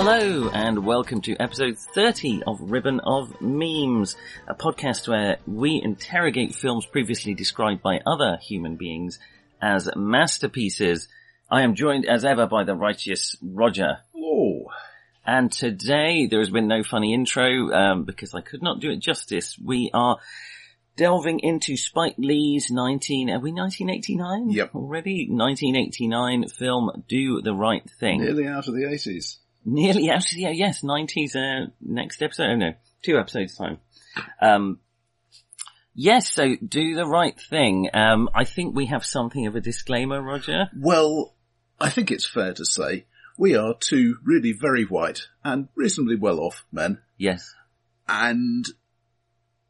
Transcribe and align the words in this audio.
Hello 0.00 0.48
and 0.54 0.84
welcome 0.86 1.20
to 1.22 1.36
episode 1.36 1.76
30 1.76 2.44
of 2.46 2.70
Ribbon 2.70 3.00
of 3.00 3.40
Memes, 3.40 4.16
a 4.46 4.54
podcast 4.54 5.08
where 5.08 5.38
we 5.46 5.80
interrogate 5.82 6.54
films 6.54 6.86
previously 6.86 7.34
described 7.34 7.82
by 7.82 8.00
other 8.06 8.38
human 8.40 8.76
beings 8.76 9.18
as 9.60 9.88
masterpieces. 9.96 11.08
I 11.50 11.62
am 11.62 11.74
joined 11.74 12.06
as 12.06 12.24
ever 12.24 12.46
by 12.46 12.64
the 12.64 12.74
righteous 12.74 13.36
Roger. 13.42 13.98
Oh, 14.16 14.66
And 15.26 15.50
today 15.50 16.26
there 16.26 16.40
has 16.40 16.50
been 16.50 16.68
no 16.68 16.82
funny 16.82 17.14
intro 17.14 17.72
um, 17.72 18.04
because 18.04 18.34
I 18.34 18.40
could 18.40 18.62
not 18.62 18.80
do 18.80 18.90
it 18.90 19.00
justice. 19.00 19.58
We 19.62 19.90
are 19.94 20.18
delving 20.96 21.40
into 21.40 21.76
Spike 21.76 22.16
Lee's 22.18 22.70
19, 22.70 23.30
are 23.30 23.38
we 23.38 23.52
1989? 23.52 24.50
Yep. 24.50 24.74
Already? 24.74 25.28
1989 25.30 26.48
film 26.48 27.04
Do 27.08 27.40
the 27.40 27.54
Right 27.54 27.88
Thing. 28.00 28.20
nearly 28.20 28.46
out 28.46 28.68
of 28.68 28.74
the 28.74 28.82
80s. 28.82 29.36
Nearly 29.64 30.10
out 30.10 30.24
of 30.24 30.30
the, 30.34 30.42
yes, 30.54 30.82
90s, 30.82 31.36
uh, 31.36 31.70
next 31.80 32.20
episode, 32.22 32.50
oh 32.50 32.56
no, 32.56 32.72
two 33.02 33.18
episodes 33.18 33.56
time. 33.56 33.78
Um, 34.40 34.80
yes, 35.98 36.32
so 36.32 36.54
do 36.56 36.94
the 36.94 37.04
right 37.06 37.38
thing. 37.50 37.90
Um, 37.92 38.28
I 38.32 38.44
think 38.44 38.74
we 38.76 38.86
have 38.86 39.04
something 39.04 39.46
of 39.48 39.56
a 39.56 39.60
disclaimer, 39.60 40.22
Roger. 40.22 40.68
Well, 40.76 41.34
I 41.80 41.90
think 41.90 42.10
it's 42.12 42.24
fair 42.24 42.54
to 42.54 42.64
say 42.64 43.06
we 43.36 43.56
are 43.56 43.74
two 43.78 44.16
really 44.24 44.52
very 44.52 44.84
white 44.84 45.26
and 45.44 45.68
reasonably 45.74 46.16
well 46.16 46.38
off 46.40 46.64
men, 46.72 47.00
Yes. 47.16 47.52
and 48.08 48.64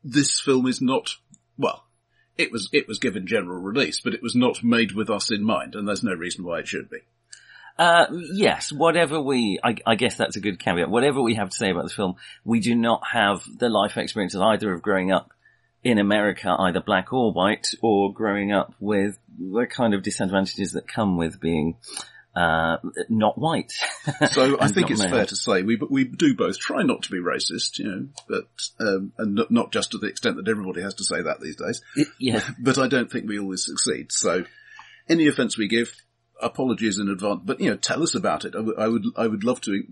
this 0.04 0.38
film 0.40 0.66
is 0.66 0.80
not, 0.80 1.16
well, 1.56 1.84
it 2.36 2.52
was, 2.52 2.68
it 2.72 2.86
was 2.86 2.98
given 2.98 3.26
general 3.26 3.60
release, 3.60 4.00
but 4.00 4.14
it 4.14 4.22
was 4.22 4.34
not 4.34 4.62
made 4.62 4.92
with 4.92 5.10
us 5.10 5.30
in 5.30 5.42
mind, 5.42 5.74
and 5.74 5.88
there's 5.88 6.04
no 6.04 6.14
reason 6.14 6.44
why 6.44 6.60
it 6.60 6.68
should 6.68 6.88
be. 6.90 6.98
Uh, 7.78 8.06
yes, 8.32 8.72
whatever 8.72 9.20
we, 9.20 9.58
I, 9.62 9.76
I 9.86 9.94
guess 9.94 10.16
that's 10.16 10.36
a 10.36 10.40
good 10.40 10.58
caveat. 10.58 10.90
Whatever 10.90 11.22
we 11.22 11.34
have 11.34 11.50
to 11.50 11.56
say 11.56 11.70
about 11.70 11.84
the 11.84 11.90
film, 11.94 12.16
we 12.44 12.58
do 12.60 12.74
not 12.74 13.02
have 13.12 13.42
the 13.58 13.68
life 13.68 13.96
experiences 13.96 14.40
either 14.40 14.72
of 14.72 14.82
growing 14.82 15.12
up 15.12 15.32
in 15.84 15.98
America, 15.98 16.54
either 16.58 16.80
black 16.80 17.12
or 17.12 17.32
white, 17.32 17.68
or 17.82 18.12
growing 18.12 18.52
up 18.52 18.74
with 18.80 19.18
the 19.38 19.66
kind 19.66 19.94
of 19.94 20.02
disadvantages 20.02 20.72
that 20.72 20.88
come 20.88 21.16
with 21.16 21.40
being, 21.40 21.76
uh, 22.34 22.76
not 23.08 23.38
white. 23.38 23.72
So 24.32 24.58
I 24.60 24.68
think 24.68 24.90
it's 24.90 25.00
male. 25.00 25.10
fair 25.10 25.26
to 25.26 25.36
say 25.36 25.62
we 25.62 25.76
we 25.90 26.04
do 26.04 26.34
both 26.34 26.58
try 26.58 26.82
not 26.82 27.02
to 27.02 27.10
be 27.10 27.18
racist, 27.18 27.78
you 27.78 27.84
know, 27.84 28.08
but 28.28 28.48
um, 28.80 29.12
and 29.18 29.40
not, 29.50 29.70
just 29.70 29.92
to 29.92 29.98
the 29.98 30.06
extent 30.08 30.36
that 30.36 30.48
everybody 30.48 30.80
has 30.82 30.94
to 30.94 31.04
say 31.04 31.22
that 31.22 31.40
these 31.40 31.56
days. 31.56 31.82
yeah. 32.18 32.40
but 32.58 32.78
I 32.78 32.88
don't 32.88 33.10
think 33.10 33.28
we 33.28 33.38
always 33.38 33.64
succeed. 33.64 34.10
So 34.12 34.44
any 35.08 35.26
offence 35.28 35.56
we 35.58 35.68
give, 35.68 35.94
apologies 36.40 36.98
in 36.98 37.08
advance, 37.08 37.40
but 37.44 37.60
you 37.60 37.70
know, 37.70 37.76
tell 37.76 38.02
us 38.02 38.14
about 38.14 38.44
it. 38.44 38.54
I 38.56 38.60
would- 38.60 38.78
I 38.78 38.88
would, 38.88 39.02
I 39.16 39.26
would 39.26 39.44
love 39.44 39.60
to. 39.62 39.82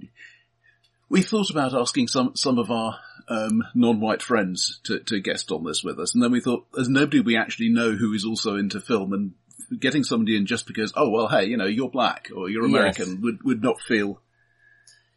We 1.09 1.23
thought 1.23 1.51
about 1.51 1.75
asking 1.75 2.09
some, 2.09 2.35
some 2.35 2.59
of 2.59 2.71
our, 2.71 2.99
um, 3.29 3.63
non-white 3.75 4.23
friends 4.23 4.81
to, 4.85 5.01
to 5.01 5.21
guest 5.21 5.51
on 5.51 5.65
this 5.65 5.83
with 5.83 5.99
us. 5.99 6.15
And 6.15 6.23
then 6.23 6.33
we 6.33 6.41
thought, 6.41 6.67
there's 6.73 6.89
nobody 6.89 7.21
we 7.21 7.37
actually 7.37 7.69
know 7.69 7.93
who 7.93 8.13
is 8.13 8.25
also 8.25 8.57
into 8.57 8.81
film 8.81 9.13
and 9.13 9.33
getting 9.81 10.05
somebody 10.05 10.37
in 10.37 10.47
just 10.47 10.67
because, 10.67 10.93
oh, 10.97 11.11
well, 11.11 11.29
hey, 11.29 11.47
you 11.47 11.57
know, 11.57 11.67
you're 11.67 11.91
black 11.91 12.29
or 12.35 12.49
you're 12.49 12.67
Yes. 12.67 12.71
American 12.71 13.21
would, 13.23 13.43
would 13.45 13.63
not 13.63 13.81
feel, 13.81 14.21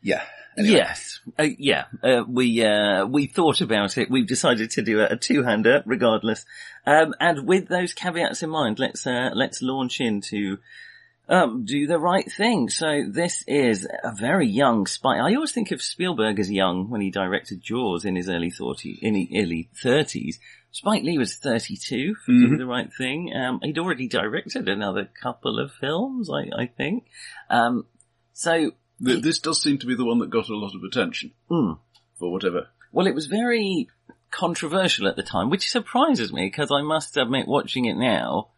yeah. 0.02 0.24
Anyway. 0.58 0.78
Yes, 0.78 1.20
uh, 1.38 1.46
yeah. 1.58 1.86
Uh, 2.04 2.24
we 2.28 2.66
uh, 2.66 3.06
we 3.06 3.28
thought 3.28 3.62
about 3.62 3.98
it. 3.98 4.10
We've 4.10 4.28
decided 4.28 4.72
to 4.72 4.82
do 4.82 5.00
a, 5.00 5.14
a 5.14 5.16
two-hander, 5.16 5.84
regardless. 5.86 6.46
Um, 6.86 7.14
and 7.20 7.48
with 7.48 7.70
those 7.70 7.94
caveats 7.94 8.44
in 8.44 8.50
mind, 8.50 8.78
let's 8.78 9.08
uh, 9.08 9.30
let's 9.36 9.62
launch 9.62 10.02
into 10.02 10.58
um, 11.30 11.64
do 11.64 11.88
the 11.88 12.00
right 12.00 12.30
thing. 12.32 12.70
So 12.70 13.04
this 13.10 13.44
is 13.48 13.88
a 14.04 14.14
very 14.16 14.48
young 14.48 14.86
Spike. 14.88 15.20
I 15.22 15.36
always 15.36 15.52
think 15.52 15.72
of 15.72 15.82
Spielberg 15.82 16.40
as 16.40 16.52
young 16.52 16.90
when 16.90 17.02
he 17.02 17.12
directed 17.12 17.62
Jaws 17.62 18.04
in 18.04 18.16
his 18.16 18.28
early 18.28 18.50
30, 18.50 19.00
in 19.02 19.16
his 19.16 19.28
early 19.44 19.70
thirties. 19.82 20.40
Spike 20.72 21.04
Lee 21.04 21.18
was 21.18 21.36
32 21.38 22.16
for 22.26 22.32
Do 22.32 22.50
Mhm. 22.50 22.58
the 22.58 22.66
Right 22.66 22.90
Thing. 22.96 23.34
Um, 23.36 23.60
he'd 23.64 23.80
already 23.80 24.08
directed 24.08 24.68
another 24.70 25.10
couple 25.22 25.60
of 25.60 25.72
films, 25.72 26.30
I, 26.30 26.62
I 26.64 26.68
think. 26.68 27.06
Um, 27.50 27.86
so, 28.34 28.72
Th- 29.04 29.22
This 29.24 29.40
does 29.40 29.62
seem 29.64 29.78
to 29.80 29.88
be 29.88 29.96
the 29.96 30.06
one 30.06 30.20
that 30.20 30.30
got 30.30 30.50
a 30.50 30.56
lot 30.58 30.76
of 30.76 30.84
attention 30.84 31.32
mm, 31.50 31.80
for 32.18 32.32
whatever. 32.32 32.68
Well, 32.92 33.08
it 33.08 33.16
was 33.16 33.28
very 33.28 33.88
controversial 34.30 35.08
at 35.08 35.16
the 35.16 35.24
time, 35.24 35.50
which 35.50 35.70
surprises 35.70 36.32
me 36.34 36.46
because 36.48 36.70
I 36.72 36.82
must 36.82 37.16
admit, 37.18 37.48
watching 37.48 37.86
it 37.86 37.96
now, 37.98 38.50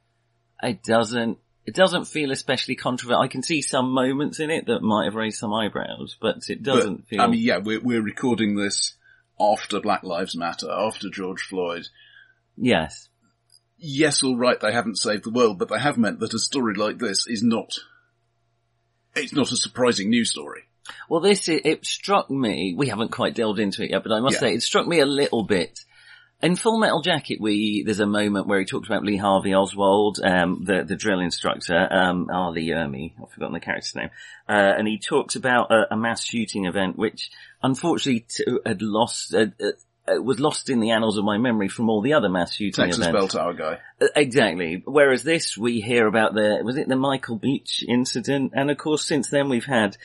it 0.63 0.83
doesn't. 0.83 1.37
It 1.65 1.75
doesn't 1.75 2.05
feel 2.05 2.31
especially 2.31 2.75
controversial. 2.75 3.21
I 3.21 3.27
can 3.27 3.43
see 3.43 3.61
some 3.61 3.91
moments 3.91 4.39
in 4.39 4.49
it 4.49 4.65
that 4.65 4.81
might 4.81 5.05
have 5.05 5.15
raised 5.15 5.37
some 5.37 5.53
eyebrows, 5.53 6.17
but 6.19 6.37
it 6.49 6.63
doesn't 6.63 6.97
But, 6.97 7.07
feel. 7.07 7.21
I 7.21 7.27
mean, 7.27 7.41
yeah, 7.41 7.57
we're, 7.59 7.79
we're 7.79 8.01
recording 8.01 8.55
this 8.55 8.95
after 9.39 9.79
Black 9.79 10.03
Lives 10.03 10.35
Matter, 10.35 10.69
after 10.71 11.09
George 11.09 11.41
Floyd. 11.43 11.87
yes, 12.57 13.07
Yes, 13.83 14.21
all 14.21 14.37
right, 14.37 14.59
they 14.59 14.71
haven't 14.71 14.99
saved 14.99 15.23
the 15.23 15.31
world, 15.31 15.57
but 15.57 15.67
they 15.69 15.79
have 15.79 15.97
meant 15.97 16.19
that 16.19 16.35
a 16.35 16.39
story 16.39 16.75
like 16.75 16.99
this 16.99 17.25
is 17.27 17.41
not, 17.41 17.73
it's 19.15 19.33
not 19.33 19.51
a 19.51 19.55
surprising 19.55 20.11
news 20.11 20.29
story. 20.29 20.61
Well, 21.09 21.19
this 21.19 21.49
it, 21.49 21.65
it 21.65 21.85
struck 21.85 22.29
me. 22.29 22.75
We 22.77 22.89
haven't 22.89 23.09
quite 23.11 23.33
delved 23.33 23.59
into 23.59 23.83
it 23.83 23.89
yet, 23.89 24.03
but 24.03 24.11
I 24.11 24.19
must 24.19 24.35
Yeah. 24.35 24.39
say 24.39 24.53
it 24.53 24.61
struck 24.61 24.85
me 24.87 24.99
a 24.99 25.05
little 25.07 25.43
bit. 25.43 25.79
In 26.41 26.55
Full 26.55 26.79
Metal 26.79 27.01
Jacket, 27.01 27.39
we 27.39 27.83
there's 27.83 27.99
a 27.99 28.07
moment 28.07 28.47
where 28.47 28.59
he 28.59 28.65
talks 28.65 28.87
about 28.87 29.03
Lee 29.03 29.17
Harvey 29.17 29.53
Oswald, 29.53 30.19
um, 30.23 30.63
the 30.65 30.83
the 30.83 30.95
drill 30.95 31.19
instructor, 31.19 31.87
um. 31.91 32.27
Lee 32.53 32.69
Ermey. 32.69 33.13
I've 33.21 33.31
forgotten 33.31 33.53
the 33.53 33.59
character's 33.59 33.95
name, 33.95 34.09
uh, 34.49 34.73
and 34.77 34.87
he 34.87 34.97
talks 34.97 35.35
about 35.35 35.71
a, 35.71 35.93
a 35.93 35.97
mass 35.97 36.23
shooting 36.23 36.65
event 36.65 36.97
which, 36.97 37.29
unfortunately, 37.61 38.25
t- 38.27 38.57
had 38.65 38.81
lost. 38.81 39.33
Uh, 39.35 39.47
uh, 39.61 39.71
uh, 40.07 40.19
was 40.19 40.39
lost 40.39 40.71
in 40.71 40.79
the 40.79 40.89
annals 40.89 41.19
of 41.19 41.23
my 41.23 41.37
memory 41.37 41.67
from 41.67 41.87
all 41.87 42.01
the 42.01 42.13
other 42.13 42.27
mass 42.27 42.55
shooting 42.55 42.85
Texas 42.85 43.05
events. 43.05 43.35
Bell 43.35 43.43
Tower 43.43 43.53
guy. 43.53 43.77
Uh, 44.01 44.07
Exactly. 44.15 44.81
Whereas 44.83 45.21
this, 45.21 45.55
we 45.55 45.79
hear 45.79 46.07
about 46.07 46.33
the, 46.33 46.59
was 46.63 46.75
it 46.75 46.87
the 46.87 46.95
Michael 46.95 47.37
Beach 47.37 47.85
incident? 47.87 48.53
And 48.55 48.71
of 48.71 48.77
course, 48.79 49.05
since 49.05 49.29
then 49.29 49.47
we've 49.47 49.65
had, 49.65 49.97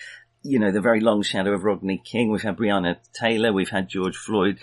you 0.42 0.58
know, 0.58 0.70
the 0.70 0.82
very 0.82 1.00
long 1.00 1.22
shadow 1.22 1.54
of 1.54 1.64
Rodney 1.64 1.96
King. 2.04 2.30
We've 2.30 2.42
had 2.42 2.58
Breonna 2.58 2.98
Taylor. 3.14 3.54
We've 3.54 3.70
had 3.70 3.88
George 3.88 4.16
Floyd. 4.18 4.58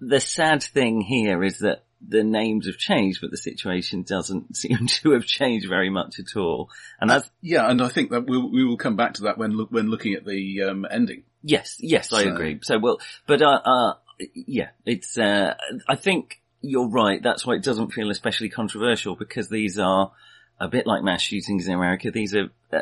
The, 0.00 0.20
sad 0.20 0.62
thing 0.62 1.00
here 1.00 1.42
is 1.42 1.60
that 1.60 1.84
the 2.06 2.24
names 2.24 2.66
have 2.66 2.76
changed, 2.76 3.20
but 3.20 3.30
the 3.30 3.36
situation 3.36 4.02
doesn't 4.02 4.56
seem 4.56 4.86
to 4.86 5.12
have 5.12 5.24
changed 5.24 5.68
very 5.68 5.90
much 5.90 6.18
at 6.18 6.36
all. 6.36 6.70
And 7.00 7.10
that's, 7.10 7.30
Yeah, 7.40 7.68
and 7.70 7.80
I 7.82 7.88
think 7.88 8.10
that 8.10 8.26
we'll, 8.26 8.50
we 8.50 8.64
will 8.64 8.76
come 8.76 8.96
back 8.96 9.14
to 9.14 9.22
that 9.24 9.38
when 9.38 9.52
look, 9.52 9.70
when 9.70 9.90
looking 9.90 10.14
at 10.14 10.24
the 10.24 10.62
um, 10.62 10.86
ending. 10.90 11.24
Yes, 11.42 11.76
yes, 11.80 12.12
I 12.12 12.22
agree. 12.22 12.60
So 12.62 12.78
well, 12.78 13.00
but 13.26 13.42
uh, 13.42 13.60
uh, 13.64 13.94
yeah, 14.34 14.70
it's. 14.86 15.18
Uh, 15.18 15.54
I 15.88 15.96
think 15.96 16.40
you're 16.60 16.88
right. 16.88 17.20
That's 17.20 17.44
why 17.44 17.54
it 17.54 17.64
doesn't 17.64 17.92
feel 17.92 18.10
especially 18.10 18.48
controversial 18.48 19.16
because 19.16 19.48
these 19.48 19.78
are 19.78 20.12
a 20.60 20.68
bit 20.68 20.86
like 20.86 21.02
mass 21.02 21.20
shootings 21.20 21.66
in 21.66 21.74
America. 21.74 22.12
These 22.12 22.36
are 22.36 22.50
uh, 22.72 22.80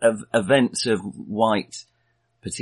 of 0.00 0.24
events 0.32 0.86
of 0.86 1.00
white. 1.00 1.84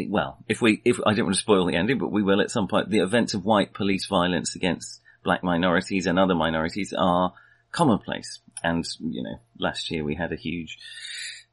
Well, 0.09 0.39
if 0.49 0.61
we, 0.61 0.81
if 0.85 0.99
I 1.07 1.15
don't 1.15 1.27
want 1.27 1.37
to 1.37 1.41
spoil 1.41 1.67
the 1.67 1.77
ending, 1.77 1.99
but 1.99 2.13
we 2.13 2.23
will 2.23 2.41
at 2.41 2.51
some 2.51 2.69
point. 2.69 2.91
The 2.91 3.01
events 3.01 3.35
of 3.35 3.45
white 3.45 3.75
police 3.75 4.07
violence 4.07 4.57
against 4.57 5.01
black 5.25 5.43
minorities 5.43 6.07
and 6.07 6.19
other 6.19 6.35
minorities 6.35 6.93
are 6.97 7.33
commonplace. 7.71 8.41
And 8.63 8.87
you 9.01 9.23
know, 9.23 9.41
last 9.59 9.91
year 9.91 10.05
we 10.05 10.15
had 10.15 10.33
a 10.33 10.37
huge. 10.37 10.79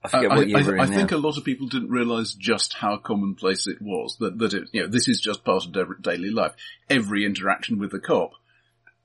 I 0.04 0.08
I, 0.08 0.10
forget 0.10 0.30
what 0.30 0.48
year 0.48 0.80
I, 0.80 0.84
I 0.84 0.86
in 0.86 0.94
think 0.94 1.12
a 1.12 1.18
lot 1.18 1.38
of 1.38 1.44
people 1.44 1.68
didn't 1.68 1.90
realise 1.90 2.34
just 2.34 2.74
how 2.74 2.98
commonplace 2.98 3.68
it 3.68 3.82
was. 3.82 4.18
That 4.20 4.38
that 4.40 4.54
it, 4.54 4.70
you 4.72 4.82
know, 4.82 4.88
this 4.88 5.08
is 5.08 5.20
just 5.20 5.44
part 5.44 5.66
of 5.66 5.72
da- 5.72 5.86
daily 6.02 6.30
life. 6.30 6.54
Every 6.90 7.26
interaction 7.26 7.80
with 7.80 7.92
the 7.92 8.00
cop, 8.00 8.32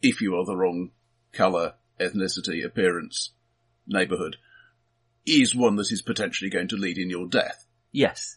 if 0.03 0.21
you 0.21 0.37
are 0.37 0.45
the 0.45 0.57
wrong 0.57 0.91
colour, 1.33 1.75
ethnicity, 1.99 2.65
appearance, 2.65 3.31
neighbourhood, 3.87 4.37
is 5.27 5.55
one 5.55 5.77
that 5.77 5.91
is 5.91 6.03
potentially 6.03 6.51
going 6.51 6.69
to 6.69 6.77
lead 6.77 6.99
in 6.99 7.11
your 7.11 7.27
death. 7.27 7.67
Yes. 7.91 8.37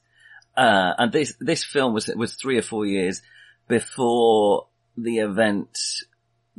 Uh, 0.57 0.93
and 0.97 1.11
this, 1.11 1.35
this 1.39 1.63
film 1.63 1.93
was, 1.93 2.07
was 2.15 2.33
three 2.33 2.57
or 2.57 2.63
four 2.63 2.85
years 2.85 3.21
before 3.67 4.67
the 4.97 5.19
event 5.19 5.77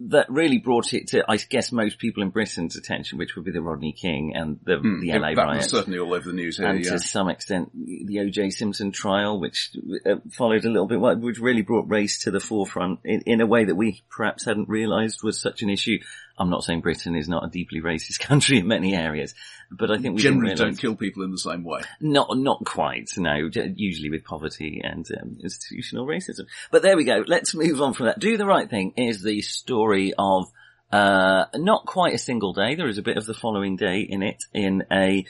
that 0.00 0.30
really 0.30 0.58
brought 0.58 0.94
it 0.94 1.08
to, 1.08 1.24
I 1.28 1.38
guess, 1.38 1.72
most 1.72 1.98
people 1.98 2.22
in 2.22 2.30
Britain's 2.30 2.76
attention, 2.76 3.18
which 3.18 3.34
would 3.34 3.44
be 3.44 3.50
the 3.50 3.60
Rodney 3.60 3.90
King 3.92 4.32
and 4.36 4.60
the, 4.62 4.76
Hmm, 4.78 5.00
the 5.00 5.10
LA 5.18 5.34
that 5.34 5.36
riots. 5.38 5.64
was 5.66 5.70
certainly 5.72 5.98
all 5.98 6.14
over 6.14 6.28
the 6.28 6.36
news 6.36 6.58
here. 6.58 6.68
and 6.68 6.84
Yeah. 6.84 6.92
to 6.92 6.98
some 7.00 7.28
extent, 7.28 7.72
the 7.74 8.20
O.J. 8.20 8.50
Simpson 8.50 8.92
trial, 8.92 9.40
which 9.40 9.70
uh, 10.06 10.16
followed 10.30 10.64
a 10.64 10.70
little 10.70 10.86
bit, 10.86 11.00
which 11.00 11.40
really 11.40 11.62
brought 11.62 11.90
race 11.90 12.22
to 12.22 12.30
the 12.30 12.38
forefront 12.38 13.00
in, 13.04 13.22
in 13.22 13.40
a 13.40 13.46
way 13.46 13.64
that 13.64 13.74
we 13.74 14.00
perhaps 14.08 14.44
hadn't 14.44 14.68
realised 14.68 15.24
was 15.24 15.40
such 15.40 15.62
an 15.62 15.70
issue 15.70 15.98
I'm 16.38 16.50
not 16.50 16.64
saying 16.64 16.80
Britain 16.80 17.16
is 17.16 17.28
not 17.28 17.44
a 17.44 17.48
deeply 17.48 17.80
racist 17.80 18.20
country 18.20 18.58
in 18.58 18.68
many 18.68 18.94
areas, 18.94 19.34
but 19.70 19.90
I 19.90 19.98
think 19.98 20.16
we 20.16 20.22
Generally 20.22 20.54
don't 20.54 20.78
kill 20.78 20.94
people 20.94 21.24
in 21.24 21.30
the 21.30 21.38
same 21.38 21.64
way. 21.64 21.82
Not, 22.00 22.28
not 22.36 22.64
quite, 22.64 23.10
no, 23.16 23.50
usually 23.74 24.10
with 24.10 24.24
poverty 24.24 24.80
and 24.82 25.06
um, 25.20 25.38
institutional 25.42 26.06
racism. 26.06 26.46
But 26.70 26.82
there 26.82 26.96
we 26.96 27.04
go, 27.04 27.24
let's 27.26 27.54
move 27.54 27.80
on 27.82 27.94
from 27.94 28.06
that. 28.06 28.18
Do 28.18 28.36
the 28.36 28.46
Right 28.46 28.68
Thing 28.68 28.94
is 28.96 29.22
the 29.22 29.40
story 29.42 30.14
of, 30.18 30.46
uh, 30.92 31.46
not 31.54 31.86
quite 31.86 32.14
a 32.14 32.18
single 32.18 32.52
day, 32.52 32.74
there 32.74 32.88
is 32.88 32.98
a 32.98 33.02
bit 33.02 33.16
of 33.16 33.26
the 33.26 33.34
following 33.34 33.76
day 33.76 34.00
in 34.00 34.22
it, 34.22 34.44
in 34.52 34.84
a 34.90 35.26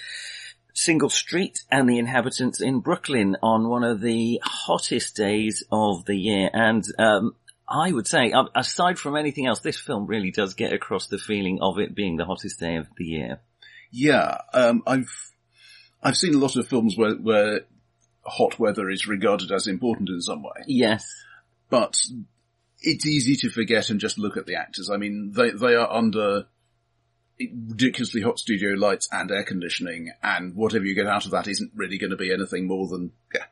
single 0.74 1.10
street 1.10 1.64
and 1.70 1.88
the 1.88 1.98
inhabitants 1.98 2.60
in 2.60 2.78
Brooklyn 2.78 3.36
on 3.42 3.68
one 3.68 3.82
of 3.82 4.00
the 4.00 4.40
hottest 4.44 5.16
days 5.16 5.64
of 5.72 6.04
the 6.04 6.16
year. 6.16 6.48
And, 6.52 6.84
um, 6.98 7.34
I 7.70 7.92
would 7.92 8.06
say, 8.06 8.32
aside 8.54 8.98
from 8.98 9.16
anything 9.16 9.46
else, 9.46 9.60
this 9.60 9.78
film 9.78 10.06
really 10.06 10.30
does 10.30 10.54
get 10.54 10.72
across 10.72 11.06
the 11.06 11.18
feeling 11.18 11.58
of 11.60 11.78
it 11.78 11.94
being 11.94 12.16
the 12.16 12.24
hottest 12.24 12.58
day 12.58 12.76
of 12.76 12.86
the 12.96 13.04
year. 13.04 13.40
Yeah, 13.90 14.38
um, 14.54 14.82
I've 14.86 15.30
I've 16.02 16.16
seen 16.16 16.34
a 16.34 16.38
lot 16.38 16.56
of 16.56 16.66
films 16.68 16.96
where 16.96 17.14
where 17.14 17.60
hot 18.24 18.58
weather 18.58 18.88
is 18.88 19.06
regarded 19.06 19.50
as 19.52 19.66
important 19.66 20.08
in 20.08 20.20
some 20.20 20.42
way, 20.42 20.64
Yes. 20.66 21.06
but 21.70 21.98
it's 22.80 23.06
easy 23.06 23.34
to 23.36 23.50
forget 23.50 23.90
and 23.90 23.98
just 24.00 24.18
look 24.18 24.36
at 24.36 24.46
the 24.46 24.54
actors. 24.56 24.90
I 24.90 24.96
mean, 24.96 25.32
they 25.34 25.50
they 25.50 25.74
are 25.74 25.90
under 25.90 26.46
ridiculously 27.40 28.22
hot 28.22 28.38
studio 28.38 28.70
lights 28.74 29.08
and 29.12 29.30
air 29.30 29.44
conditioning, 29.44 30.10
and 30.22 30.54
whatever 30.54 30.84
you 30.84 30.94
get 30.94 31.06
out 31.06 31.24
of 31.24 31.30
that 31.32 31.48
isn't 31.48 31.72
really 31.74 31.98
going 31.98 32.10
to 32.10 32.16
be 32.16 32.32
anything 32.32 32.66
more 32.66 32.88
than 32.88 33.12
yeah. 33.34 33.44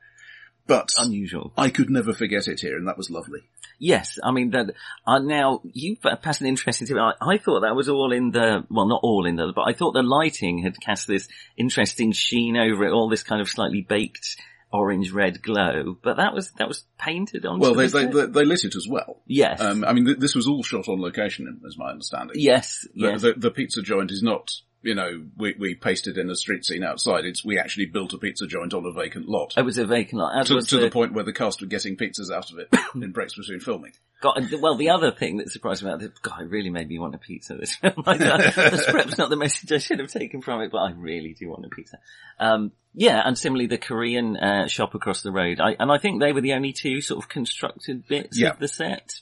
But 0.66 0.92
Unusual. 0.98 1.52
I 1.56 1.70
could 1.70 1.90
never 1.90 2.12
forget 2.12 2.48
it 2.48 2.60
here, 2.60 2.76
and 2.76 2.86
that 2.88 2.96
was 2.98 3.10
lovely. 3.10 3.40
Yes, 3.78 4.18
I 4.24 4.30
mean 4.32 4.50
that. 4.50 4.72
Uh, 5.06 5.18
now 5.18 5.60
you 5.64 5.96
passed 5.96 6.40
an 6.40 6.46
interesting 6.46 6.86
tip. 6.86 6.96
I, 6.96 7.12
I 7.20 7.36
thought 7.38 7.60
that 7.60 7.76
was 7.76 7.88
all 7.88 8.10
in 8.12 8.30
the 8.30 8.64
well, 8.70 8.88
not 8.88 9.00
all 9.02 9.26
in 9.26 9.36
the, 9.36 9.52
but 9.54 9.62
I 9.68 9.74
thought 9.74 9.92
the 9.92 10.02
lighting 10.02 10.62
had 10.62 10.80
cast 10.80 11.06
this 11.06 11.28
interesting 11.56 12.12
sheen 12.12 12.56
over 12.56 12.84
it, 12.84 12.92
all 12.92 13.08
this 13.10 13.22
kind 13.22 13.40
of 13.40 13.48
slightly 13.48 13.82
baked 13.82 14.36
orange 14.72 15.12
red 15.12 15.42
glow. 15.42 15.96
But 16.02 16.16
that 16.16 16.32
was 16.34 16.50
that 16.52 16.68
was 16.68 16.84
painted 16.98 17.44
on. 17.44 17.60
Well, 17.60 17.74
they 17.74 17.86
they, 17.88 18.06
they 18.06 18.26
they 18.26 18.44
lit 18.46 18.64
it 18.64 18.74
as 18.76 18.86
well. 18.88 19.20
yes, 19.26 19.60
Um, 19.60 19.84
I 19.84 19.92
mean, 19.92 20.06
th- 20.06 20.18
this 20.18 20.34
was 20.34 20.48
all 20.48 20.62
shot 20.62 20.88
on 20.88 21.00
location, 21.00 21.60
is 21.66 21.76
my 21.78 21.90
understanding. 21.90 22.36
yes, 22.38 22.86
The, 22.94 23.08
yes. 23.08 23.22
the, 23.22 23.34
the 23.34 23.50
pizza 23.50 23.82
joint 23.82 24.10
is 24.10 24.22
not, 24.22 24.50
you 24.86 24.94
know, 24.94 25.24
we, 25.36 25.54
we 25.58 25.74
pasted 25.74 26.16
in 26.16 26.30
a 26.30 26.36
street 26.36 26.64
scene 26.64 26.82
outside. 26.84 27.24
It's 27.24 27.44
we 27.44 27.58
actually 27.58 27.86
built 27.86 28.12
a 28.12 28.18
pizza 28.18 28.46
joint 28.46 28.72
on 28.72 28.86
a 28.86 28.92
vacant 28.92 29.28
lot. 29.28 29.52
it 29.56 29.62
was 29.64 29.76
a 29.78 29.84
vacant 29.84 30.20
lot. 30.20 30.46
To, 30.46 30.60
to 30.60 30.76
the, 30.76 30.84
the 30.84 30.90
point 30.90 31.12
where 31.12 31.24
the 31.24 31.32
cast 31.32 31.60
were 31.60 31.66
getting 31.66 31.96
pizzas 31.96 32.30
out 32.32 32.50
of 32.52 32.58
it 32.58 32.68
in 32.94 33.12
breaks 33.12 33.34
between 33.34 33.60
filming. 33.60 33.92
God, 34.22 34.48
well, 34.62 34.76
the 34.76 34.88
other 34.90 35.10
thing 35.10 35.36
that 35.38 35.50
surprised 35.50 35.82
me 35.82 35.90
about 35.90 36.00
this, 36.00 36.10
God, 36.22 36.40
it 36.40 36.48
really 36.48 36.70
made 36.70 36.88
me 36.88 36.98
want 36.98 37.14
a 37.14 37.18
pizza. 37.18 37.54
This 37.60 37.74
film, 37.74 38.02
like, 38.06 38.18
the 38.20 38.82
script's 38.86 39.18
not 39.18 39.28
the 39.28 39.36
message 39.36 39.70
I 39.72 39.78
should 39.78 39.98
have 39.98 40.10
taken 40.10 40.40
from 40.40 40.62
it, 40.62 40.70
but 40.72 40.78
I 40.78 40.92
really 40.92 41.34
do 41.38 41.50
want 41.50 41.66
a 41.66 41.68
pizza. 41.68 41.98
Um, 42.40 42.72
yeah, 42.94 43.20
and 43.24 43.36
similarly, 43.36 43.66
the 43.66 43.76
Korean 43.78 44.36
uh, 44.36 44.68
shop 44.68 44.94
across 44.94 45.20
the 45.22 45.32
road, 45.32 45.60
I, 45.60 45.76
and 45.78 45.92
I 45.92 45.98
think 45.98 46.20
they 46.20 46.32
were 46.32 46.40
the 46.40 46.54
only 46.54 46.72
two 46.72 47.00
sort 47.02 47.22
of 47.22 47.28
constructed 47.28 48.06
bits 48.08 48.38
Yeah. 48.38 48.50
of 48.50 48.58
the 48.58 48.68
set. 48.68 49.20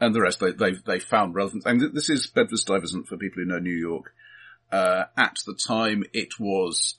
And 0.00 0.14
the 0.14 0.20
rest, 0.20 0.38
they, 0.38 0.52
they, 0.52 0.72
they 0.86 1.00
found 1.00 1.34
relevant. 1.34 1.64
And 1.66 1.80
th- 1.80 1.92
this 1.92 2.08
is 2.08 2.28
Bedford 2.28 2.58
Stuyvesant 2.58 3.08
for 3.08 3.16
people 3.16 3.42
who 3.42 3.48
know 3.48 3.58
New 3.58 3.74
York. 3.76 4.12
Uh, 4.70 5.04
at 5.16 5.36
the 5.46 5.54
time, 5.54 6.04
it 6.12 6.38
was 6.38 6.96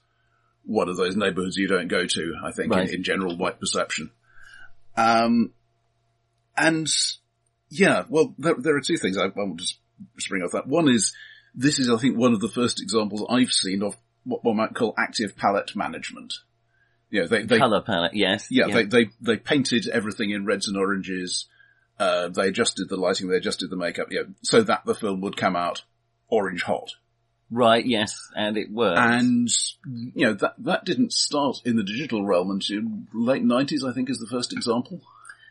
one 0.64 0.90
of 0.90 0.98
those 0.98 1.16
neighborhoods 1.16 1.58
you 1.58 1.68
don't 1.68 1.88
go 1.88 2.06
to, 2.06 2.36
I 2.44 2.52
think, 2.52 2.74
Right. 2.74 2.88
in, 2.90 2.96
in 2.96 3.04
general 3.04 3.38
white 3.38 3.60
perception. 3.60 4.12
Um, 4.98 5.54
and 6.58 6.88
yeah, 7.70 8.04
well, 8.10 8.34
there, 8.38 8.56
there 8.58 8.76
are 8.76 8.82
two 8.82 8.98
things 8.98 9.18
I, 9.18 9.26
I 9.26 9.32
want 9.36 9.60
to 9.62 9.74
spring 10.18 10.44
off 10.44 10.52
that. 10.52 10.68
One 10.68 10.90
is, 10.90 11.14
this 11.56 11.80
is, 11.80 11.90
I 11.90 11.98
think, 11.98 12.18
one 12.18 12.34
of 12.34 12.42
the 12.42 12.50
first 12.50 12.82
examples 12.82 13.26
I've 13.30 13.52
seen 13.52 13.84
of 13.84 13.96
what 14.24 14.44
one 14.44 14.58
might 14.58 14.76
call 14.76 14.94
active 14.98 15.38
palette 15.38 15.76
management. 15.76 16.34
Yeah, 17.12 17.26
they, 17.26 17.44
they, 17.44 17.58
Color 17.58 17.82
palette, 17.82 18.14
yes. 18.14 18.48
yeah, 18.52 18.68
they, 18.68 18.84
they, 18.86 19.10
they 19.20 19.38
painted 19.38 19.88
everything 19.88 20.30
in 20.30 20.46
reds 20.46 20.68
and 20.68 20.78
oranges. 20.78 21.48
Uh, 22.00 22.28
they 22.30 22.48
adjusted 22.48 22.88
the 22.88 22.98
lighting, 22.98 23.28
they 23.28 23.38
adjusted 23.38 23.70
the 23.70 23.76
makeup, 23.76 24.08
yeah, 24.12 24.22
so 24.44 24.62
that 24.62 24.86
the 24.86 24.94
film 24.94 25.22
would 25.22 25.36
come 25.36 25.56
out 25.56 25.84
orange 26.28 26.64
hot. 26.64 26.92
Right, 27.52 27.86
yes, 27.86 28.30
and 28.36 28.58
it 28.58 28.72
worked. 28.72 29.00
And, 29.00 29.50
you 30.16 30.26
know, 30.28 30.34
that, 30.34 30.56
that 30.60 30.86
didn't 30.86 31.14
start 31.14 31.58
in 31.66 31.76
the 31.76 31.84
digital 31.84 32.26
realm 32.26 32.52
until 32.52 32.82
late 33.14 33.44
nineties, 33.44 33.84
I 33.84 33.92
think 33.94 34.10
is 34.10 34.20
the 34.20 34.28
first 34.28 34.54
example. 34.54 35.02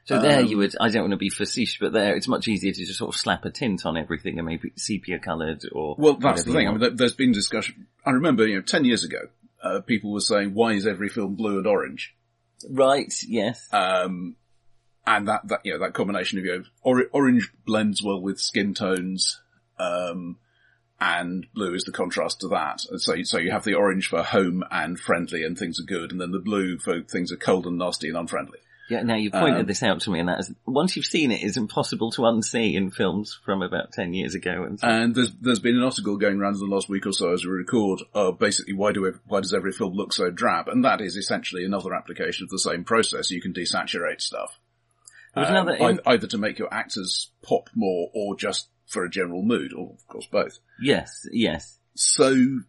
so 0.04 0.20
there 0.20 0.40
um, 0.40 0.46
you 0.46 0.58
would, 0.58 0.74
I 0.80 0.88
don't 0.88 1.02
want 1.02 1.12
to 1.12 1.16
be 1.18 1.30
facetious, 1.30 1.76
but 1.80 1.92
there 1.92 2.14
it's 2.16 2.28
much 2.28 2.48
easier 2.48 2.72
to 2.72 2.84
just 2.86 2.98
sort 2.98 3.14
of 3.14 3.20
slap 3.20 3.44
a 3.44 3.50
tint 3.50 3.84
on 3.86 3.96
everything 3.96 4.38
and 4.38 4.46
maybe 4.46 4.72
sepia 4.76 5.18
coloured 5.18 5.62
or 5.72 5.96
Well, 5.98 6.14
that's 6.14 6.44
the 6.44 6.52
thing. 6.52 6.68
I 6.68 6.70
mean, 6.70 6.80
there- 6.80 6.90
there's 6.90 7.14
been 7.14 7.32
discussion. 7.32 7.86
I 8.06 8.10
remember, 8.12 8.46
you 8.46 8.56
know, 8.56 8.62
10 8.62 8.84
years 8.84 9.04
ago, 9.04 9.28
uh, 9.62 9.80
people 9.80 10.12
were 10.12 10.20
saying, 10.20 10.54
why 10.54 10.72
is 10.74 10.86
every 10.86 11.08
film 11.08 11.34
blue 11.34 11.58
and 11.58 11.66
orange? 11.66 12.14
Right, 12.68 13.12
yes. 13.26 13.68
Um, 13.72 14.36
and 15.06 15.26
that, 15.28 15.46
that, 15.48 15.60
you 15.64 15.72
know, 15.72 15.78
that 15.80 15.94
combination 15.94 16.38
of, 16.38 16.44
you 16.44 16.58
know, 16.58 16.64
or, 16.82 17.04
orange 17.12 17.50
blends 17.66 18.02
well 18.02 18.20
with 18.20 18.38
skin 18.40 18.74
tones, 18.74 19.40
um, 19.78 20.36
and 21.00 21.46
blue 21.54 21.74
is 21.74 21.84
the 21.84 21.92
contrast 21.92 22.40
to 22.40 22.48
that. 22.48 22.80
So, 22.80 23.14
so 23.22 23.38
you 23.38 23.50
have 23.52 23.64
the 23.64 23.74
orange 23.74 24.08
for 24.08 24.22
home 24.22 24.64
and 24.70 24.98
friendly 24.98 25.44
and 25.44 25.56
things 25.56 25.78
are 25.80 25.84
good, 25.84 26.10
and 26.12 26.20
then 26.20 26.32
the 26.32 26.38
blue 26.40 26.78
for 26.78 27.02
things 27.02 27.30
are 27.32 27.36
cold 27.36 27.66
and 27.66 27.78
nasty 27.78 28.08
and 28.08 28.16
unfriendly. 28.16 28.58
Yeah, 28.90 29.02
now 29.02 29.16
you 29.16 29.30
pointed 29.30 29.60
Um, 29.60 29.66
this 29.66 29.82
out 29.82 30.00
to 30.00 30.10
me, 30.10 30.18
and 30.18 30.30
that 30.30 30.40
is 30.40 30.50
once 30.64 30.96
you've 30.96 31.04
seen 31.04 31.30
it, 31.30 31.42
it's 31.42 31.58
impossible 31.58 32.10
to 32.12 32.22
unsee 32.22 32.72
in 32.74 32.90
films 32.90 33.38
from 33.44 33.60
about 33.60 33.92
ten 33.92 34.14
years 34.14 34.34
ago. 34.34 34.62
And 34.64 34.80
so, 34.80 34.86
And 34.88 35.14
there's, 35.14 35.30
there's 35.42 35.58
been 35.60 35.76
an 35.76 35.82
article 35.82 36.16
going 36.16 36.40
around 36.40 36.54
in 36.54 36.60
the 36.60 36.74
last 36.74 36.88
week 36.88 37.04
or 37.04 37.12
so 37.12 37.34
as 37.34 37.44
we 37.44 37.50
record, 37.50 38.00
uh, 38.14 38.30
basically 38.30 38.72
why 38.72 38.92
do, 38.92 39.06
ev- 39.06 39.20
why 39.26 39.40
does 39.40 39.52
every 39.52 39.72
film 39.72 39.92
look 39.92 40.14
so 40.14 40.30
drab? 40.30 40.68
And 40.68 40.86
that 40.86 41.02
is 41.02 41.16
essentially 41.16 41.66
another 41.66 41.92
application 41.94 42.44
of 42.44 42.48
the 42.48 42.58
same 42.58 42.82
process. 42.82 43.30
You 43.30 43.42
can 43.42 43.52
desaturate 43.52 44.22
stuff. 44.22 44.58
Um, 45.34 45.44
another- 45.44 45.76
ei- 45.78 45.98
either 46.06 46.26
to 46.28 46.38
make 46.38 46.58
your 46.58 46.72
actors 46.72 47.30
pop 47.42 47.68
more 47.74 48.08
or 48.14 48.36
just 48.36 48.68
for 48.88 49.04
a 49.04 49.10
general 49.10 49.42
mood, 49.42 49.72
or 49.72 49.92
of 49.92 50.06
course 50.08 50.26
both. 50.26 50.58
yes, 50.80 51.26
yes, 51.32 51.78
So, 51.94 52.60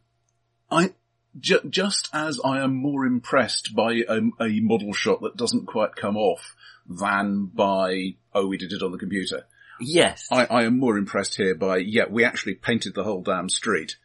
I, 0.69 0.93
ju- 1.39 1.67
just 1.69 2.09
as 2.13 2.39
I 2.43 2.59
am 2.59 2.75
more 2.75 3.05
impressed 3.05 3.73
by 3.75 4.03
a, 4.07 4.19
a 4.39 4.59
model 4.59 4.93
shot 4.93 5.21
that 5.21 5.37
doesn't 5.37 5.65
quite 5.65 5.95
come 5.95 6.17
off 6.17 6.55
than 6.87 7.45
by, 7.45 8.15
oh, 8.33 8.47
we 8.47 8.57
did 8.57 8.73
it 8.73 8.83
on 8.83 8.91
the 8.91 8.97
computer. 8.97 9.45
yes, 9.79 10.27
I, 10.31 10.45
I 10.45 10.63
am 10.63 10.77
more 10.79 10.97
impressed 10.97 11.37
here 11.37 11.55
by, 11.55 11.77
yeah, 11.77 12.05
we 12.09 12.23
actually 12.25 12.55
painted 12.55 12.93
the 12.95 13.03
whole 13.03 13.21
damn 13.21 13.47
street 13.49 13.95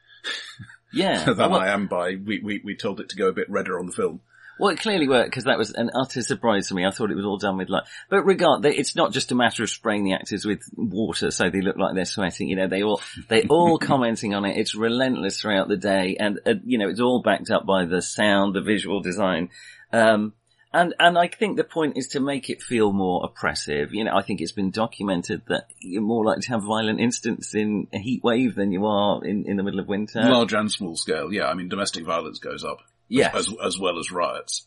yeah. 0.92 1.24
than 1.24 1.36
well, 1.50 1.54
I 1.60 1.68
am 1.68 1.86
by, 1.88 2.14
we, 2.22 2.38
we, 2.40 2.60
we 2.64 2.76
told 2.76 3.00
it 3.00 3.08
to 3.10 3.16
go 3.16 3.28
a 3.28 3.32
bit 3.32 3.50
redder 3.50 3.78
on 3.78 3.86
the 3.86 3.92
film. 3.92 4.20
Well, 4.58 4.70
it 4.70 4.78
clearly 4.78 5.08
worked 5.08 5.30
because 5.30 5.44
that 5.44 5.58
was 5.58 5.72
an 5.72 5.90
utter 5.94 6.22
surprise 6.22 6.68
to 6.68 6.74
me. 6.74 6.84
I 6.86 6.90
thought 6.90 7.10
it 7.10 7.16
was 7.16 7.24
all 7.24 7.38
done 7.38 7.56
with 7.56 7.68
light, 7.68 7.84
but 8.08 8.24
regard, 8.24 8.64
it's 8.64 8.94
not 8.94 9.12
just 9.12 9.32
a 9.32 9.34
matter 9.34 9.62
of 9.62 9.70
spraying 9.70 10.04
the 10.04 10.12
actors 10.12 10.44
with 10.44 10.62
water 10.76 11.30
so 11.30 11.50
they 11.50 11.60
look 11.60 11.76
like 11.76 11.94
they're 11.94 12.04
sweating. 12.04 12.48
You 12.48 12.56
know, 12.56 12.68
they 12.68 12.82
all 12.82 13.00
they 13.28 13.42
all 13.44 13.78
commenting 13.82 14.34
on 14.34 14.44
it. 14.44 14.56
It's 14.56 14.74
relentless 14.74 15.40
throughout 15.40 15.68
the 15.68 15.76
day, 15.76 16.16
and 16.18 16.40
uh, 16.46 16.54
you 16.64 16.78
know, 16.78 16.88
it's 16.88 17.00
all 17.00 17.22
backed 17.22 17.50
up 17.50 17.66
by 17.66 17.84
the 17.84 18.02
sound, 18.02 18.54
the 18.54 18.62
visual 18.62 19.00
design. 19.00 19.50
Um, 19.92 20.34
and, 20.74 20.92
and 20.98 21.16
I 21.16 21.28
think 21.28 21.56
the 21.56 21.62
point 21.62 21.96
is 21.96 22.08
to 22.08 22.20
make 22.20 22.50
it 22.50 22.60
feel 22.60 22.92
more 22.92 23.24
oppressive. 23.24 23.94
You 23.94 24.02
know, 24.02 24.16
I 24.16 24.22
think 24.22 24.40
it's 24.40 24.50
been 24.50 24.72
documented 24.72 25.42
that 25.46 25.68
you're 25.78 26.02
more 26.02 26.24
likely 26.24 26.42
to 26.42 26.48
have 26.48 26.64
violent 26.64 26.98
incidents 26.98 27.54
in 27.54 27.86
a 27.92 27.98
heat 27.98 28.24
wave 28.24 28.56
than 28.56 28.72
you 28.72 28.84
are 28.86 29.24
in, 29.24 29.44
in 29.46 29.56
the 29.56 29.62
middle 29.62 29.78
of 29.78 29.86
winter. 29.86 30.20
Large 30.20 30.52
and 30.54 30.72
small 30.72 30.96
scale, 30.96 31.32
yeah, 31.32 31.46
I 31.46 31.54
mean 31.54 31.68
domestic 31.68 32.04
violence 32.04 32.40
goes 32.40 32.64
up. 32.64 32.78
Yes. 33.08 33.34
As, 33.34 33.48
as 33.64 33.78
well 33.78 33.98
as 33.98 34.10
riots. 34.10 34.66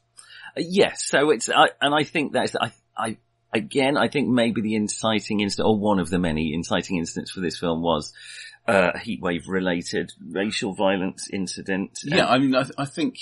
Uh, 0.56 0.62
Yes, 0.66 1.06
so 1.08 1.30
it's, 1.30 1.50
I, 1.50 1.70
and 1.82 1.94
I 1.94 2.04
think 2.04 2.34
that's, 2.34 2.56
I, 2.56 2.72
I, 2.98 3.18
again, 3.54 3.96
I 3.98 4.08
think 4.08 4.28
maybe 4.28 4.62
the 4.62 4.76
inciting 4.76 5.40
incident, 5.42 5.68
or 5.68 5.78
one 5.78 6.00
of 6.00 6.10
the 6.10 6.18
many 6.20 6.54
inciting 6.54 6.98
incidents 6.98 7.32
for 7.32 7.42
this 7.42 7.58
film 7.58 7.82
was, 7.82 8.14
uh, 8.68 8.92
a 8.96 8.98
heatwave 8.98 9.48
related 9.48 10.12
racial 10.26 10.74
violence 10.74 11.30
incident. 11.32 12.00
Yeah, 12.04 12.28
I 12.28 12.38
mean, 12.40 12.56
I, 12.56 12.66
I 12.78 12.86
think 12.86 13.18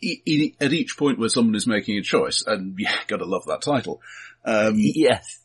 e- 0.00 0.22
e- 0.24 0.56
at 0.60 0.72
each 0.72 0.96
point 0.96 1.18
where 1.18 1.28
someone 1.28 1.54
is 1.54 1.66
making 1.66 1.96
a 1.98 2.02
choice, 2.02 2.42
and 2.46 2.74
yeah, 2.78 2.96
gotta 3.06 3.24
love 3.26 3.44
that 3.46 3.62
title. 3.62 4.00
Um, 4.44 4.74
yes. 4.76 5.43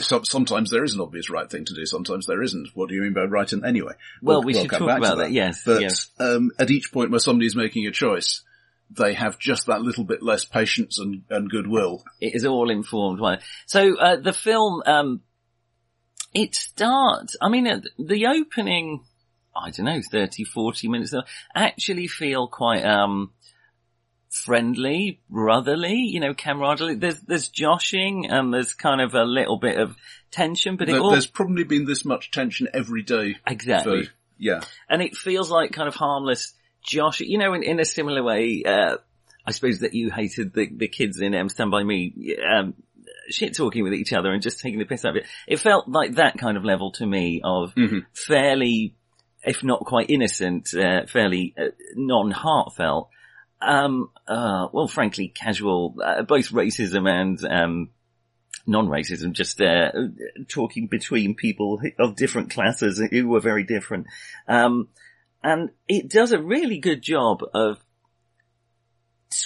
Some, 0.00 0.24
sometimes 0.24 0.70
there 0.70 0.84
is 0.84 0.94
an 0.94 1.00
obvious 1.00 1.30
right 1.30 1.50
thing 1.50 1.64
to 1.64 1.74
do, 1.74 1.86
sometimes 1.86 2.26
there 2.26 2.42
isn't. 2.42 2.70
What 2.74 2.88
do 2.88 2.94
you 2.94 3.02
mean 3.02 3.12
by 3.12 3.24
right 3.24 3.50
and 3.52 3.64
anyway? 3.64 3.94
Well, 4.22 4.42
we 4.42 4.54
should 4.54 4.70
come 4.70 4.80
talk 4.80 4.88
back 4.88 5.00
to 5.00 5.06
about 5.06 5.18
that, 5.18 5.32
yes, 5.32 5.62
But 5.64 5.82
yes. 5.82 6.08
um, 6.18 6.50
at 6.58 6.70
each 6.70 6.92
point 6.92 7.10
where 7.10 7.20
somebody 7.20 7.46
is 7.46 7.56
making 7.56 7.86
a 7.86 7.90
choice, 7.90 8.42
they 8.90 9.14
have 9.14 9.38
just 9.38 9.66
that 9.66 9.82
little 9.82 10.04
bit 10.04 10.22
less 10.22 10.44
patience 10.44 10.98
and, 10.98 11.22
and 11.30 11.50
goodwill. 11.50 12.04
It 12.20 12.34
is 12.34 12.44
all 12.44 12.70
informed. 12.70 13.20
So, 13.66 13.96
uh, 13.98 14.16
the 14.16 14.32
film, 14.32 14.82
um, 14.86 15.20
it 16.32 16.54
starts, 16.54 17.36
I 17.40 17.48
mean, 17.48 17.66
uh, 17.66 17.80
the 17.98 18.26
opening, 18.26 19.04
I 19.56 19.70
don't 19.70 19.86
know, 19.86 20.00
30, 20.10 20.44
40 20.44 20.88
minutes, 20.88 21.14
actually 21.54 22.08
feel 22.08 22.48
quite, 22.48 22.84
um, 22.84 23.32
friendly, 24.34 25.20
brotherly, 25.30 25.94
you 25.94 26.20
know, 26.20 26.34
camaraderie. 26.34 26.96
There's, 26.96 27.20
there's 27.20 27.48
joshing 27.48 28.26
and 28.30 28.52
there's 28.52 28.74
kind 28.74 29.00
of 29.00 29.14
a 29.14 29.24
little 29.24 29.58
bit 29.58 29.78
of 29.78 29.96
tension, 30.30 30.76
but 30.76 30.88
it 30.88 30.92
There- 30.92 31.00
all, 31.00 31.12
There's 31.12 31.26
probably 31.26 31.64
been 31.64 31.84
this 31.84 32.04
much 32.04 32.30
tension 32.30 32.68
every 32.74 33.02
day. 33.02 33.36
exactly. 33.46 34.06
For, 34.06 34.12
yeah. 34.38 34.60
and 34.88 35.00
it 35.00 35.16
feels 35.16 35.50
like 35.50 35.72
kind 35.72 35.86
of 35.88 35.94
harmless 35.94 36.52
Josh, 36.84 37.20
you 37.20 37.38
know, 37.38 37.54
in, 37.54 37.62
in 37.62 37.80
a 37.80 37.84
similar 37.84 38.22
way, 38.22 38.62
uh, 38.66 38.96
I 39.46 39.50
suppose 39.52 39.78
that 39.80 39.94
you 39.94 40.10
hated 40.10 40.52
the, 40.52 40.68
the 40.70 40.88
kids 40.88 41.20
in 41.20 41.34
um, 41.34 41.48
Stand 41.48 41.70
By 41.70 41.82
Me, 41.82 42.36
um, 42.52 42.74
shit 43.30 43.56
talking 43.56 43.84
with 43.84 43.94
each 43.94 44.12
other 44.12 44.32
and 44.32 44.42
just 44.42 44.60
taking 44.60 44.78
the 44.80 44.84
piss 44.84 45.04
out 45.04 45.10
of 45.16 45.22
it. 45.22 45.26
It 45.46 45.60
felt 45.60 45.88
like 45.88 46.16
that 46.16 46.36
kind 46.36 46.56
of 46.58 46.64
level 46.64 46.90
to 46.92 47.06
me 47.06 47.40
of 47.42 47.74
Mhm. 47.74 48.04
fairly, 48.12 48.94
if 49.44 49.62
not 49.64 49.80
quite 49.80 50.10
innocent, 50.10 50.74
uh, 50.74 51.06
fairly 51.06 51.54
uh, 51.58 51.68
non-heartfelt, 51.94 53.08
um, 53.64 54.10
uh, 54.26 54.68
well, 54.72 54.88
frankly, 54.88 55.28
casual, 55.28 55.96
uh, 56.02 56.22
both 56.22 56.50
racism 56.50 57.08
and, 57.08 57.44
um, 57.44 57.90
non-racism, 58.66 59.32
just, 59.32 59.60
uh, 59.60 59.90
talking 60.48 60.86
between 60.86 61.34
people 61.34 61.80
of 61.98 62.16
different 62.16 62.50
classes 62.50 63.02
who 63.10 63.28
were 63.28 63.40
very 63.40 63.64
different. 63.64 64.06
Um, 64.48 64.88
and 65.42 65.70
it 65.88 66.08
does 66.08 66.32
a 66.32 66.42
really 66.42 66.78
good 66.78 67.02
job 67.02 67.42
of 67.52 67.78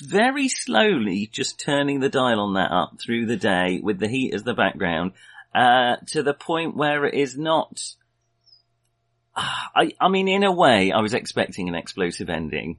very 0.02 0.48
slowly 0.48 1.28
just 1.32 1.58
turning 1.58 2.00
the 2.00 2.08
dial 2.08 2.40
on 2.40 2.54
that 2.54 2.70
up 2.70 3.00
through 3.00 3.26
the 3.26 3.36
day 3.36 3.80
with 3.82 3.98
the 3.98 4.08
heat 4.08 4.34
as 4.34 4.42
the 4.42 4.54
background, 4.54 5.12
uh, 5.54 5.96
to 6.06 6.22
the 6.22 6.34
point 6.34 6.76
where 6.76 7.04
it 7.04 7.14
is 7.14 7.36
not, 7.36 7.94
I, 9.36 9.92
I 10.00 10.08
mean, 10.08 10.28
in 10.28 10.44
a 10.44 10.52
way, 10.52 10.92
I 10.92 11.00
was 11.00 11.14
expecting 11.14 11.68
an 11.68 11.74
explosive 11.74 12.30
ending. 12.30 12.78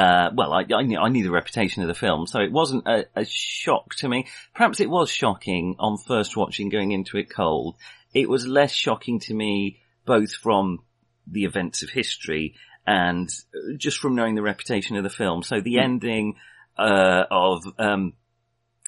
Uh, 0.00 0.30
well, 0.34 0.54
I, 0.54 0.64
I, 0.74 0.82
knew, 0.82 0.98
I 0.98 1.10
knew 1.10 1.22
the 1.22 1.30
reputation 1.30 1.82
of 1.82 1.88
the 1.88 1.94
film, 1.94 2.26
so 2.26 2.40
it 2.40 2.50
wasn't 2.50 2.86
a, 2.86 3.04
a 3.14 3.26
shock 3.26 3.94
to 3.96 4.08
me. 4.08 4.28
Perhaps 4.54 4.80
it 4.80 4.88
was 4.88 5.10
shocking 5.10 5.76
on 5.78 5.98
first 5.98 6.38
watching 6.38 6.70
going 6.70 6.92
into 6.92 7.18
it 7.18 7.28
cold. 7.28 7.76
It 8.14 8.26
was 8.26 8.46
less 8.46 8.72
shocking 8.72 9.20
to 9.20 9.34
me 9.34 9.80
both 10.06 10.32
from 10.32 10.78
the 11.26 11.44
events 11.44 11.82
of 11.82 11.90
history 11.90 12.54
and 12.86 13.28
uh, 13.54 13.76
just 13.76 13.98
from 13.98 14.14
knowing 14.14 14.36
the 14.36 14.42
reputation 14.42 14.96
of 14.96 15.02
the 15.02 15.10
film. 15.10 15.42
So 15.42 15.60
the 15.60 15.78
ending, 15.80 16.36
uh, 16.78 17.24
of, 17.30 17.64
um, 17.78 18.14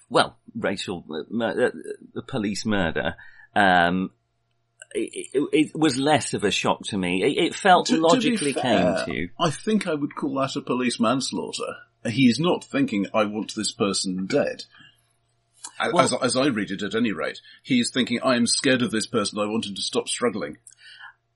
well, 0.09 0.39
racial, 0.55 1.05
uh, 1.11 1.29
mur- 1.29 1.73
uh, 2.17 2.21
police 2.27 2.65
murder, 2.65 3.17
um, 3.55 4.09
it, 4.93 5.49
it, 5.51 5.75
was 5.75 5.97
less 5.97 6.33
of 6.33 6.43
a 6.43 6.51
shock 6.51 6.83
to 6.85 6.97
me. 6.97 7.23
It, 7.23 7.45
it 7.45 7.55
felt 7.55 7.87
To- 7.87 7.95
to 7.95 8.01
logically 8.01 8.53
fair, 8.53 9.03
came 9.05 9.13
to. 9.13 9.29
I 9.39 9.49
think 9.49 9.87
I 9.87 9.93
would 9.93 10.15
call 10.15 10.35
that 10.35 10.55
a 10.55 10.61
police 10.61 10.99
manslaughter. 10.99 11.75
He's 12.05 12.39
not 12.39 12.63
thinking, 12.63 13.07
I 13.13 13.25
want 13.25 13.55
this 13.55 13.71
person 13.71 14.25
dead. 14.25 14.63
As, 15.79 15.93
Well- 15.93 16.19
as 16.23 16.35
I 16.35 16.47
read 16.47 16.71
it 16.71 16.83
at 16.83 16.95
any 16.95 17.11
rate, 17.11 17.39
he's 17.63 17.91
thinking, 17.91 18.19
I 18.21 18.35
am 18.35 18.47
scared 18.47 18.81
of 18.81 18.91
this 18.91 19.07
person, 19.07 19.39
I 19.39 19.45
want 19.45 19.65
him 19.65 19.75
to 19.75 19.81
stop 19.81 20.07
struggling. 20.07 20.57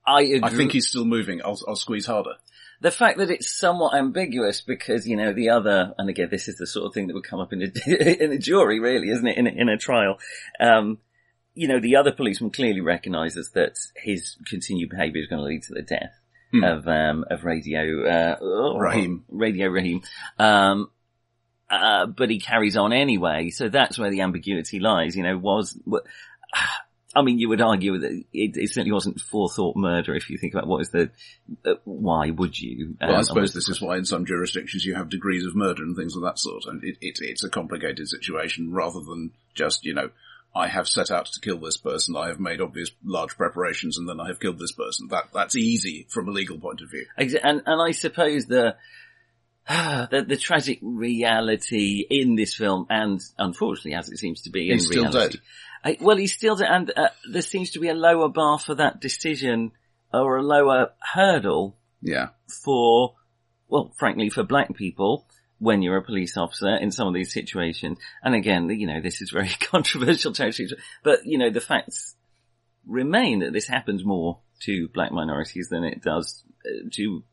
I 0.06 0.22
agree. 0.22 0.40
I 0.44 0.50
think 0.50 0.72
he's 0.72 0.88
still 0.88 1.06
moving, 1.06 1.42
I'll, 1.44 1.60
I'll 1.68 1.76
squeeze 1.76 2.06
harder. 2.06 2.36
the 2.80 2.92
fact 2.92 3.18
that 3.18 3.30
it's 3.32 3.50
somewhat 3.50 3.96
ambiguous 3.96 4.62
because 4.62 5.08
you 5.08 5.18
know 5.18 5.34
the 5.34 5.50
other, 5.50 5.94
and 5.98 6.10
again, 6.10 6.30
this 6.32 6.48
is 6.48 6.56
the 6.58 6.68
sort 6.68 6.86
of 6.86 6.94
thing 6.94 7.08
that 7.08 7.14
would 7.14 7.24
come 7.26 7.40
up 7.40 7.52
in 7.52 7.62
a 7.62 8.24
in 8.24 8.32
a 8.32 8.38
jury, 8.38 8.80
really, 8.80 9.10
isn't 9.10 9.28
it? 9.28 9.38
In 9.38 9.48
a, 9.48 9.50
in 9.50 9.70
a 9.70 9.78
trial, 9.78 10.18
um, 10.60 11.00
you 11.58 11.68
know, 11.68 11.80
the 11.80 11.96
other 11.96 12.12
policeman 12.12 12.52
clearly 12.52 12.82
recognises 12.82 13.52
that 13.56 13.78
his 13.96 14.38
continued 14.46 14.90
behaviour 14.90 15.22
is 15.22 15.28
going 15.28 15.42
to 15.42 15.46
lead 15.48 15.64
to 15.64 15.74
the 15.74 15.82
death 15.82 16.14
Hmm. 16.54 16.64
of 16.64 16.88
um, 16.88 17.26
of 17.30 17.44
Radio 17.44 18.08
uh, 18.08 18.38
oh, 18.40 18.78
Raheem. 18.78 19.26
Radio 19.28 19.68
Raheem. 19.68 20.02
Um, 20.40 20.90
uh, 21.70 22.06
but 22.06 22.30
he 22.30 22.40
carries 22.40 22.78
on 22.78 22.94
anyway, 22.94 23.50
so 23.50 23.68
that's 23.68 24.00
where 24.00 24.10
the 24.10 24.22
ambiguity 24.22 24.80
lies. 24.80 25.18
You 25.18 25.24
know, 25.24 25.38
was. 25.38 25.78
I 27.16 27.24
mean, 27.24 27.40
you 27.40 27.50
would 27.50 27.62
argue 27.62 27.98
that 27.98 28.12
it, 28.32 28.58
it 28.58 28.70
certainly 28.70 28.92
wasn't 28.92 29.20
forethought 29.20 29.76
murder 29.76 30.14
if 30.14 30.30
you 30.30 30.38
think 30.38 30.54
about 30.54 30.68
what 30.68 30.82
is 30.82 30.90
the, 30.92 31.10
uh, 31.66 31.74
why 31.84 32.30
would 32.30 32.60
you? 32.60 32.96
Well, 33.02 33.12
I 33.16 33.18
Um, 33.18 33.24
suppose 33.24 33.54
this 33.54 33.70
is 33.70 33.82
why 33.82 33.98
in 33.98 34.06
some 34.06 34.26
jurisdictions 34.26 34.86
you 34.86 34.94
have 34.94 35.10
degrees 35.10 35.44
of 35.46 35.56
murder 35.56 35.82
and 35.84 35.96
things 35.96 36.16
of 36.16 36.22
that 36.22 36.38
sort, 36.38 36.66
and 36.68 36.84
it, 36.84 36.98
it, 37.02 37.18
it's 37.22 37.44
a 37.44 37.50
complicated 37.50 38.08
situation 38.08 38.72
rather 38.72 39.00
than 39.00 39.32
just, 39.56 39.84
you 39.84 39.96
know, 39.96 40.12
I 40.58 40.68
have 40.68 40.88
set 40.88 41.12
out 41.12 41.28
to 41.28 41.40
kill 41.42 41.60
this 41.60 41.78
person, 41.78 42.16
I 42.18 42.28
have 42.28 42.40
made 42.40 42.62
obvious 42.62 42.92
large 43.04 43.38
preparations, 43.38 43.98
and 43.98 44.08
then 44.10 44.20
I 44.20 44.28
have 44.28 44.40
killed 44.40 44.60
this 44.60 44.72
person. 44.72 45.08
That 45.10 45.26
That's 45.34 45.56
easy 45.56 46.08
from 46.10 46.28
a 46.28 46.32
legal 46.32 46.58
point 46.60 46.82
of 46.82 46.90
view. 46.92 47.06
And, 47.18 47.62
and 47.66 47.82
I 47.82 47.92
suppose 47.92 48.46
the, 48.46 48.76
the, 49.70 50.26
the 50.28 50.38
tragic 50.38 50.80
reality 50.82 52.06
in 52.10 52.36
this 52.36 52.54
film, 52.56 52.88
and 52.90 53.22
unfortunately 53.38 53.94
as 53.94 54.10
it 54.10 54.18
seems 54.18 54.42
to 54.44 54.50
be 54.50 54.70
in 54.70 54.76
He's 54.78 54.88
still 54.88 55.04
reality, 55.04 55.38
dead. 55.38 55.42
I- 55.84 55.98
well, 56.02 56.18
he's 56.18 56.34
still 56.34 56.56
dead, 56.56 56.68
and 56.70 56.92
uh, 56.96 57.10
there 57.32 57.42
seems 57.42 57.72
to 57.72 57.80
be 57.80 57.90
a 57.90 57.94
lower 57.94 58.30
bar 58.30 58.58
for 58.60 58.76
that 58.76 59.00
decision, 59.00 59.72
or 60.14 60.38
a 60.38 60.44
lower 60.44 60.92
hurdle 61.00 61.78
Yeah. 62.02 62.30
for, 62.64 63.16
well, 63.68 63.94
frankly, 63.98 64.30
for 64.30 64.44
black 64.44 64.74
people 64.76 65.26
when 65.60 65.82
you're 65.82 65.98
a 65.98 66.04
police 66.04 66.38
officer 66.38 66.76
in 66.76 66.92
some 66.92 67.08
of 67.08 67.14
these 67.14 67.34
situations. 67.34 67.98
And 68.24 68.36
again, 68.36 68.70
you 68.70 68.88
know, 68.88 69.02
this 69.02 69.22
is 69.22 69.32
very 69.32 69.50
controversial 69.60 70.34
territory, 70.34 70.70
but 71.04 71.26
you 71.26 71.38
know, 71.38 71.50
the 71.50 71.62
facts 71.62 72.16
remain 72.86 73.40
that 73.40 73.54
this 73.54 73.68
happens 73.68 74.06
more 74.06 74.40
to 74.62 74.88
black 74.94 75.12
minorities 75.12 75.70
than 75.70 75.84
it 75.84 76.02
does 76.02 76.44
uh, 76.66 76.90
to 76.94 77.24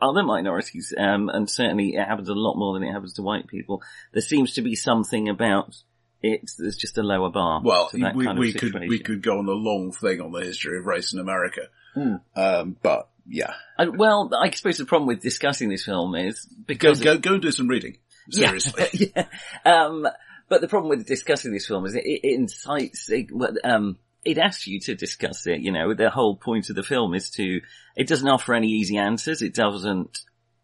other 0.00 0.22
minorities, 0.22 0.94
um, 0.96 1.28
and 1.28 1.50
certainly 1.50 1.94
it 1.94 2.06
happens 2.06 2.28
a 2.28 2.34
lot 2.34 2.56
more 2.56 2.74
than 2.74 2.88
it 2.88 2.92
happens 2.92 3.14
to 3.14 3.22
white 3.22 3.48
people. 3.48 3.82
There 4.12 4.22
seems 4.22 4.54
to 4.54 4.62
be 4.62 4.76
something 4.76 5.28
about 5.28 5.74
it. 6.22 6.50
There's 6.56 6.76
just 6.76 6.98
a 6.98 7.02
lower 7.02 7.30
bar. 7.30 7.60
Well, 7.64 7.90
we, 8.14 8.28
we 8.38 8.52
could 8.52 8.74
we 8.88 8.98
could 9.00 9.22
go 9.22 9.38
on 9.38 9.48
a 9.48 9.52
long 9.52 9.90
thing 9.92 10.20
on 10.20 10.30
the 10.30 10.44
history 10.44 10.78
of 10.78 10.86
race 10.86 11.12
in 11.12 11.18
America, 11.18 11.62
Hmm. 11.94 12.14
um, 12.36 12.76
but 12.82 13.08
yeah, 13.26 13.54
I, 13.78 13.86
well, 13.88 14.30
I 14.38 14.50
suppose 14.50 14.78
the 14.78 14.84
problem 14.84 15.08
with 15.08 15.20
discussing 15.20 15.68
this 15.68 15.84
film 15.84 16.14
is 16.14 16.46
because 16.66 17.00
go 17.00 17.18
go 17.18 17.34
and 17.34 17.42
do 17.42 17.52
some 17.52 17.68
reading. 17.68 17.98
Seriously, 18.30 19.12
yeah. 19.16 19.26
Um, 19.64 20.06
but 20.52 20.60
the 20.60 20.68
problem 20.68 20.90
with 20.90 21.06
discussing 21.06 21.50
this 21.50 21.66
film 21.66 21.86
is 21.86 21.94
it, 21.94 22.04
it 22.04 22.20
incites, 22.24 23.08
it, 23.08 23.28
um, 23.64 23.96
it 24.22 24.36
asks 24.36 24.66
you 24.66 24.80
to 24.80 24.94
discuss 24.94 25.46
it, 25.46 25.60
you 25.60 25.72
know, 25.72 25.94
the 25.94 26.10
whole 26.10 26.36
point 26.36 26.68
of 26.68 26.76
the 26.76 26.82
film 26.82 27.14
is 27.14 27.30
to, 27.30 27.62
it 27.96 28.06
doesn't 28.06 28.28
offer 28.28 28.52
any 28.52 28.68
easy 28.68 28.98
answers, 28.98 29.40
it 29.40 29.54
doesn't, 29.54 30.18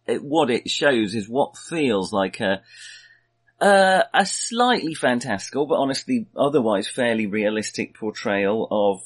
it, 0.07 0.23
what 0.23 0.51
it 0.51 0.69
shows 0.69 1.15
is 1.15 1.27
what 1.27 1.57
feels 1.57 2.13
like 2.13 2.39
a, 2.41 2.61
uh, 3.63 4.03
a 4.13 4.27
slightly 4.27 4.93
fantastical, 4.93 5.65
but 5.65 5.79
honestly 5.79 6.27
otherwise 6.37 6.87
fairly 6.87 7.27
realistic 7.27 7.97
portrayal 7.97 8.69
of 8.71 9.01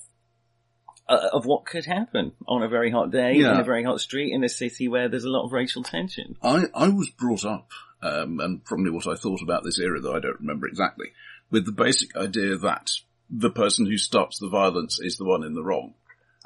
of 1.16 1.45
what 1.47 1.64
could 1.66 1.85
happen 1.85 2.33
on 2.47 2.62
a 2.62 2.69
very 2.69 2.90
hot 2.90 3.11
day 3.11 3.35
Yeah. 3.35 3.54
in 3.54 3.61
a 3.61 3.64
very 3.64 3.85
hot 3.85 4.00
street 4.00 4.33
in 4.33 4.45
a 4.45 4.49
city 4.49 4.88
where 4.88 5.09
there's 5.09 5.25
a 5.25 5.31
lot 5.31 5.45
of 5.45 5.52
racial 5.52 5.83
tension. 5.83 6.37
I 6.42 6.64
I 6.75 6.88
was 6.88 7.11
brought 7.11 7.45
up, 7.45 7.71
um, 8.02 8.40
and 8.40 8.64
probably 8.64 8.90
what 8.90 9.07
I 9.07 9.14
thought 9.16 9.42
about 9.42 9.64
this 9.64 9.78
era, 9.78 10.00
though 10.00 10.14
I 10.16 10.21
don't 10.21 10.40
remember 10.40 10.66
exactly, 10.66 11.12
with 11.50 11.66
the 11.66 11.73
basic 11.73 12.16
idea 12.16 12.57
that 12.57 12.90
the 13.31 13.50
person 13.50 13.87
who 13.87 13.97
starts 13.99 14.38
the 14.38 14.49
violence 14.49 14.99
is 15.00 15.16
the 15.16 15.25
one 15.25 15.42
in 15.45 15.54
the 15.54 15.62
wrong. 15.62 15.95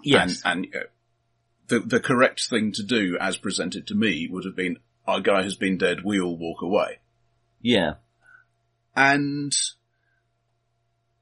Yes. 0.03 0.43
And, 0.45 0.65
and 0.65 0.67
you 0.67 0.81
know, 0.81 0.87
the, 1.69 1.81
the 1.81 2.01
correct 2.01 2.49
thing 2.49 2.71
to 2.73 2.83
do 2.85 3.17
as 3.21 3.37
presented 3.37 3.89
to 3.89 3.95
me 3.95 4.29
would 4.31 4.45
have 4.45 4.55
been, 4.55 4.77
our 5.07 5.21
guy 5.21 5.43
has 5.43 5.57
been 5.57 5.79
dead, 5.79 6.05
we 6.05 6.21
all 6.21 6.37
walk 6.37 6.63
away. 6.63 6.99
yeah. 7.61 7.95
And, 8.99 9.53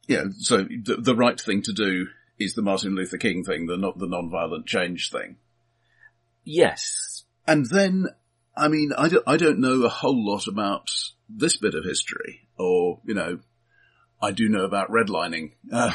yeah, 0.06 0.24
so 0.38 0.58
the, 0.64 0.96
the 1.00 1.16
right 1.16 1.40
thing 1.40 1.62
to 1.62 1.72
do 1.72 2.06
is 2.38 2.54
the 2.54 2.62
Martin 2.62 2.94
Luther 2.94 3.18
King 3.18 3.44
thing, 3.44 3.66
the 3.66 3.76
not 3.76 3.98
the 3.98 4.08
non-violent 4.08 4.66
change 4.66 5.10
thing. 5.10 5.36
Yes. 6.44 7.24
And 7.46 7.66
then, 7.70 8.06
I 8.56 8.68
mean, 8.68 8.92
I 8.96 9.08
don't, 9.08 9.24
I 9.26 9.36
don't 9.36 9.60
know 9.60 9.82
a 9.84 9.88
whole 9.88 10.24
lot 10.26 10.46
about 10.46 10.88
this 11.28 11.56
bit 11.56 11.74
of 11.74 11.84
history, 11.84 12.48
or, 12.58 13.00
you 13.04 13.14
know, 13.14 13.38
I 14.20 14.32
do 14.32 14.48
know 14.48 14.64
about 14.64 14.90
redlining. 14.90 15.52
Uh, 15.72 15.92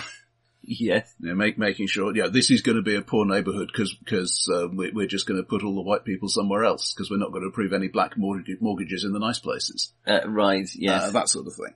Yes. 0.62 1.12
you 1.20 1.30
know, 1.30 1.36
make, 1.36 1.58
making 1.58 1.88
sure, 1.88 2.16
yeah, 2.16 2.28
this 2.28 2.52
is 2.52 2.62
going 2.62 2.76
to 2.76 2.84
be 2.84 2.96
a 2.96 3.02
poor 3.02 3.26
neighbourhood 3.26 3.70
because 3.74 3.96
because 3.96 4.48
uh, 4.54 4.68
we, 4.68 4.92
we're 4.92 5.08
just 5.08 5.26
going 5.26 5.42
to 5.42 5.48
put 5.48 5.64
all 5.64 5.74
the 5.74 5.82
white 5.82 6.04
people 6.04 6.28
somewhere 6.30 6.64
else 6.64 6.94
because 6.94 7.10
we're 7.10 7.18
not 7.18 7.32
going 7.32 7.42
to 7.44 7.48
approve 7.48 7.74
any 7.74 7.88
black 7.88 8.18
mortgage, 8.18 8.58
mortgages 8.60 9.04
in 9.04 9.14
the 9.14 9.20
nice 9.20 9.40
places, 9.40 9.94
Uh, 10.06 10.20
right. 10.28 10.70
Yes. 10.76 11.04
uh, 11.04 11.12
that 11.12 11.30
sort 11.30 11.48
of 11.48 11.54
thing. 11.56 11.74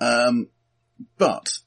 Um, 0.00 0.48
but 1.18 1.58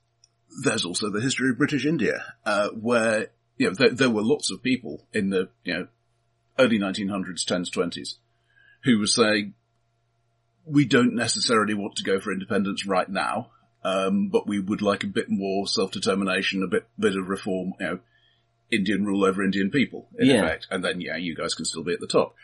there's 0.64 0.86
also 0.86 1.10
the 1.10 1.22
history 1.22 1.50
of 1.50 1.58
British 1.58 1.86
India, 1.86 2.24
uh, 2.46 2.70
where 2.70 3.28
you 3.58 3.68
know 3.68 3.74
there, 3.74 3.92
there 3.92 4.10
were 4.10 4.24
lots 4.24 4.52
of 4.52 4.64
people 4.64 5.08
in 5.14 5.30
the 5.30 5.50
you 5.64 5.74
know 5.74 5.88
early 6.60 6.80
1900s, 6.80 7.46
10s, 7.46 7.70
20s, 7.70 8.16
who 8.84 8.98
were 9.00 9.08
saying 9.08 9.54
we 10.66 10.86
don't 10.86 11.14
necessarily 11.16 11.74
want 11.74 11.96
to 11.96 12.04
go 12.04 12.20
for 12.20 12.32
independence 12.32 12.86
right 12.86 13.10
now. 13.10 13.52
Um, 13.84 14.28
but 14.30 14.48
we 14.48 14.60
would 14.60 14.82
like 14.82 15.04
a 15.04 15.08
bit 15.08 15.28
more 15.30 15.66
self-determination, 15.66 16.62
a 16.62 16.68
bit, 16.68 16.88
bit 17.00 17.16
of 17.16 17.30
reform, 17.30 17.74
you 17.80 17.86
know, 17.86 18.00
Indian 18.70 19.06
rule 19.06 19.24
over 19.24 19.42
Indian 19.44 19.70
people, 19.70 20.10
in 20.20 20.28
Yeah. 20.28 20.44
effect. 20.44 20.68
And 20.70 20.84
then, 20.84 21.00
yeah, 21.00 21.16
you 21.16 21.36
guys 21.36 21.54
can 21.54 21.64
still 21.64 21.84
be 21.84 21.94
at 21.94 22.02
the 22.02 22.08
top. 22.08 22.36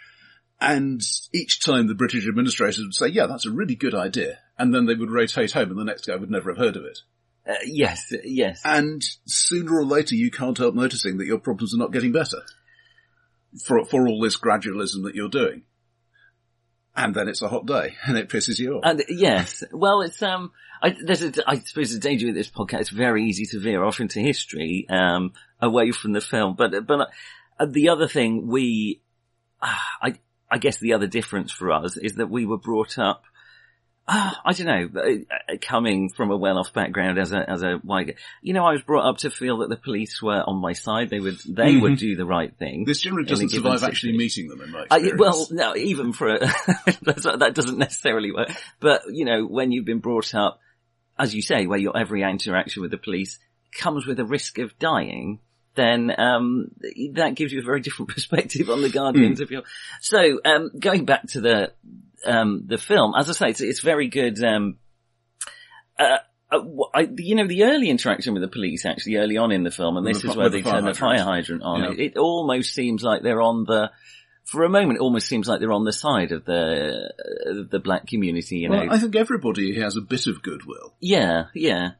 And 0.61 1.01
each 1.33 1.59
time 1.59 1.87
the 1.87 1.95
British 1.95 2.25
administrators 2.25 2.79
would 2.83 2.93
say, 2.93 3.07
yeah, 3.07 3.25
that's 3.25 3.45
a 3.45 3.51
really 3.51 3.75
good 3.75 3.95
idea. 3.95 4.39
And 4.57 4.73
then 4.73 4.85
they 4.85 4.93
would 4.93 5.11
rotate 5.11 5.51
home 5.51 5.71
and 5.71 5.79
the 5.79 5.83
next 5.83 6.05
guy 6.05 6.15
would 6.15 6.31
never 6.31 6.51
have 6.51 6.59
heard 6.59 6.77
of 6.77 6.85
it. 6.85 6.99
Uh, 7.47 7.55
yes, 7.65 8.13
yes. 8.23 8.61
And 8.63 9.03
sooner 9.25 9.77
or 9.77 9.85
later 9.85 10.15
you 10.15 10.31
can't 10.31 10.57
help 10.57 10.75
noticing 10.75 11.17
that 11.17 11.25
your 11.25 11.39
problems 11.39 11.73
are 11.73 11.79
not 11.79 11.91
getting 11.91 12.11
better 12.11 12.41
for, 13.65 13.83
for 13.85 14.07
all 14.07 14.21
this 14.21 14.37
gradualism 14.37 15.03
that 15.03 15.15
you're 15.15 15.29
doing. 15.29 15.63
And 16.95 17.13
then 17.15 17.27
it's 17.27 17.41
a 17.41 17.49
hot 17.49 17.65
day 17.65 17.95
and 18.05 18.17
it 18.17 18.29
pisses 18.29 18.59
you 18.59 18.75
off. 18.75 18.83
And 18.85 19.03
yes, 19.09 19.63
well, 19.71 20.01
it's 20.01 20.21
um, 20.21 20.51
I, 20.81 20.95
there's 21.03 21.23
a, 21.23 21.31
I 21.47 21.59
suppose 21.59 21.93
the 21.93 21.99
danger 21.99 22.27
with 22.27 22.35
this 22.35 22.49
podcast. 22.49 22.81
It's 22.81 22.89
very 22.89 23.25
easy 23.25 23.45
to 23.47 23.59
veer 23.59 23.83
off 23.83 23.99
into 23.99 24.19
history, 24.19 24.85
um, 24.89 25.33
away 25.61 25.91
from 25.91 26.13
the 26.13 26.21
film. 26.21 26.55
But 26.55 26.85
but 26.85 27.09
uh, 27.59 27.65
the 27.65 27.89
other 27.89 28.07
thing 28.07 28.47
we, 28.47 29.01
uh, 29.61 29.75
I 30.01 30.15
I 30.51 30.59
guess 30.59 30.77
the 30.77 30.93
other 30.93 31.07
difference 31.07 31.51
for 31.51 31.71
us 31.71 31.97
is 31.97 32.13
that 32.15 32.29
we 32.29 32.45
were 32.45 32.57
brought 32.57 32.99
up 32.99 33.23
uh, 34.05 34.33
I 34.43 34.53
don't 34.53 34.67
know, 34.67 35.01
uh, 35.01 35.55
coming 35.61 36.09
from 36.09 36.29
a 36.29 36.37
well-off 36.37 36.73
background 36.73 37.17
as 37.17 37.31
a, 37.31 37.49
as 37.49 37.63
a 37.63 37.75
white, 37.83 38.15
you 38.41 38.53
know, 38.53 38.65
I 38.65 38.73
was 38.73 38.81
brought 38.81 39.07
up 39.07 39.19
to 39.19 39.29
feel 39.29 39.59
that 39.59 39.69
the 39.69 39.77
police 39.77 40.21
were 40.21 40.43
on 40.45 40.57
my 40.57 40.73
side. 40.73 41.09
They 41.09 41.21
would, 41.21 41.39
they 41.47 41.73
mm-hmm. 41.73 41.81
would 41.81 41.97
do 41.97 42.15
the 42.15 42.25
right 42.25 42.53
thing. 42.57 42.83
This 42.85 42.99
generally 42.99 43.25
doesn't 43.25 43.49
survive 43.49 43.83
actually 43.83 44.17
meeting 44.17 44.49
them 44.49 44.61
in 44.61 44.71
my 44.71 44.83
experience. 44.83 45.13
Uh, 45.13 45.17
well, 45.17 45.47
no, 45.51 45.75
even 45.75 46.11
for, 46.11 46.35
a, 46.35 46.39
that 47.03 47.51
doesn't 47.53 47.77
necessarily 47.77 48.31
work. 48.31 48.49
But, 48.81 49.03
you 49.09 49.23
know, 49.23 49.45
when 49.45 49.71
you've 49.71 49.85
been 49.85 49.99
brought 49.99 50.35
up, 50.35 50.59
as 51.17 51.33
you 51.33 51.41
say, 51.41 51.65
where 51.65 51.79
your 51.79 51.97
every 51.97 52.23
interaction 52.23 52.81
with 52.81 52.91
the 52.91 52.97
police 52.97 53.39
comes 53.71 54.05
with 54.05 54.19
a 54.19 54.25
risk 54.25 54.57
of 54.57 54.77
dying, 54.79 55.39
then 55.75 56.11
um, 56.17 56.71
that 57.13 57.35
gives 57.35 57.51
you 57.51 57.61
a 57.61 57.63
very 57.63 57.81
different 57.81 58.09
perspective 58.09 58.69
on 58.69 58.81
the 58.81 58.89
Guardians 58.91 59.39
mm. 59.39 59.43
of 59.43 59.51
your. 59.51 59.63
So 60.01 60.39
um, 60.45 60.71
going 60.77 61.05
back 61.05 61.27
to 61.29 61.41
the 61.41 61.73
um, 62.25 62.63
the 62.67 62.77
film, 62.77 63.13
as 63.17 63.29
I 63.29 63.33
say, 63.33 63.49
it's, 63.49 63.61
it's 63.61 63.81
very 63.81 64.07
good. 64.07 64.41
Um, 64.43 64.77
uh, 65.99 66.17
uh, 66.51 66.59
I, 66.93 67.09
you 67.17 67.35
know, 67.35 67.47
the 67.47 67.63
early 67.63 67.89
interaction 67.89 68.33
with 68.33 68.41
the 68.41 68.47
police 68.47 68.85
actually 68.85 69.17
early 69.17 69.37
on 69.37 69.51
in 69.51 69.63
the 69.63 69.71
film, 69.71 69.97
and 69.97 70.05
this 70.05 70.21
the, 70.21 70.29
is 70.29 70.35
where 70.35 70.49
they 70.49 70.61
the 70.61 70.69
turn 70.69 70.85
the 70.85 70.93
fire 70.93 71.23
hydrant 71.23 71.63
on. 71.63 71.83
Yeah. 71.83 71.91
It, 71.91 71.99
it, 71.99 72.17
almost 72.17 72.73
seems 72.73 73.03
like 73.03 73.23
they're 73.23 73.41
on 73.41 73.65
the, 73.65 73.91
for 74.45 74.63
a 74.63 74.69
moment, 74.69 74.99
it 74.99 75.01
almost 75.01 75.27
seems 75.27 75.47
like 75.47 75.59
they're 75.59 75.71
on 75.71 75.85
the 75.85 75.93
side 75.93 76.31
of 76.31 76.45
the 76.45 77.11
uh, 77.49 77.63
the 77.69 77.79
black 77.79 78.07
community. 78.07 78.57
You 78.57 78.69
well, 78.69 78.85
know, 78.85 78.91
I 78.91 78.99
think 78.99 79.15
everybody 79.15 79.79
has 79.79 79.97
a 79.97 80.01
bit 80.01 80.27
of 80.27 80.43
goodwill. 80.43 80.93
Yeah, 80.99 81.45
yeah. 81.55 81.91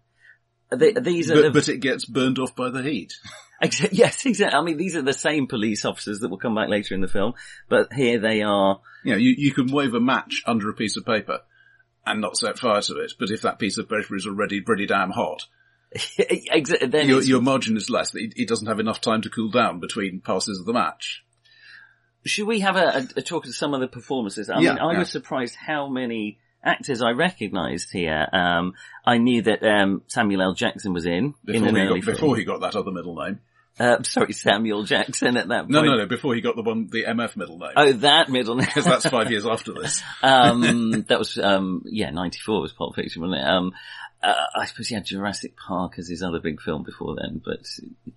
They, 0.71 0.93
these 0.93 1.29
are, 1.31 1.35
but, 1.35 1.41
the, 1.41 1.51
but 1.51 1.69
it 1.69 1.79
gets 1.79 2.05
burned 2.05 2.39
off 2.39 2.55
by 2.55 2.69
the 2.69 2.81
heat. 2.81 3.13
Yes, 3.91 4.25
exactly. 4.25 4.57
I 4.57 4.61
mean, 4.63 4.77
these 4.77 4.95
are 4.95 5.01
the 5.01 5.13
same 5.13 5.47
police 5.47 5.85
officers 5.85 6.19
that 6.19 6.29
will 6.29 6.37
come 6.37 6.55
back 6.55 6.69
later 6.69 6.95
in 6.95 7.01
the 7.01 7.07
film, 7.07 7.33
but 7.69 7.93
here 7.93 8.19
they 8.19 8.41
are. 8.41 8.81
You 9.03 9.11
know, 9.11 9.17
you, 9.17 9.35
you 9.37 9.53
can 9.53 9.71
wave 9.71 9.93
a 9.93 9.99
match 9.99 10.43
under 10.45 10.69
a 10.69 10.73
piece 10.73 10.97
of 10.97 11.05
paper 11.05 11.41
and 12.05 12.21
not 12.21 12.37
set 12.37 12.59
fire 12.59 12.81
to 12.81 12.97
it, 12.97 13.13
but 13.19 13.29
if 13.29 13.41
that 13.41 13.59
piece 13.59 13.77
of 13.77 13.89
paper 13.89 14.15
is 14.15 14.27
already 14.27 14.61
pretty 14.61 14.85
damn 14.85 15.11
hot, 15.11 15.45
then 16.17 17.07
your, 17.07 17.21
your 17.21 17.41
margin 17.41 17.77
is 17.77 17.89
less. 17.89 18.15
It, 18.15 18.33
it 18.35 18.47
doesn't 18.47 18.67
have 18.67 18.79
enough 18.79 19.01
time 19.01 19.21
to 19.21 19.29
cool 19.29 19.49
down 19.49 19.79
between 19.79 20.21
passes 20.21 20.59
of 20.59 20.65
the 20.65 20.73
match. 20.73 21.23
Should 22.25 22.47
we 22.47 22.61
have 22.61 22.75
a, 22.75 22.97
a, 22.97 23.07
a 23.17 23.21
talk 23.21 23.45
of 23.45 23.55
some 23.55 23.73
of 23.73 23.81
the 23.81 23.87
performances? 23.87 24.49
I 24.49 24.59
yeah, 24.59 24.73
mean, 24.73 24.79
I 24.79 24.93
yeah. 24.93 24.99
was 24.99 25.09
surprised 25.09 25.55
how 25.55 25.89
many 25.89 26.39
actors 26.63 27.01
I 27.01 27.11
recognised 27.11 27.91
here. 27.91 28.27
Um, 28.31 28.73
I 29.05 29.17
knew 29.17 29.41
that 29.43 29.63
um, 29.63 30.03
Samuel 30.07 30.41
L. 30.41 30.53
Jackson 30.53 30.93
was 30.93 31.05
in 31.05 31.35
before, 31.43 31.67
in 31.67 31.75
he 31.75 31.99
got, 31.99 32.05
before 32.05 32.37
he 32.37 32.45
got 32.45 32.61
that 32.61 32.75
other 32.75 32.91
middle 32.91 33.15
name. 33.15 33.39
Uh, 33.79 34.03
sorry, 34.03 34.33
Samuel 34.33 34.83
Jackson 34.83 35.35
at 35.35 35.47
that 35.47 35.61
point. 35.61 35.71
No, 35.71 35.81
no, 35.81 35.97
no, 35.97 36.05
before 36.05 36.35
he 36.35 36.41
got 36.41 36.55
the 36.55 36.61
one, 36.61 36.87
the 36.91 37.05
MF 37.05 37.35
middle 37.35 37.57
name. 37.57 37.71
Oh, 37.75 37.91
that 37.93 38.29
middle 38.29 38.55
name. 38.55 38.67
Because 38.67 38.85
that's 38.85 39.07
five 39.09 39.31
years 39.31 39.45
after 39.45 39.73
this. 39.73 40.03
um, 40.23 41.05
that 41.07 41.17
was, 41.17 41.37
um, 41.37 41.81
yeah, 41.85 42.11
94 42.11 42.61
was 42.61 42.73
Pulp 42.73 42.95
Fiction, 42.95 43.23
wasn't 43.23 43.41
it? 43.41 43.47
Um, 43.47 43.71
uh, 44.21 44.33
I 44.55 44.65
suppose 44.65 44.87
he 44.87 44.95
had 44.95 45.05
Jurassic 45.05 45.57
Park 45.57 45.93
as 45.97 46.07
his 46.07 46.21
other 46.21 46.39
big 46.39 46.61
film 46.61 46.83
before 46.83 47.15
then, 47.15 47.41
but 47.43 47.65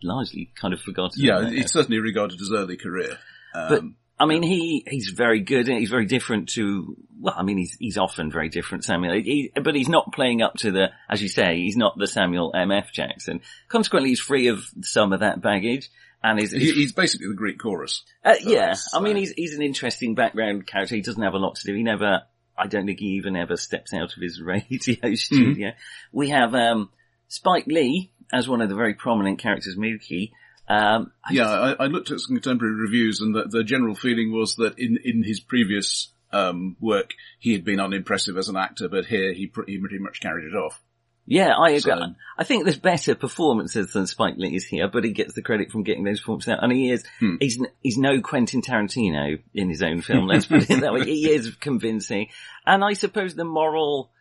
largely 0.02 0.52
kind 0.54 0.74
of 0.74 0.80
forgotten. 0.80 1.22
Yeah, 1.22 1.48
it's 1.50 1.72
certainly 1.72 2.00
regarded 2.00 2.40
as 2.40 2.52
early 2.52 2.76
career. 2.76 3.18
um, 3.54 3.96
I 4.18 4.26
mean, 4.26 4.42
he, 4.42 4.84
he's 4.86 5.08
very 5.08 5.40
good. 5.40 5.68
and 5.68 5.78
He's 5.78 5.90
very 5.90 6.06
different 6.06 6.48
to, 6.50 6.96
well, 7.20 7.34
I 7.36 7.42
mean, 7.42 7.58
he's, 7.58 7.76
he's 7.78 7.98
often 7.98 8.30
very 8.30 8.48
different, 8.48 8.84
Samuel. 8.84 9.14
He, 9.14 9.52
but 9.62 9.74
he's 9.74 9.88
not 9.88 10.12
playing 10.12 10.42
up 10.42 10.54
to 10.58 10.70
the, 10.70 10.90
as 11.08 11.22
you 11.22 11.28
say, 11.28 11.56
he's 11.56 11.76
not 11.76 11.98
the 11.98 12.06
Samuel 12.06 12.52
M.F. 12.54 12.92
Jackson. 12.92 13.40
Consequently, 13.68 14.10
he's 14.10 14.20
free 14.20 14.48
of 14.48 14.64
some 14.82 15.12
of 15.12 15.20
that 15.20 15.42
baggage. 15.42 15.90
And 16.22 16.40
he's, 16.40 16.50
he's, 16.50 16.74
he's 16.74 16.92
basically 16.92 17.28
the 17.28 17.34
Greek 17.34 17.58
chorus. 17.58 18.02
Uh, 18.24 18.34
yeah. 18.40 18.74
I 18.92 19.00
mean, 19.00 19.16
he's, 19.16 19.32
he's 19.32 19.54
an 19.54 19.62
interesting 19.62 20.14
background 20.14 20.66
character. 20.66 20.94
He 20.94 21.02
doesn't 21.02 21.22
have 21.22 21.34
a 21.34 21.38
lot 21.38 21.56
to 21.56 21.66
do. 21.66 21.74
He 21.74 21.82
never, 21.82 22.22
I 22.56 22.66
don't 22.66 22.86
think 22.86 23.00
he 23.00 23.16
even 23.16 23.36
ever 23.36 23.56
steps 23.56 23.92
out 23.92 24.16
of 24.16 24.22
his 24.22 24.40
radio 24.42 25.14
studio. 25.14 25.68
Mm-hmm. 25.68 25.78
We 26.12 26.30
have, 26.30 26.54
um, 26.54 26.88
Spike 27.28 27.66
Lee 27.66 28.12
as 28.32 28.48
one 28.48 28.60
of 28.60 28.68
the 28.68 28.74
very 28.74 28.94
prominent 28.94 29.38
characters, 29.38 29.76
Mookie. 29.76 30.32
Um, 30.68 31.12
yeah, 31.30 31.48
I, 31.48 31.84
I, 31.84 31.86
looked 31.86 32.10
at 32.10 32.18
some 32.18 32.34
contemporary 32.34 32.74
reviews, 32.74 33.20
and 33.20 33.34
the, 33.34 33.44
the 33.44 33.62
general 33.62 33.94
feeling 33.94 34.32
was 34.32 34.56
that 34.56 34.78
in 34.78 34.98
in 35.04 35.22
his 35.22 35.38
previous 35.38 36.10
um, 36.32 36.76
work, 36.80 37.14
he 37.38 37.52
had 37.52 37.64
been 37.64 37.80
unimpressive 37.80 38.36
as 38.36 38.48
an 38.48 38.56
actor, 38.56 38.88
but 38.88 39.06
here 39.06 39.32
he, 39.32 39.46
pr- 39.46 39.64
he 39.66 39.78
pretty 39.78 39.98
much 39.98 40.20
carried 40.20 40.44
it 40.44 40.56
off. 40.56 40.82
Yeah, 41.28 41.54
I 41.56 41.70
agree. 41.70 41.80
So, 41.80 42.14
I 42.38 42.44
think 42.44 42.64
there's 42.64 42.78
better 42.78 43.16
performances 43.16 43.92
than 43.92 44.06
Spike 44.06 44.36
Lee 44.36 44.54
is 44.54 44.64
here, 44.64 44.86
but 44.86 45.02
he 45.02 45.10
gets 45.10 45.34
the 45.34 45.42
credit 45.42 45.72
from 45.72 45.82
getting 45.82 46.04
those 46.04 46.20
performances 46.20 46.52
out. 46.52 46.62
And 46.62 46.72
he 46.72 46.90
is, 46.90 47.04
hmm. 47.18 47.36
he's, 47.40 47.58
he's 47.82 47.98
no 47.98 48.20
Quentin 48.20 48.62
Tarantino 48.62 49.40
in 49.52 49.68
his 49.68 49.82
own 49.82 50.02
film, 50.02 50.26
let's 50.26 50.46
put 50.46 50.70
it 50.70 50.80
that 50.80 50.92
way. 50.92 51.04
He 51.04 51.28
is 51.28 51.52
convincing. 51.56 52.28
And 52.64 52.84
I 52.84 52.92
suppose 52.92 53.34
the 53.34 53.44
moral, 53.44 54.12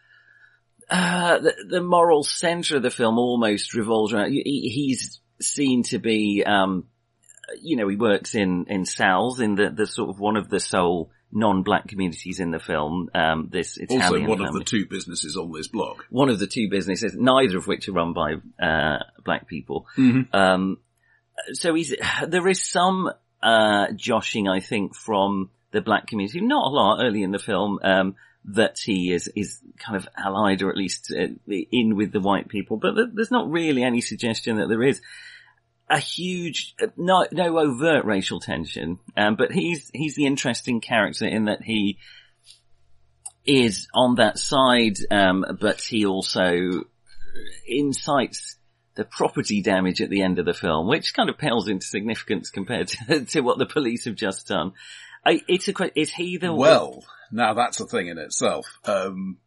uh, 0.89 1.37
the, 1.39 1.53
the 1.69 1.81
moral 1.81 2.23
center 2.23 2.77
of 2.77 2.83
the 2.83 2.89
film 2.89 3.19
almost 3.19 3.75
revolves 3.75 4.11
around, 4.11 4.31
he, 4.31 4.41
he's 4.73 5.19
seen 5.41 5.83
to 5.83 5.99
be, 5.99 6.43
um, 6.45 6.85
you 7.61 7.75
know, 7.75 7.87
he 7.87 7.95
works 7.95 8.35
in, 8.35 8.65
in 8.67 8.85
Sal's, 8.85 9.39
in 9.39 9.55
the, 9.55 9.69
the 9.69 9.87
sort 9.87 10.09
of 10.09 10.19
one 10.19 10.37
of 10.37 10.49
the 10.49 10.59
sole 10.59 11.11
non-black 11.31 11.87
communities 11.87 12.39
in 12.39 12.51
the 12.51 12.59
film. 12.59 13.09
Um, 13.13 13.49
this 13.51 13.77
Italian 13.77 14.03
also 14.03 14.29
one 14.29 14.37
family. 14.37 14.47
of 14.47 14.53
the 14.53 14.63
two 14.63 14.85
businesses 14.89 15.37
on 15.37 15.51
this 15.51 15.67
block. 15.67 16.05
One 16.09 16.29
of 16.29 16.39
the 16.39 16.47
two 16.47 16.69
businesses, 16.69 17.13
neither 17.15 17.57
of 17.57 17.67
which 17.67 17.89
are 17.89 17.93
run 17.93 18.13
by 18.13 18.35
uh, 18.63 18.99
black 19.23 19.47
people. 19.47 19.85
Mm-hmm. 19.97 20.35
Um, 20.35 20.77
so 21.53 21.73
he's 21.73 21.93
there 22.27 22.47
is 22.47 22.63
some 22.63 23.11
uh, 23.43 23.87
joshing, 23.95 24.47
I 24.47 24.61
think, 24.61 24.95
from 24.95 25.49
the 25.71 25.81
black 25.81 26.07
community. 26.07 26.41
Not 26.41 26.67
a 26.67 26.73
lot 26.73 27.03
early 27.03 27.21
in 27.21 27.31
the 27.31 27.39
film. 27.39 27.79
Um, 27.83 28.15
that 28.47 28.77
he 28.83 29.11
is 29.11 29.27
is 29.35 29.59
kind 29.77 29.97
of 29.97 30.07
allied 30.17 30.61
or 30.61 30.69
at 30.69 30.77
least 30.77 31.11
uh, 31.11 31.27
in 31.47 31.95
with 31.95 32.11
the 32.11 32.19
white 32.19 32.47
people, 32.47 32.77
but 32.77 32.95
there's 33.13 33.31
not 33.31 33.49
really 33.49 33.83
any 33.83 34.01
suggestion 34.01 34.57
that 34.57 34.69
there 34.69 34.83
is 34.83 35.01
a 35.89 35.99
huge, 35.99 36.75
uh, 36.81 36.87
no, 36.97 37.27
no 37.31 37.59
overt 37.59 38.05
racial 38.05 38.39
tension. 38.39 38.99
Um, 39.15 39.35
but 39.35 39.51
he's 39.51 39.89
he's 39.93 40.15
the 40.15 40.25
interesting 40.25 40.81
character 40.81 41.25
in 41.25 41.45
that 41.45 41.63
he 41.63 41.97
is 43.45 43.87
on 43.93 44.15
that 44.15 44.39
side, 44.39 44.97
um, 45.11 45.45
but 45.59 45.81
he 45.81 46.05
also 46.05 46.83
incites 47.67 48.55
the 48.95 49.05
property 49.05 49.61
damage 49.61 50.01
at 50.01 50.09
the 50.09 50.21
end 50.21 50.39
of 50.39 50.45
the 50.45 50.53
film, 50.53 50.87
which 50.87 51.13
kind 51.13 51.29
of 51.29 51.37
pales 51.37 51.67
into 51.67 51.85
significance 51.85 52.49
compared 52.49 52.87
to, 53.09 53.25
to 53.25 53.41
what 53.41 53.57
the 53.57 53.65
police 53.65 54.05
have 54.05 54.15
just 54.15 54.47
done. 54.47 54.71
I, 55.25 55.41
it's 55.47 55.67
a 55.67 55.99
is 55.99 56.11
he 56.13 56.37
the 56.37 56.53
well? 56.53 57.03
Now 57.31 57.53
that's 57.53 57.79
a 57.79 57.85
thing 57.85 58.07
in 58.07 58.17
itself. 58.17 58.65
Um, 58.85 59.37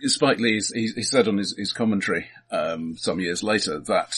Spike 0.00 0.38
Lee, 0.38 0.60
he, 0.74 0.88
he, 0.94 1.02
said 1.02 1.26
on 1.26 1.38
his, 1.38 1.56
his 1.56 1.72
commentary 1.72 2.28
um, 2.50 2.96
some 2.98 3.18
years 3.18 3.42
later 3.42 3.80
that 3.80 4.14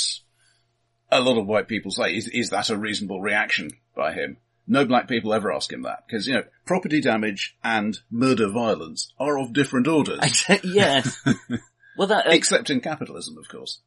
a 1.10 1.20
lot 1.20 1.38
of 1.38 1.46
white 1.46 1.68
people 1.68 1.90
say, 1.90 2.16
is, 2.16 2.28
is 2.28 2.50
that 2.50 2.70
a 2.70 2.76
reasonable 2.76 3.20
reaction 3.20 3.70
by 3.94 4.12
him? 4.12 4.38
No 4.66 4.84
black 4.84 5.08
people 5.08 5.32
ever 5.32 5.52
ask 5.52 5.72
him 5.72 5.82
that 5.82 6.04
because 6.06 6.26
you 6.26 6.34
know 6.34 6.44
property 6.66 7.00
damage 7.00 7.56
and 7.64 7.98
murder 8.10 8.50
violence 8.50 9.12
are 9.18 9.38
of 9.38 9.54
different 9.54 9.88
orders. 9.88 10.44
yes. 10.62 11.24
well, 11.96 12.08
that 12.08 12.26
uh, 12.26 12.30
except 12.32 12.68
in 12.68 12.80
capitalism, 12.80 13.38
of 13.38 13.48
course. 13.48 13.80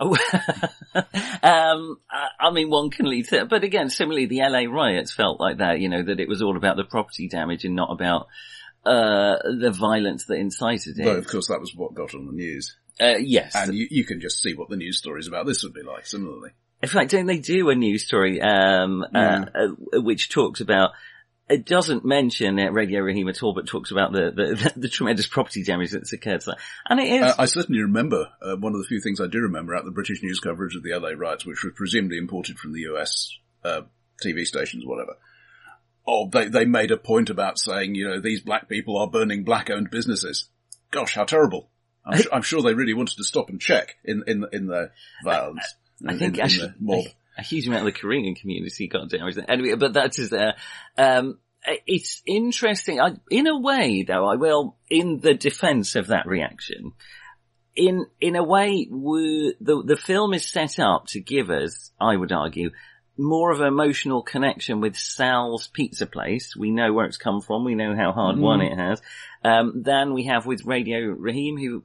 Oh, 0.00 0.16
um, 1.42 1.98
I 2.10 2.50
mean, 2.52 2.70
one 2.70 2.90
can 2.90 3.06
lead 3.06 3.26
to, 3.28 3.46
but 3.46 3.64
again, 3.64 3.90
similarly, 3.90 4.26
the 4.26 4.40
LA 4.40 4.72
riots 4.72 5.12
felt 5.12 5.40
like 5.40 5.58
that, 5.58 5.80
you 5.80 5.88
know, 5.88 6.02
that 6.02 6.20
it 6.20 6.28
was 6.28 6.42
all 6.42 6.56
about 6.56 6.76
the 6.76 6.84
property 6.84 7.28
damage 7.28 7.64
and 7.64 7.74
not 7.74 7.90
about, 7.90 8.28
uh, 8.86 9.36
the 9.60 9.74
violence 9.76 10.26
that 10.26 10.38
incited 10.38 10.98
it. 10.98 11.04
Though, 11.04 11.16
of 11.16 11.26
course, 11.26 11.48
that 11.48 11.60
was 11.60 11.74
what 11.74 11.94
got 11.94 12.14
on 12.14 12.26
the 12.26 12.32
news. 12.32 12.76
Uh, 13.00 13.16
yes. 13.18 13.54
And 13.54 13.74
you, 13.74 13.86
you, 13.90 14.04
can 14.04 14.20
just 14.20 14.42
see 14.42 14.54
what 14.54 14.68
the 14.68 14.76
news 14.76 14.98
stories 14.98 15.28
about 15.28 15.46
this 15.46 15.62
would 15.62 15.74
be 15.74 15.82
like, 15.82 16.06
similarly. 16.06 16.50
In 16.82 16.88
fact, 16.88 17.10
don't 17.10 17.26
they 17.26 17.38
do 17.38 17.70
a 17.70 17.74
news 17.74 18.06
story, 18.06 18.40
um, 18.40 19.02
uh, 19.02 19.06
yeah. 19.14 19.44
uh, 19.54 20.00
which 20.00 20.30
talks 20.30 20.60
about 20.60 20.90
it 21.48 21.64
doesn't 21.64 22.04
mention 22.04 22.58
uh, 22.58 22.70
Radio 22.70 23.00
Raheem 23.00 23.28
at 23.28 23.42
all, 23.42 23.54
but 23.54 23.66
talks 23.66 23.90
about 23.90 24.12
the, 24.12 24.30
the, 24.30 24.72
the, 24.76 24.88
tremendous 24.88 25.26
property 25.26 25.62
damage 25.62 25.92
that's 25.92 26.12
occurred. 26.12 26.42
So, 26.42 26.52
and 26.88 27.00
it 27.00 27.08
is. 27.08 27.22
Uh, 27.22 27.34
I 27.38 27.46
certainly 27.46 27.82
remember 27.82 28.28
uh, 28.42 28.56
one 28.56 28.74
of 28.74 28.80
the 28.80 28.86
few 28.86 29.00
things 29.00 29.20
I 29.20 29.26
do 29.26 29.40
remember 29.40 29.74
out 29.74 29.84
the 29.84 29.90
British 29.90 30.22
news 30.22 30.40
coverage 30.40 30.76
of 30.76 30.82
the 30.82 30.94
LA 30.94 31.10
riots, 31.16 31.46
which 31.46 31.64
was 31.64 31.72
presumably 31.74 32.18
imported 32.18 32.58
from 32.58 32.72
the 32.72 32.80
US 32.92 33.36
uh, 33.64 33.82
TV 34.24 34.44
stations, 34.44 34.84
whatever. 34.84 35.16
oh, 36.06 36.28
they, 36.28 36.48
they 36.48 36.64
made 36.64 36.90
a 36.90 36.96
point 36.96 37.30
about 37.30 37.58
saying, 37.58 37.94
you 37.94 38.06
know, 38.06 38.20
these 38.20 38.40
black 38.40 38.68
people 38.68 38.98
are 38.98 39.08
burning 39.08 39.44
black 39.44 39.70
owned 39.70 39.90
businesses. 39.90 40.48
Gosh, 40.90 41.14
how 41.14 41.24
terrible. 41.24 41.70
I'm, 42.04 42.18
su- 42.18 42.30
I'm 42.32 42.42
sure 42.42 42.62
they 42.62 42.74
really 42.74 42.94
wanted 42.94 43.16
to 43.16 43.24
stop 43.24 43.50
and 43.50 43.60
check 43.60 43.96
in, 44.04 44.24
in, 44.26 44.44
in 44.52 44.66
their 44.66 44.92
violence. 45.24 45.74
I 46.06 46.12
in- 46.12 46.18
think 46.18 46.38
in, 46.38 46.48
the 46.48 46.74
mob. 46.78 47.04
A, 47.38 47.40
a 47.40 47.42
huge 47.42 47.66
amount 47.66 47.86
of 47.86 47.92
the 47.92 47.98
Korean 48.00 48.34
community 48.34 48.88
got 48.88 49.08
damaged. 49.08 49.38
Anyway, 49.48 49.74
but 49.76 49.94
that 49.94 50.18
is 50.18 50.30
there. 50.30 50.54
Um, 50.96 51.38
it's 51.86 52.22
interesting. 52.26 53.00
I, 53.00 53.16
in 53.30 53.46
a 53.46 53.58
way, 53.58 54.04
though, 54.06 54.26
I 54.26 54.36
will, 54.36 54.76
in 54.88 55.20
the 55.20 55.34
defense 55.34 55.96
of 55.96 56.08
that 56.08 56.26
reaction, 56.26 56.92
in 57.74 58.06
in 58.20 58.36
a 58.36 58.42
way, 58.42 58.86
the 58.90 59.82
the 59.84 59.96
film 59.96 60.34
is 60.34 60.46
set 60.46 60.78
up 60.78 61.06
to 61.08 61.20
give 61.20 61.50
us, 61.50 61.92
I 62.00 62.16
would 62.16 62.32
argue, 62.32 62.70
more 63.16 63.52
of 63.52 63.60
an 63.60 63.66
emotional 63.66 64.22
connection 64.22 64.80
with 64.80 64.96
Sal's 64.96 65.68
Pizza 65.68 66.06
Place. 66.06 66.56
We 66.56 66.70
know 66.70 66.92
where 66.92 67.06
it's 67.06 67.16
come 67.16 67.40
from. 67.40 67.64
We 67.64 67.74
know 67.74 67.94
how 67.96 68.12
hard 68.12 68.38
won 68.38 68.60
it 68.60 68.76
has. 68.76 69.00
Um, 69.44 69.82
than 69.82 70.14
we 70.14 70.24
have 70.24 70.46
with 70.46 70.64
Radio 70.64 71.00
Raheem, 71.00 71.56
who 71.56 71.84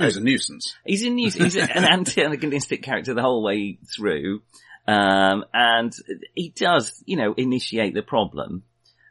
It 0.00 0.04
was 0.04 0.16
a 0.16 0.20
nuisance. 0.20 0.74
He's 0.84 1.02
in 1.02 1.16
he's, 1.16 1.34
he's 1.34 1.56
an 1.56 1.70
antagonistic 1.84 2.82
character 2.82 3.14
the 3.14 3.22
whole 3.22 3.42
way 3.44 3.78
through, 3.94 4.42
um, 4.86 5.44
and 5.52 5.92
he 6.34 6.50
does, 6.50 7.02
you 7.06 7.16
know, 7.16 7.34
initiate 7.36 7.94
the 7.94 8.02
problem. 8.02 8.64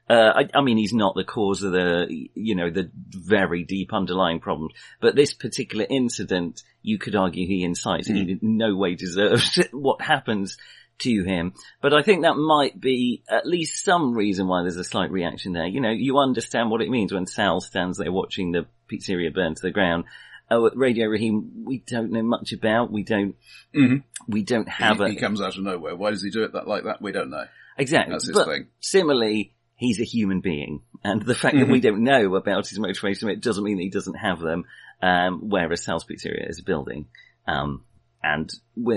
Uh, 0.10 0.34
I, 0.36 0.50
I 0.60 0.62
mean, 0.62 0.78
he's 0.78 0.94
not 0.94 1.16
the 1.16 1.24
cause 1.24 1.64
of 1.64 1.72
the, 1.72 2.08
you 2.36 2.56
know, 2.56 2.70
the 2.70 2.92
very 3.10 3.64
deep 3.64 3.94
underlying 3.94 4.40
problem, 4.40 4.70
but 5.00 5.16
this 5.16 5.34
particular 5.34 5.86
incident, 5.90 6.62
you 6.82 7.00
could 7.00 7.16
argue 7.16 7.48
he 7.48 7.64
incites. 7.64 8.08
He 8.08 8.20
in 8.20 8.40
no 8.42 8.76
way 8.76 8.96
deserves 8.96 9.60
what 9.72 10.02
happens 10.02 10.58
to 11.00 11.24
him. 11.24 11.54
But 11.82 11.94
I 11.94 12.04
think 12.04 12.24
that 12.24 12.36
might 12.36 12.80
be 12.80 13.24
at 13.30 13.48
least 13.48 13.84
some 13.84 14.14
reason 14.14 14.48
why 14.48 14.62
there's 14.62 14.78
a 14.78 14.84
slight 14.84 15.12
reaction 15.12 15.54
there. 15.54 15.68
You 15.68 15.82
know, 15.82 15.92
you 15.92 16.18
understand 16.18 16.70
what 16.70 16.82
it 16.82 16.90
means 16.90 17.14
when 17.14 17.26
Sal 17.26 17.62
stands 17.62 17.98
there 17.98 18.12
watching 18.12 18.52
the 18.52 18.66
pizzeria 18.92 19.34
burn 19.34 19.56
to 19.56 19.62
the 19.62 19.72
ground. 19.72 20.04
Oh, 20.52 20.68
at 20.68 20.76
Radio 20.76 21.08
Raheem, 21.08 21.64
we 21.66 21.80
don't 21.80 22.12
know 22.12 22.22
much 22.24 22.52
about. 22.54 22.92
We 22.92 23.04
don't. 23.04 23.36
Mhm. 23.76 24.04
We 24.28 24.44
don't 24.44 24.68
have 24.70 24.98
he, 24.98 25.04
a 25.04 25.08
he 25.10 25.16
comes 25.16 25.42
out 25.42 25.58
of 25.58 25.64
nowhere. 25.64 25.96
Why 25.96 26.12
does 26.12 26.22
he 26.24 26.30
do 26.30 26.44
it 26.44 26.54
that 26.54 26.68
like 26.68 26.84
that? 26.84 27.02
We 27.02 27.12
don't 27.12 27.30
know. 27.30 27.46
exactly. 27.78 28.14
That's 28.14 28.28
his 28.28 28.36
but 28.36 28.48
thing. 28.48 28.68
similarly, 28.80 29.54
he's 29.76 30.00
a 30.00 30.04
human 30.04 30.42
being, 30.42 30.82
and 31.04 31.22
the 31.24 31.34
fact 31.36 31.56
that 31.56 31.64
Mm-hmm. 31.64 31.72
we 31.72 31.80
don't 31.82 32.04
know 32.04 32.36
about 32.36 32.68
his 32.68 32.78
motivation 32.80 33.30
it 33.30 33.42
doesn't 33.42 33.64
mean 33.64 33.78
that 33.78 33.84
he 33.84 33.90
doesn't 33.90 34.16
have 34.16 34.40
them. 34.40 34.66
Um, 35.02 35.50
whereas 35.50 35.86
Pizzeria 35.86 36.50
is 36.50 36.60
a 36.60 36.64
building, 36.64 37.08
um, 37.48 37.84
and 38.24 38.50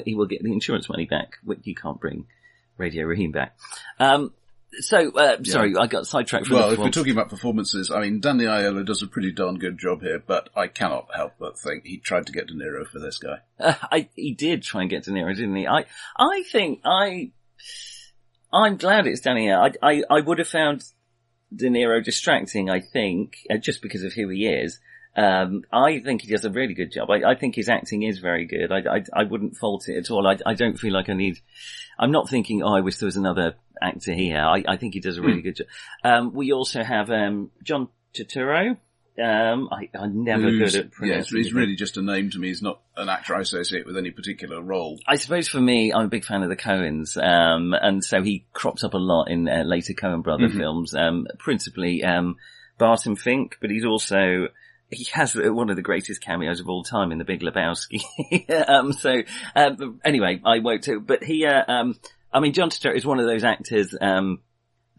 he 0.05 0.15
will 0.15 0.27
get 0.27 0.43
the 0.43 0.53
insurance 0.53 0.89
money 0.89 1.07
back, 1.07 1.39
which 1.43 1.61
you 1.65 1.75
can't 1.75 2.01
bring 2.01 2.27
Radio 2.79 3.07
Raheem 3.07 3.33
back. 3.33 3.57
Um, 3.99 4.33
so, 4.81 5.11
uh, 5.13 5.43
sorry, 5.45 5.75
I 5.77 5.87
got 5.87 6.07
sidetracked. 6.07 6.51
Well, 6.51 6.71
if 6.71 6.79
we're 6.79 6.91
talking 6.91 7.13
about 7.13 7.29
performances, 7.29 7.91
I 7.91 8.01
mean, 8.01 8.21
Danny 8.21 8.45
Aiello 8.45 8.85
does 8.85 9.03
a 9.03 9.07
pretty 9.07 9.33
darn 9.33 9.59
good 9.59 9.79
job 9.79 10.03
here, 10.03 10.23
but 10.25 10.51
I 10.57 10.67
cannot 10.69 11.09
help 11.15 11.35
but 11.39 11.59
think 11.59 11.85
he 11.87 11.99
tried 11.99 12.27
to 12.27 12.33
get 12.33 12.49
De 12.49 12.55
Niro 12.55 12.87
for 12.87 12.99
this 12.99 13.19
guy. 13.19 13.39
Uh, 13.59 13.75
I, 13.93 14.09
he 14.15 14.35
did 14.35 14.63
try 14.63 14.83
and 14.83 14.91
get 14.91 15.05
De 15.05 15.11
Niro, 15.11 15.35
didn't 15.35 15.57
he? 15.57 15.67
I, 15.67 15.85
I 16.17 16.43
think 16.51 16.81
I, 16.85 17.31
I'm 18.53 18.77
glad 18.77 19.07
it's 19.07 19.21
Danny. 19.21 19.53
I, 19.53 19.73
I, 19.83 20.03
I 20.11 20.21
would 20.21 20.39
have 20.39 20.49
found 20.49 20.85
De 21.55 21.69
Niro 21.69 22.03
distracting. 22.03 22.71
I 22.71 22.81
think 22.81 23.39
uh, 23.51 23.57
just 23.57 23.83
because 23.83 24.03
of 24.03 24.13
who 24.13 24.29
he 24.29 24.47
is. 24.47 24.81
Um, 25.17 25.63
I 25.73 26.01
think 26.01 26.23
he 26.23 26.29
does 26.29 26.45
a 26.45 26.51
really 26.51 26.75
good 26.75 26.93
job. 26.93 27.09
I, 27.11 27.31
I 27.31 27.35
think 27.37 27.55
his 27.55 27.69
acting 27.71 28.03
is 28.03 28.19
very 28.19 28.45
good. 28.45 28.71
I, 28.71 28.97
I, 28.97 29.03
I 29.15 29.25
wouldn't 29.25 29.57
fault 29.57 29.89
it 29.89 29.97
at 29.97 30.11
all. 30.11 30.27
I, 30.27 30.37
I 30.45 30.55
don't 30.55 30.79
feel 30.79 30.93
like 30.93 31.09
I 31.09 31.15
need. 31.15 31.39
I'm 31.99 32.13
not 32.13 32.29
thinking, 32.29 32.63
oh, 32.63 32.75
I 32.77 32.81
wish 32.81 32.99
there 32.99 33.07
was 33.07 33.17
another 33.17 33.55
actor 33.81 34.13
here. 34.13 34.41
I, 34.41 34.63
I 34.69 34.77
think 34.77 34.93
he 34.95 35.01
does 35.01 35.17
a 35.17 35.23
really 35.23 35.41
good 35.43 35.57
job. 35.57 35.67
Um, 36.05 36.35
we 36.35 36.53
also 36.53 36.83
have 36.83 37.11
um, 37.11 37.51
John 37.63 37.89
Turturro. 38.15 38.77
Um, 39.19 39.71
I, 39.73 39.89
I'm 39.99 40.25
never 40.25 40.43
Who's- 40.43 40.73
good 40.75 40.81
at 40.81 40.85
Yes, 40.87 40.95
pronouncing. 40.99 41.37
he's 41.39 41.47
his 41.47 41.55
really 41.55 41.75
just 41.77 41.97
a 41.97 42.03
name 42.03 42.29
to 42.33 42.39
me. 42.39 42.49
He's 42.49 42.61
not 42.61 42.83
an 42.99 43.09
actor 43.09 43.35
I 43.35 43.41
associate 43.41 43.87
with 43.87 43.97
any 43.97 44.11
particular 44.11 44.61
role. 44.61 44.99
I 45.09 45.15
suppose 45.17 45.49
for 45.49 45.59
me, 45.63 45.91
I'm 45.95 46.05
a 46.05 46.09
big 46.09 46.27
fan 46.27 46.43
of 46.43 46.51
the 46.51 46.57
Coens, 46.57 47.17
um, 47.17 47.73
and 47.73 48.05
so 48.05 48.23
he 48.23 48.45
crops 48.53 48.85
up 48.85 48.93
a 48.93 48.99
lot 48.99 49.31
in 49.31 49.49
uh, 49.49 49.63
later 49.65 49.95
Coen 49.95 50.23
brother 50.23 50.51
films, 50.51 50.95
um, 50.95 51.27
principally 51.39 52.05
um, 52.05 52.37
Barton 52.77 53.17
Fink, 53.17 53.57
but 53.63 53.71
he's 53.71 53.87
also 53.87 54.49
he 54.91 55.07
has 55.13 55.35
one 55.35 55.71
of 55.71 55.77
the 55.77 55.83
greatest 55.83 56.21
cameos 56.21 56.61
of 56.61 56.69
all 56.69 56.83
time 56.85 57.13
in 57.13 57.19
The 57.19 57.25
Big 57.25 57.41
Lebowski. 57.41 58.01
um, 58.69 58.93
so 58.93 59.23
um, 59.55 60.01
anyway, 60.05 60.41
I 60.45 60.61
won't. 60.61 60.85
To, 60.85 61.01
but 61.01 61.25
he, 61.25 61.45
uh, 61.47 61.63
um, 61.67 61.99
I 62.33 62.41
mean, 62.41 62.53
John 62.53 62.71
Turturro 62.71 62.97
is 62.97 63.05
one 63.05 63.19
of 63.19 63.27
those 63.27 63.45
actors 63.45 63.95
um, 64.01 64.41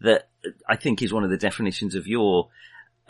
that 0.00 0.28
I 0.68 0.76
think 0.76 1.02
is 1.02 1.12
one 1.12 1.24
of 1.24 1.30
the 1.30 1.38
definitions 1.38 1.94
of 1.94 2.06
your. 2.06 2.48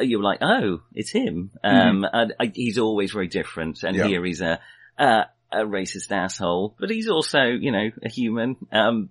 You're 0.01 0.23
like, 0.23 0.39
oh, 0.43 0.83
it's 0.95 1.11
him, 1.11 1.51
um, 1.65 2.07
and 2.13 2.33
I, 2.39 2.53
he's 2.55 2.79
always 2.79 3.11
very 3.11 3.27
different. 3.27 3.83
And 3.83 3.97
Yeah. 3.97 4.07
here 4.07 4.25
he's 4.25 4.41
a, 4.41 4.61
a 4.97 5.25
a 5.51 5.65
racist 5.65 6.13
asshole, 6.13 6.77
but 6.79 6.91
he's 6.91 7.09
also, 7.09 7.41
you 7.43 7.73
know, 7.73 7.91
a 8.05 8.09
human. 8.09 8.57
Um, 8.71 9.09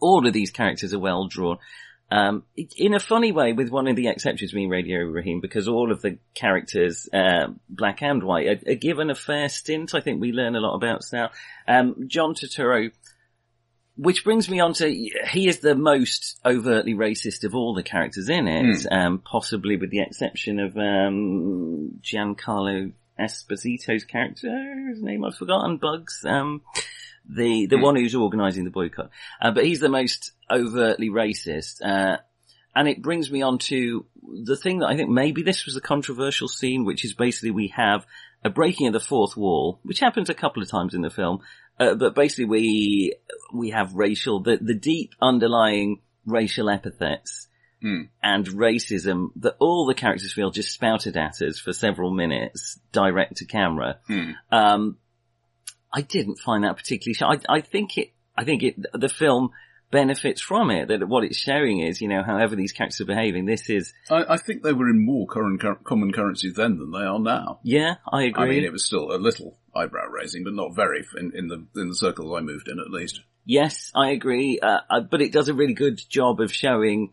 all 0.00 0.26
of 0.26 0.32
these 0.32 0.50
characters 0.50 0.94
are 0.94 0.98
well 0.98 1.26
drawn. 1.28 1.58
Um, 2.10 2.44
in 2.76 2.94
a 2.94 3.00
funny 3.00 3.32
way, 3.32 3.52
with 3.52 3.70
one 3.70 3.88
of 3.88 3.96
the 3.96 4.08
exceptions 4.08 4.52
being 4.52 4.68
Radio 4.68 5.00
Raheem, 5.00 5.40
because 5.40 5.66
all 5.66 5.90
of 5.90 6.02
the 6.02 6.18
characters, 6.34 7.08
uh, 7.12 7.48
black 7.68 8.00
and 8.00 8.22
white, 8.22 8.46
are, 8.46 8.70
are 8.70 8.76
given 8.76 9.10
a 9.10 9.14
fair 9.14 9.48
stint. 9.48 9.94
I 9.94 10.00
think 10.00 10.20
we 10.20 10.30
learn 10.30 10.54
a 10.54 10.60
lot 10.60 10.76
about 10.76 11.02
Sal. 11.02 11.30
Um, 11.66 12.04
John 12.06 12.34
Turturro, 12.34 12.92
which 13.96 14.22
brings 14.22 14.48
me 14.48 14.60
on 14.60 14.74
to, 14.74 14.88
he 14.88 15.48
is 15.48 15.58
the 15.58 15.74
most 15.74 16.38
overtly 16.44 16.94
racist 16.94 17.42
of 17.42 17.56
all 17.56 17.74
the 17.74 17.82
characters 17.82 18.28
in 18.28 18.46
it, 18.46 18.86
um, 18.92 19.18
possibly 19.18 19.76
with 19.76 19.90
the 19.90 20.02
exception 20.02 20.60
of, 20.60 20.76
um, 20.76 21.98
Giancarlo 22.02 22.92
Esposito's 23.18 24.04
character, 24.04 24.54
his 24.90 25.02
name 25.02 25.24
I've 25.24 25.34
forgotten, 25.36 25.78
Bugs, 25.78 26.24
the, 27.28 27.66
the 27.66 27.78
one 27.78 27.96
who's 27.96 28.14
organising 28.14 28.64
the 28.64 28.70
boycott. 28.70 29.10
Uh, 29.40 29.50
but 29.50 29.64
he's 29.64 29.80
the 29.80 29.88
most 29.88 30.32
overtly 30.50 31.10
racist, 31.10 31.84
uh, 31.84 32.18
and 32.74 32.88
it 32.88 33.02
brings 33.02 33.30
me 33.30 33.42
on 33.42 33.58
to 33.58 34.06
the 34.44 34.56
thing 34.56 34.80
that 34.80 34.88
I 34.88 34.96
think 34.96 35.08
maybe 35.08 35.42
this 35.42 35.64
was 35.64 35.76
a 35.76 35.80
controversial 35.80 36.48
scene, 36.48 36.84
which 36.84 37.04
is 37.04 37.14
basically 37.14 37.50
we 37.50 37.68
have 37.68 38.06
a 38.44 38.50
breaking 38.50 38.86
of 38.86 38.92
the 38.92 39.00
fourth 39.00 39.36
wall, 39.36 39.80
which 39.82 40.00
happens 40.00 40.28
a 40.28 40.34
couple 40.34 40.62
of 40.62 40.70
times 40.70 40.94
in 40.94 41.02
the 41.02 41.10
film, 41.10 41.40
uh, 41.80 41.94
but 41.94 42.14
basically 42.14 42.44
we, 42.44 43.16
we 43.52 43.70
have 43.70 43.94
racial, 43.94 44.40
the, 44.40 44.58
the 44.60 44.74
deep 44.74 45.14
underlying 45.20 46.00
racial 46.26 46.68
epithets 46.68 47.48
and 48.22 48.46
racism 48.46 49.28
that 49.36 49.56
all 49.58 49.86
the 49.86 49.94
characters 49.94 50.32
feel 50.32 50.50
just 50.50 50.72
spouted 50.72 51.16
at 51.16 51.40
us 51.42 51.58
for 51.58 51.72
several 51.72 52.10
minutes, 52.10 52.78
direct 52.92 53.36
to 53.36 53.44
camera. 53.44 53.98
Um, 54.50 54.96
I 55.96 56.02
didn't 56.02 56.38
find 56.38 56.64
that 56.64 56.76
particularly. 56.76 57.14
Sh- 57.14 57.22
I, 57.48 57.56
I 57.56 57.60
think 57.62 57.96
it. 57.96 58.12
I 58.36 58.44
think 58.44 58.62
it. 58.62 58.76
The 58.92 59.08
film 59.08 59.50
benefits 59.90 60.42
from 60.42 60.70
it. 60.70 60.88
That 60.88 61.08
what 61.08 61.24
it's 61.24 61.38
showing 61.38 61.80
is, 61.80 62.02
you 62.02 62.08
know, 62.08 62.22
however 62.22 62.54
these 62.54 62.72
characters 62.72 63.00
are 63.00 63.06
behaving. 63.06 63.46
This 63.46 63.70
is, 63.70 63.94
I, 64.10 64.34
I 64.34 64.36
think 64.36 64.62
they 64.62 64.74
were 64.74 64.90
in 64.90 65.04
more 65.04 65.26
current, 65.26 65.62
common 65.84 66.12
currency 66.12 66.52
then 66.54 66.76
than 66.78 66.90
they 66.92 67.06
are 67.06 67.18
now. 67.18 67.60
yeah, 67.62 67.94
I 68.12 68.24
agree. 68.24 68.44
I 68.44 68.48
mean, 68.50 68.64
it 68.64 68.72
was 68.72 68.84
still 68.84 69.10
a 69.10 69.16
little 69.16 69.58
eyebrow 69.74 70.06
raising, 70.08 70.44
but 70.44 70.52
not 70.52 70.76
very 70.76 71.02
in, 71.18 71.32
in 71.34 71.48
the 71.48 71.66
in 71.80 71.88
the 71.88 71.96
circles 71.96 72.30
I 72.36 72.40
moved 72.42 72.68
in, 72.68 72.78
at 72.78 72.90
least. 72.90 73.20
Yes, 73.46 73.90
I 73.94 74.10
agree. 74.10 74.58
Uh, 74.60 74.80
uh, 74.90 75.00
but 75.00 75.22
it 75.22 75.32
does 75.32 75.48
a 75.48 75.54
really 75.54 75.74
good 75.74 75.98
job 76.10 76.40
of 76.40 76.52
showing, 76.52 77.12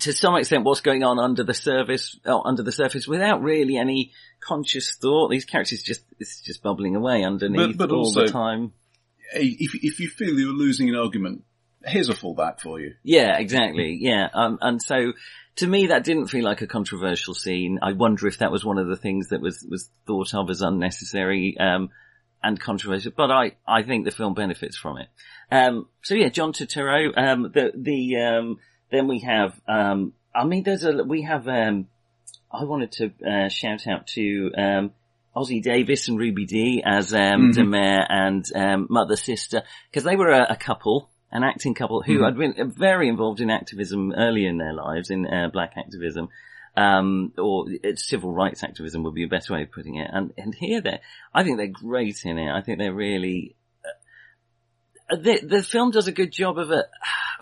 to 0.00 0.12
some 0.12 0.36
extent, 0.36 0.64
what's 0.64 0.80
going 0.82 1.02
on 1.04 1.18
under 1.18 1.42
the 1.44 1.54
surface, 1.54 2.18
uh, 2.26 2.38
under 2.40 2.62
the 2.62 2.72
surface, 2.72 3.06
without 3.08 3.42
really 3.42 3.76
any 3.76 4.12
conscious 4.40 4.94
thought. 4.94 5.30
These 5.30 5.44
characters 5.46 5.82
just 5.82 6.02
it's 6.18 6.42
just 6.42 6.62
bubbling 6.62 6.96
away 6.96 7.24
underneath 7.24 7.76
But- 7.76 7.88
but 7.88 7.94
all 7.94 8.04
also- 8.04 8.26
the 8.26 8.32
time. 8.32 8.72
If 9.32 9.74
if 9.82 9.98
you 10.00 10.08
feel 10.08 10.38
you're 10.38 10.52
losing 10.52 10.88
an 10.88 10.94
argument, 10.94 11.42
here's 11.84 12.08
a 12.08 12.14
fallback 12.14 12.60
for 12.60 12.78
you. 12.80 12.94
Yeah, 13.02 13.38
exactly. 13.38 13.98
Yeah, 14.00 14.28
um, 14.32 14.58
and 14.60 14.80
so 14.80 15.14
to 15.56 15.66
me 15.66 15.88
that 15.88 16.04
didn't 16.04 16.26
feel 16.28 16.44
like 16.44 16.62
a 16.62 16.66
controversial 16.66 17.34
scene. 17.34 17.78
I 17.82 17.92
wonder 17.92 18.26
if 18.28 18.38
that 18.38 18.52
was 18.52 18.64
one 18.64 18.78
of 18.78 18.86
the 18.86 18.96
things 18.96 19.30
that 19.30 19.40
was 19.40 19.66
was 19.68 19.90
thought 20.06 20.32
of 20.34 20.48
as 20.50 20.60
unnecessary 20.62 21.56
um, 21.58 21.88
and 22.42 22.60
controversial. 22.60 23.12
But 23.16 23.30
I 23.32 23.56
I 23.66 23.82
think 23.82 24.04
the 24.04 24.10
film 24.12 24.34
benefits 24.34 24.76
from 24.76 24.98
it. 24.98 25.08
Um, 25.50 25.88
so 26.02 26.14
yeah, 26.14 26.28
John 26.28 26.52
Turturro. 26.52 27.12
Um, 27.16 27.50
the 27.52 27.72
the 27.74 28.16
um, 28.18 28.58
then 28.90 29.08
we 29.08 29.20
have. 29.20 29.60
Um, 29.68 30.12
I 30.34 30.44
mean, 30.44 30.62
there's 30.62 30.84
a 30.84 31.02
we 31.04 31.22
have. 31.22 31.48
Um, 31.48 31.88
I 32.52 32.64
wanted 32.64 32.92
to 32.92 33.12
uh, 33.28 33.48
shout 33.48 33.86
out 33.86 34.06
to 34.08 34.50
um, 34.56 34.90
Ossie 35.34 35.62
Davis 35.62 36.08
and 36.08 36.18
Ruby 36.18 36.46
Dee 36.46 36.82
as 36.84 37.12
um, 37.12 37.50
Mhm. 37.50 37.54
Da 37.54 37.62
Mayor 37.64 38.06
and 38.08 38.44
um, 38.54 38.86
mother 38.88 39.16
sister 39.16 39.62
because 39.90 40.04
they 40.04 40.16
were 40.16 40.30
a, 40.30 40.46
a 40.50 40.56
couple, 40.56 41.10
an 41.30 41.42
acting 41.42 41.74
couple 41.74 42.02
who 42.02 42.18
Mhm. 42.18 42.24
had 42.24 42.38
been 42.38 42.72
very 42.72 43.08
involved 43.08 43.40
in 43.40 43.50
activism 43.50 44.12
early 44.16 44.46
in 44.46 44.58
their 44.58 44.72
lives, 44.72 45.10
in 45.10 45.26
uh, 45.26 45.48
black 45.52 45.74
activism. 45.76 46.28
Um, 46.78 47.32
or 47.38 47.64
uh, 47.82 47.92
civil 47.96 48.32
rights 48.32 48.62
activism 48.62 49.02
would 49.04 49.14
be 49.14 49.24
a 49.24 49.28
better 49.28 49.54
way 49.54 49.62
of 49.62 49.72
putting 49.72 49.94
it. 49.94 50.10
And, 50.12 50.34
and 50.36 50.54
here 50.54 50.82
they 50.82 51.00
I 51.32 51.42
think 51.42 51.56
they're 51.56 51.68
great 51.68 52.18
in 52.26 52.36
it. 52.36 52.50
I 52.52 52.60
think 52.60 52.78
they're 52.78 52.92
really, 52.92 53.56
the 55.10 55.40
the 55.42 55.62
film 55.62 55.90
does 55.90 56.08
a 56.08 56.12
good 56.12 56.32
job 56.32 56.58
of 56.58 56.70
uh, 56.70 56.82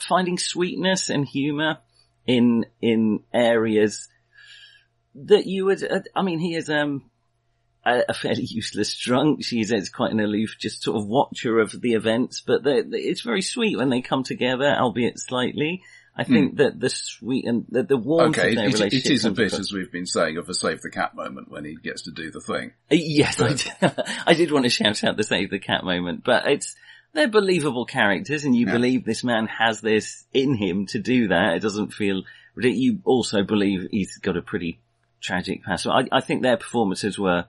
finding 0.00 0.38
sweetness 0.38 1.10
and 1.10 1.26
humor 1.26 1.78
in 2.26 2.66
in 2.80 3.20
areas 3.32 4.08
that 5.14 5.46
you 5.46 5.66
would. 5.66 5.82
Uh, 5.82 6.00
I 6.14 6.22
mean, 6.22 6.38
he 6.38 6.54
is 6.54 6.68
um 6.68 7.10
a, 7.84 8.02
a 8.10 8.14
fairly 8.14 8.44
useless 8.44 8.96
drunk. 8.96 9.44
She's 9.44 9.72
is 9.72 9.88
quite 9.88 10.12
an 10.12 10.20
aloof, 10.20 10.56
just 10.58 10.82
sort 10.82 10.96
of 10.96 11.06
watcher 11.06 11.58
of 11.58 11.80
the 11.80 11.94
events, 11.94 12.42
but 12.46 12.64
they 12.64 12.78
it's 12.78 13.22
very 13.22 13.42
sweet 13.42 13.76
when 13.76 13.90
they 13.90 14.00
come 14.00 14.24
together, 14.24 14.74
albeit 14.78 15.18
slightly. 15.18 15.82
I 16.16 16.22
think 16.22 16.58
that 16.58 16.78
the 16.78 16.90
sweet 16.90 17.44
and 17.44 17.66
the, 17.68 17.82
the 17.82 17.96
warmth 17.96 18.38
Okay, 18.38 18.50
of 18.50 18.54
their 18.54 18.68
it, 18.68 18.74
it 18.74 18.74
relationship 18.74 19.10
is 19.10 19.24
a 19.24 19.32
bit, 19.32 19.52
as 19.52 19.72
we've 19.72 19.90
been 19.90 20.06
saying, 20.06 20.36
of 20.36 20.48
a 20.48 20.54
save 20.54 20.80
the 20.80 20.90
cat 20.90 21.16
moment 21.16 21.50
when 21.50 21.64
he 21.64 21.74
gets 21.74 22.02
to 22.02 22.12
do 22.12 22.30
the 22.30 22.40
thing. 22.40 22.70
Uh, 22.88 22.94
Yes, 22.94 23.40
I 23.40 23.48
did, 23.48 23.72
I 24.26 24.34
did 24.34 24.52
want 24.52 24.64
to 24.64 24.70
shout 24.70 25.02
out 25.02 25.16
the 25.16 25.24
save 25.24 25.50
the 25.50 25.58
cat 25.58 25.82
moment, 25.82 26.22
but 26.24 26.46
it's, 26.46 26.76
they're 27.14 27.28
believable 27.28 27.86
characters 27.86 28.44
and 28.44 28.54
you 28.56 28.66
Yeah. 28.66 28.72
believe 28.72 29.04
this 29.04 29.24
man 29.24 29.46
has 29.46 29.80
this 29.80 30.24
in 30.32 30.54
him 30.54 30.86
to 30.86 30.98
do 30.98 31.28
that. 31.28 31.54
It 31.56 31.60
doesn't 31.62 31.92
feel, 31.94 32.22
you 32.56 32.98
also 33.04 33.42
believe 33.42 33.88
he's 33.90 34.18
got 34.18 34.36
a 34.36 34.42
pretty 34.42 34.80
tragic 35.20 35.62
past. 35.64 35.84
So 35.84 35.90
I, 35.90 36.04
I 36.12 36.20
think 36.20 36.42
their 36.42 36.56
performances 36.58 37.18
were 37.18 37.46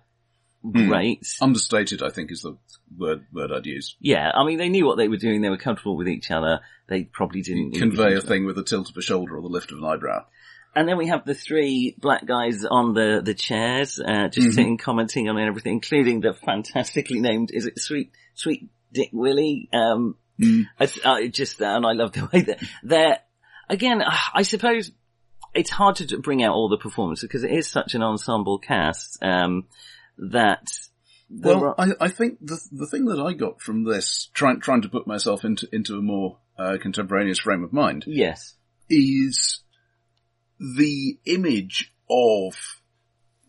Hmm. 0.64 0.88
great. 0.88 1.28
Understated, 1.42 2.02
I 2.02 2.10
think, 2.10 2.32
is 2.32 2.42
the 2.42 2.58
word 2.98 3.26
word 3.32 3.52
I'd 3.52 3.68
use. 3.68 3.96
Yeah, 4.00 4.32
I 4.34 4.44
mean, 4.44 4.58
they 4.58 4.70
knew 4.70 4.86
what 4.88 4.98
they 4.98 5.08
were 5.08 5.18
doing. 5.18 5.42
They 5.42 5.50
were 5.50 5.58
comfortable 5.58 5.96
with 5.96 6.08
each 6.08 6.32
other. 6.32 6.62
They 6.88 7.04
probably 7.04 7.42
didn't 7.44 7.74
Convey 7.74 8.16
a 8.16 8.22
thing 8.22 8.46
with 8.46 8.58
a 8.58 8.64
tilt 8.64 8.90
of 8.90 8.98
a 8.98 9.02
shoulder 9.04 9.36
or 9.38 9.42
the 9.44 9.48
lift 9.48 9.72
of 9.72 9.78
an 9.78 9.86
eyebrow. 9.86 10.26
And 10.76 10.90
then 10.90 10.98
we 10.98 11.08
have 11.08 11.24
the 11.24 11.36
three 11.36 11.96
black 12.00 12.26
guys 12.26 12.66
on 12.66 12.96
the, 12.96 13.22
the 13.24 13.36
chairs, 13.36 14.00
uh, 14.00 14.28
just 14.30 14.48
Mhm. 14.48 14.54
sitting 14.56 14.78
commenting 14.80 15.30
on 15.30 15.38
everything, 15.40 15.74
including 15.74 16.22
the 16.22 16.34
fantastically 16.34 17.20
named, 17.20 17.52
is 17.54 17.68
it 17.68 17.80
Sweet, 17.80 18.12
Sweet 18.34 18.68
Dick 18.96 19.10
Willie? 19.14 19.70
Um, 19.72 20.16
Mm. 20.38 20.66
it's, 20.82 21.00
uh, 21.06 21.28
just, 21.28 21.62
and 21.62 21.86
I 21.86 21.94
love 21.94 22.12
the 22.12 22.28
way 22.34 22.42
that 22.42 22.62
they're, 22.84 23.20
again, 23.70 24.02
uh, 24.02 24.12
I 24.34 24.42
suppose 24.42 24.92
it's 25.54 25.70
hard 25.70 25.96
to 25.96 26.18
bring 26.18 26.44
out 26.44 26.54
all 26.54 26.68
the 26.68 26.78
performances 26.78 27.26
because 27.26 27.46
it 27.46 27.52
is 27.52 27.70
such 27.70 27.96
an 27.96 28.04
ensemble 28.04 28.60
cast, 28.60 29.18
um, 29.24 29.68
that, 30.18 30.68
Well, 31.30 31.74
I, 31.78 31.92
I 32.02 32.10
think 32.10 32.40
the 32.42 32.60
the 32.72 32.86
thing 32.86 33.06
that 33.06 33.20
I 33.20 33.32
got 33.32 33.62
from 33.62 33.86
this, 33.86 34.30
trying 34.34 34.60
trying 34.60 34.82
to 34.82 34.90
put 34.90 35.08
myself 35.08 35.46
into 35.46 35.70
into 35.72 35.96
a 35.98 36.02
more 36.02 36.40
uh, 36.60 36.78
contemporaneous 36.82 37.40
frame 37.40 37.64
of 37.64 37.72
mind, 37.72 38.04
yes, 38.06 38.56
is 38.90 39.62
the 40.60 41.18
image 41.26 41.94
of 42.10 42.56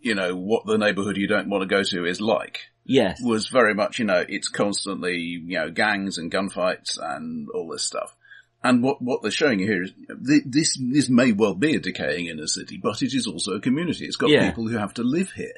you 0.06 0.14
know 0.14 0.34
what 0.34 0.64
the 0.64 0.78
neighbourhood 0.78 1.16
you 1.16 1.26
don't 1.26 1.48
want 1.48 1.62
to 1.62 1.66
go 1.66 1.82
to 1.82 2.06
is 2.06 2.20
like 2.20 2.60
yes, 2.84 3.20
was 3.22 3.48
very 3.48 3.74
much 3.74 3.98
you 3.98 4.04
know 4.04 4.24
it's 4.26 4.48
constantly 4.48 5.16
you 5.16 5.58
know 5.58 5.70
gangs 5.70 6.16
and 6.16 6.32
gunfights 6.32 6.98
and 7.00 7.48
all 7.50 7.68
this 7.68 7.84
stuff. 7.84 8.16
And 8.62 8.82
what 8.82 9.02
what 9.02 9.22
they're 9.22 9.30
showing 9.30 9.60
you 9.60 9.66
here 9.66 9.82
is 9.82 9.92
this 10.08 10.78
this 10.80 11.08
may 11.08 11.32
well 11.32 11.54
be 11.54 11.76
a 11.76 11.80
decaying 11.80 12.26
inner 12.26 12.46
city, 12.46 12.78
but 12.78 13.02
it 13.02 13.14
is 13.14 13.26
also 13.26 13.52
a 13.52 13.60
community. 13.60 14.06
It's 14.06 14.16
got 14.16 14.30
Yeah. 14.30 14.48
people 14.48 14.66
who 14.66 14.78
have 14.78 14.94
to 14.94 15.02
live 15.02 15.32
here 15.32 15.52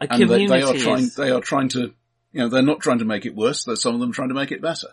a 0.00 0.06
and 0.10 0.10
they, 0.10 0.24
community 0.26 0.46
they 0.48 0.62
are 0.62 0.74
trying 0.74 1.10
they 1.16 1.30
are 1.30 1.40
trying 1.40 1.68
to 1.70 1.94
you 2.32 2.40
know 2.40 2.48
they're 2.48 2.62
not 2.62 2.80
trying 2.80 2.98
to 2.98 3.04
make 3.04 3.24
it 3.24 3.34
worse 3.34 3.64
though 3.64 3.74
some 3.74 3.94
of 3.94 4.00
them 4.00 4.12
trying 4.12 4.28
to 4.28 4.34
make 4.34 4.52
it 4.52 4.60
better 4.60 4.88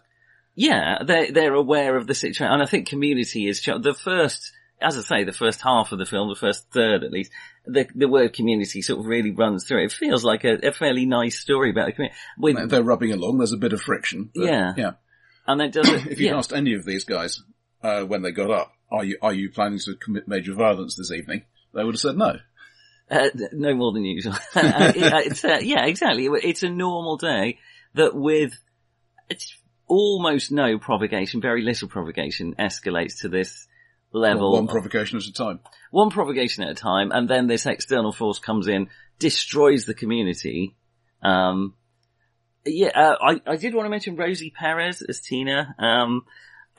Yeah, 0.56 1.00
they're, 1.04 1.32
they're 1.32 1.54
aware 1.54 1.98
of 1.98 2.08
the 2.08 2.14
situation. 2.14 2.46
And 2.46 2.62
I 2.62 2.66
think 2.66 2.88
community 2.88 3.48
is, 3.48 3.62
the 3.62 3.96
first, 3.96 4.52
as 4.82 4.98
I 4.98 5.02
say, 5.02 5.24
the 5.24 5.32
first 5.32 5.62
half 5.62 5.92
of 5.92 6.00
the 6.00 6.06
film, 6.06 6.28
the 6.30 6.36
first 6.36 6.70
third 6.72 7.04
at 7.04 7.12
least, 7.12 7.32
the, 7.66 7.88
the 7.96 8.08
word 8.08 8.34
community 8.34 8.82
sort 8.82 9.00
of 9.00 9.06
really 9.06 9.32
runs 9.32 9.66
through 9.66 9.82
it. 9.82 9.86
It 9.86 9.92
feels 9.94 10.24
like 10.26 10.44
a, 10.44 10.56
a 10.68 10.72
fairly 10.74 11.06
nice 11.06 11.40
story 11.40 11.70
about 11.70 11.86
the 11.88 11.92
community. 11.94 12.18
With, 12.38 12.70
they're 12.70 12.84
rubbing 12.84 13.12
along 13.14 13.38
there's 13.38 13.54
a 13.54 13.58
bit 13.58 13.72
of 13.74 13.82
friction 13.82 14.30
Yeah. 14.36 14.74
yeah 14.76 14.92
and 15.48 15.62
it 15.62 15.72
doesn't, 15.72 16.08
if 16.12 16.20
you 16.20 16.28
yeah, 16.28 16.38
asked 16.38 16.52
any 16.54 16.74
of 16.74 16.84
these 16.86 17.06
guys 17.06 17.42
uh, 17.82 18.02
when 18.04 18.22
they 18.22 18.32
got 18.32 18.52
up 18.52 18.74
are 18.92 19.04
you 19.06 19.18
are 19.22 19.34
you 19.34 19.50
planning 19.50 19.80
to 19.80 19.96
commit 19.96 20.28
major 20.28 20.54
violence 20.54 20.96
this 20.96 21.12
evening 21.12 21.44
they 21.74 21.84
would 21.84 21.96
have 21.96 22.02
said 22.02 22.18
no 22.18 22.38
uh, 23.12 23.30
no 23.52 23.74
more 23.76 23.92
than 23.94 24.06
usual. 24.06 24.34
Uh, 24.56 24.92
it- 24.96 25.28
it's, 25.28 25.44
uh, 25.46 25.60
yeah, 25.62 25.86
exactly. 25.86 26.26
It's 26.26 26.64
a 26.64 26.70
normal 26.70 27.18
day 27.18 27.60
that 27.96 28.16
with, 28.16 28.54
it's 29.30 29.54
almost 29.88 30.52
no 30.52 30.80
provocation, 30.80 31.42
very 31.42 31.62
little 31.62 31.88
provocation 31.90 32.56
escalates 32.58 33.20
to 33.22 33.30
this 33.30 33.68
level. 34.14 34.54
one 34.54 34.68
provocation 34.68 35.18
at 35.18 35.26
a 35.26 35.34
time 35.34 35.60
one 35.92 36.10
provocation 36.10 36.64
at 36.64 36.72
a 36.72 36.76
time, 36.76 37.12
and 37.12 37.30
then 37.30 37.48
this 37.48 37.66
external 37.66 38.12
force 38.12 38.40
comes 38.40 38.68
in, 38.68 38.88
destroys 39.20 39.86
the 39.86 39.94
community. 39.94 40.76
Um, 41.22 41.76
yeah, 42.66 42.90
uh, 42.96 43.16
I, 43.22 43.42
I 43.46 43.56
did 43.58 43.76
want 43.76 43.86
to 43.86 43.90
mention 43.90 44.16
Rosie 44.16 44.50
Perez 44.50 45.02
as 45.02 45.20
Tina. 45.20 45.76
Um, 45.78 46.24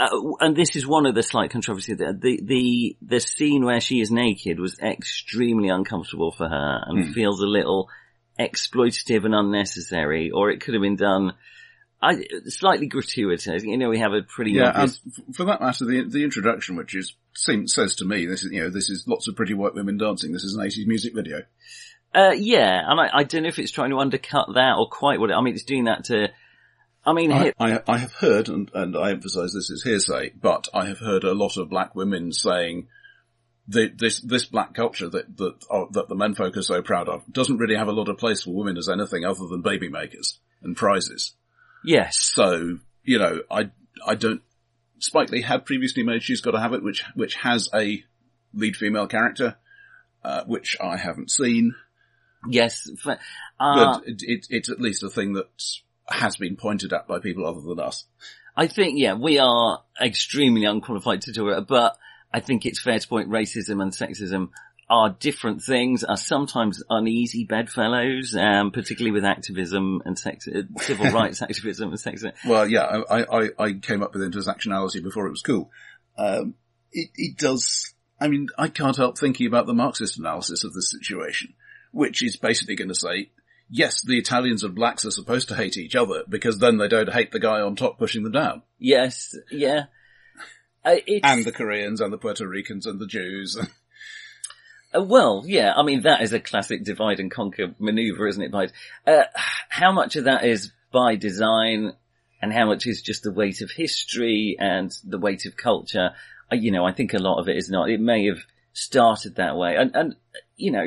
uh, 0.01 0.09
and 0.41 0.57
this 0.57 0.75
is 0.75 0.85
one 0.87 1.07
of 1.07 1.15
the 1.15 1.23
slight 1.23 1.51
controversies. 1.51 1.99
The, 1.99 2.13
the, 2.13 2.41
the, 2.43 2.97
the 3.03 3.21
scene 3.21 3.65
where 3.65 3.81
she 3.81 4.01
is 4.01 4.11
naked 4.11 4.59
was 4.59 4.79
extremely 4.81 5.69
uncomfortable 5.69 6.33
for 6.33 6.49
her 6.49 6.83
and 6.87 7.07
Hmm. 7.07 7.13
feels 7.13 7.41
a 7.41 7.47
little 7.47 7.89
exploitative 8.39 9.25
and 9.25 9.35
unnecessary, 9.35 10.33
or 10.33 10.51
it 10.51 10.61
could 10.61 10.75
have 10.75 10.83
been 10.83 10.97
done, 10.97 11.35
I, 12.05 12.25
slightly 12.49 12.87
gratuitous. 12.87 13.65
You 13.65 13.77
know, 13.79 13.89
we 13.89 13.99
have 13.99 14.13
a 14.13 14.23
pretty 14.23 14.53
yeah 14.53 14.69
obvious 14.69 15.01
and 15.27 15.37
for 15.37 15.45
that 15.47 15.61
matter 15.61 15.85
the 15.85 16.05
the 16.09 16.25
introduction 16.25 16.77
which 16.77 16.95
is 16.95 17.15
seems 17.35 17.75
says 17.75 17.97
to 17.97 18.05
me 18.05 18.27
this 18.27 18.45
is 18.45 18.53
you 18.53 18.63
know 18.63 18.71
this 18.71 18.91
is 18.91 19.05
lots 19.07 19.29
of 19.29 19.37
pretty 19.37 19.55
white 19.55 19.75
women 19.75 19.97
dancing 19.97 20.33
this 20.33 20.45
is 20.45 20.55
an 20.55 20.65
80s 20.65 20.87
music 20.87 21.15
video 21.15 21.43
Uh, 22.15 22.33
yeah, 22.37 22.81
and 22.87 23.01
I, 23.01 23.11
I 23.13 23.25
don't 23.25 23.43
know 23.43 23.49
if 23.49 23.59
it's 23.59 23.73
trying 23.73 23.91
to 23.91 23.99
undercut 23.99 24.47
that 24.55 24.77
or 24.79 24.89
quite 24.89 25.19
what 25.19 25.31
it, 25.31 25.35
I 25.35 25.41
mean, 25.41 25.55
it's 25.55 25.65
doing 25.65 25.85
that 25.85 26.05
to, 26.05 26.29
I 27.05 27.13
mean, 27.13 27.33
I, 27.33 27.53
I, 27.59 27.81
I 27.89 27.99
have 27.99 28.13
heard, 28.13 28.49
and, 28.49 28.71
and 28.73 28.97
I 28.97 29.11
emphasise 29.11 29.53
this 29.53 29.69
is 29.69 29.83
hearsay, 29.83 30.31
but 30.41 30.69
I 30.73 30.87
have 30.87 31.01
heard 31.01 31.25
a 31.25 31.35
lot 31.35 31.57
of 31.57 31.69
black 31.69 31.97
women 31.97 32.33
saying 32.33 32.87
that 33.69 33.99
this 33.99 34.21
this 34.21 34.45
black 34.45 34.75
culture 34.75 35.09
that 35.09 35.37
that 35.39 35.55
uh, 35.71 35.87
that 35.91 36.09
the 36.09 36.15
men 36.15 36.35
folk 36.35 36.57
are 36.57 36.63
so 36.63 36.83
proud 36.83 37.09
of 37.09 37.25
doesn't 37.33 37.57
really 37.57 37.77
have 37.77 37.89
a 37.89 37.93
lot 37.93 38.09
of 38.09 38.19
place 38.19 38.43
for 38.43 38.55
women 38.55 38.77
as 38.77 38.89
anything 38.89 39.25
other 39.25 39.49
than 39.49 39.63
baby 39.63 39.89
makers 39.89 40.39
and 40.63 40.77
prizes. 40.77 41.33
Yes, 41.85 42.19
So 42.35 42.79
you 43.03 43.19
know, 43.19 43.41
I 43.51 43.71
I 44.07 44.15
don't. 44.15 44.43
Spike 44.99 45.31
Lee 45.31 45.43
had 45.43 45.67
previously 45.67 46.03
made 46.03 46.23
She's 46.23 46.41
Got 46.41 46.53
to 46.53 46.61
Have 46.61 46.73
It, 46.73 46.83
which 46.83 47.05
which 47.15 47.35
has 47.35 47.69
a 47.75 48.03
lead 48.55 48.77
female 48.77 49.07
character, 49.07 49.57
uh, 50.23 50.45
which 50.45 50.77
I 50.81 50.97
haven't 50.97 51.31
seen, 51.31 51.75
yes, 52.49 52.89
f- 53.05 53.19
uh, 53.61 53.99
but 53.99 54.09
it, 54.09 54.23
it, 54.23 54.47
it's 54.49 54.71
at 54.71 54.81
least 54.81 55.03
a 55.03 55.11
thing 55.11 55.35
that 55.35 55.49
has 56.09 56.37
been 56.37 56.57
pointed 56.57 56.93
at 56.93 57.07
by 57.09 57.19
people 57.19 57.47
other 57.47 57.61
than 57.61 57.81
us. 57.81 58.05
I 58.57 58.69
think, 58.69 58.99
yeah, 58.99 59.15
we 59.15 59.39
are 59.39 59.83
extremely 60.01 60.65
unqualified 60.65 61.23
to 61.23 61.33
do 61.33 61.49
it, 61.49 61.67
but 61.67 61.99
I 62.33 62.41
think 62.41 62.65
it's 62.65 62.81
fair 62.81 62.99
to 62.99 63.09
point 63.09 63.29
racism 63.29 63.83
and 63.83 63.93
sexism 63.93 64.51
are 64.89 65.11
different 65.19 65.63
things, 65.63 66.05
are 66.05 66.17
sometimes 66.17 66.83
uneasy 66.91 67.45
bedfellows, 67.45 68.37
um, 68.37 68.71
particularly 68.71 69.13
with 69.13 69.25
activism 69.25 70.03
and 70.05 70.19
sex, 70.19 70.47
uh, 70.47 70.63
civil 70.83 71.07
rights 71.13 71.43
activism 71.43 71.91
and 71.91 71.99
sexism. 71.99 72.33
Well, 72.47 72.69
yeah, 72.69 73.03
I, 73.09 73.23
I, 73.23 73.49
I 73.59 73.73
came 73.73 74.03
up 74.03 74.15
with 74.15 74.23
intersectionality 74.23 75.03
before 75.03 75.27
it 75.27 75.31
was 75.31 75.43
cool. 75.43 75.71
Um, 76.19 76.55
it, 76.93 77.11
it 77.15 77.39
does, 77.39 77.95
I 78.21 78.29
mean, 78.29 78.49
I 78.59 78.69
can't 78.69 78.97
help 78.97 79.19
thinking 79.19 79.47
about 79.47 79.67
the 79.67 79.75
Marxist 79.75 80.19
analysis 80.19 80.65
of 80.65 80.75
this 80.75 80.91
situation, 80.91 81.55
which 81.93 82.23
is 82.23 82.37
basically 82.37 82.77
going 82.77 82.89
to 82.89 82.95
say, 82.95 83.31
yes, 83.71 84.03
the 84.03 84.19
Italians 84.19 84.63
and 84.63 84.75
blacks 84.75 85.05
are 85.07 85.11
supposed 85.11 85.49
to 85.49 85.57
hate 85.57 85.79
each 85.79 85.97
other 85.97 86.25
because 86.29 86.59
then 86.59 86.77
they 86.77 86.89
don't 86.89 87.13
hate 87.13 87.33
the 87.33 87.41
guy 87.41 87.61
on 87.61 87.75
top 87.75 87.99
pushing 87.99 88.23
them 88.23 88.33
down. 88.33 88.63
Yes, 88.79 89.35
yeah. 89.51 89.85
Uh, 90.85 90.97
And 91.23 91.47
the 91.47 91.53
Koreans 91.53 92.03
and 92.03 92.13
the 92.13 92.19
Puerto 92.19 92.47
Ricans 92.47 92.85
and 92.87 93.01
the 93.01 93.07
Jews. 93.07 93.59
Uh, 94.95 95.03
well, 95.03 95.43
yeah, 95.47 95.73
I 95.75 95.83
mean, 95.83 96.03
that 96.03 96.23
is 96.23 96.33
a 96.33 96.41
classic 96.41 96.85
divide 96.85 97.21
and 97.21 97.31
conquer 97.31 97.75
maneuver, 97.79 98.29
isn't 98.29 98.43
it? 98.43 98.53
By, 98.53 98.69
uh, 99.07 99.25
how 99.69 99.93
much 99.93 100.17
of 100.17 100.25
that 100.25 100.45
is 100.45 100.73
by 100.93 101.17
design 101.17 101.93
and 102.41 102.53
how 102.53 102.67
much 102.67 102.87
is 102.87 103.03
just 103.03 103.23
the 103.23 103.33
weight 103.33 103.61
of 103.61 103.71
history 103.71 104.57
and 104.59 104.95
the 105.05 105.19
weight 105.19 105.47
of 105.47 105.57
culture? 105.57 106.11
Uh, 106.53 106.57
you 106.57 106.71
know, 106.71 106.85
I 106.85 106.93
think 106.93 107.15
a 107.15 107.19
lot 107.19 107.41
of 107.41 107.49
it 107.49 107.57
is 107.57 107.71
not. 107.71 107.91
It 107.91 108.01
may 108.01 108.27
have 108.27 108.45
started 108.73 109.37
that 109.37 109.57
way. 109.57 109.77
And, 109.77 109.95
and, 109.95 110.17
you 110.57 110.71
know, 110.71 110.87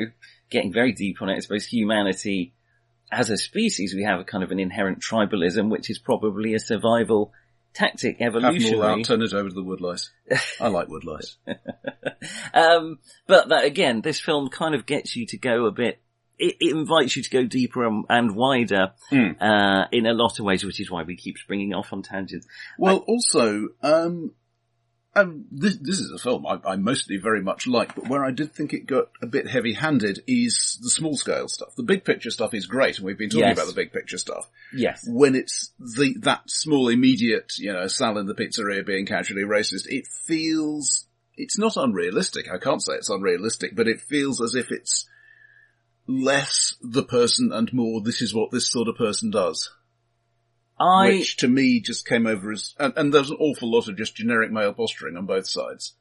getting 0.50 0.72
very 0.72 0.92
deep 0.92 1.20
on 1.20 1.28
it, 1.28 1.36
I 1.36 1.40
suppose 1.40 1.66
humanity 1.66 2.54
as 3.10 3.30
a 3.30 3.36
species, 3.36 3.94
we 3.94 4.04
have 4.04 4.20
a 4.20 4.24
kind 4.24 4.44
of 4.44 4.50
an 4.50 4.60
inherent 4.60 5.00
tribalism, 5.00 5.70
which 5.70 5.90
is 5.90 5.98
probably 5.98 6.54
a 6.54 6.60
survival 6.60 7.32
tactic 7.78 8.18
Have 8.20 8.32
them 8.34 8.44
all 8.44 8.50
evolutionary. 8.50 9.00
out, 9.00 9.04
turn 9.04 9.22
it 9.22 9.32
over 9.32 9.48
to 9.48 9.54
the 9.54 9.62
woodlice. 9.62 10.08
I 10.60 10.68
like 10.78 10.88
woodlice. 10.88 11.36
um, 12.54 12.98
but 13.26 13.48
that 13.48 13.64
again, 13.64 14.00
this 14.00 14.20
film 14.20 14.48
kind 14.48 14.74
of 14.74 14.86
gets 14.86 15.16
you 15.16 15.26
to 15.26 15.36
go 15.38 15.66
a 15.66 15.70
bit. 15.72 16.00
It, 16.38 16.56
it 16.60 16.72
invites 16.72 17.16
you 17.16 17.22
to 17.22 17.30
go 17.30 17.44
deeper 17.44 17.84
and, 17.86 18.04
and 18.08 18.36
wider 18.36 18.92
Mm. 19.10 19.36
uh, 19.40 19.88
in 19.90 20.06
a 20.06 20.12
lot 20.12 20.38
of 20.38 20.44
ways, 20.44 20.64
which 20.64 20.80
is 20.80 20.90
why 20.90 21.02
we 21.02 21.16
keep 21.16 21.36
springing 21.38 21.74
off 21.74 21.92
on 21.92 22.02
tangents. 22.02 22.46
Well, 22.78 22.98
also, 22.98 23.68
um, 23.82 24.32
Um, 25.18 25.46
this, 25.50 25.76
this 25.76 25.98
is 25.98 26.10
a 26.12 26.18
film 26.18 26.46
I, 26.46 26.58
I 26.64 26.76
mostly 26.76 27.16
very 27.16 27.42
much 27.42 27.66
like, 27.66 27.94
but 27.94 28.08
where 28.08 28.24
I 28.24 28.30
did 28.30 28.52
think 28.52 28.72
it 28.72 28.86
got 28.86 29.10
a 29.22 29.26
bit 29.26 29.48
heavy-handed 29.48 30.22
is 30.26 30.78
the 30.82 30.90
small 30.90 31.16
scale 31.16 31.48
stuff. 31.48 31.74
The 31.76 31.82
big 31.82 32.04
picture 32.04 32.30
stuff 32.30 32.54
is 32.54 32.66
great, 32.66 32.98
and 32.98 33.06
we've 33.06 33.18
been 33.18 33.30
talking 33.30 33.46
Yes. 33.46 33.56
about 33.56 33.66
the 33.66 33.74
big 33.74 33.92
picture 33.92 34.18
stuff. 34.18 34.48
Yes. 34.72 35.04
When 35.06 35.34
it's 35.34 35.72
the 35.78 36.14
that 36.20 36.42
small 36.48 36.88
immediate, 36.88 37.52
you 37.58 37.72
know, 37.72 37.86
Sal 37.86 38.18
in 38.18 38.26
the 38.26 38.34
pizzeria 38.34 38.84
being 38.84 39.06
casually 39.06 39.42
racist, 39.42 39.86
it 39.88 40.06
feels 40.06 41.06
it's 41.36 41.58
not 41.58 41.76
unrealistic. 41.76 42.50
I 42.50 42.58
can't 42.58 42.82
say 42.82 42.94
it's 42.94 43.10
unrealistic, 43.10 43.74
but 43.76 43.88
it 43.88 44.00
feels 44.00 44.40
as 44.40 44.54
if 44.54 44.70
it's 44.70 45.08
less 46.06 46.74
the 46.80 47.02
person 47.02 47.52
and 47.52 47.70
more 47.72 48.00
this 48.00 48.22
is 48.22 48.34
what 48.34 48.50
this 48.50 48.70
sort 48.70 48.88
of 48.88 48.96
person 48.96 49.30
does. 49.30 49.70
I, 50.80 51.08
which 51.08 51.38
to 51.38 51.48
me 51.48 51.80
just 51.80 52.06
came 52.06 52.26
over 52.26 52.52
as, 52.52 52.74
and, 52.78 52.92
and 52.96 53.12
there's 53.12 53.30
an 53.30 53.36
awful 53.40 53.70
lot 53.70 53.88
of 53.88 53.96
just 53.96 54.16
generic 54.16 54.50
male 54.52 54.72
posturing 54.72 55.16
on 55.16 55.26
both 55.26 55.48
sides. 55.48 55.94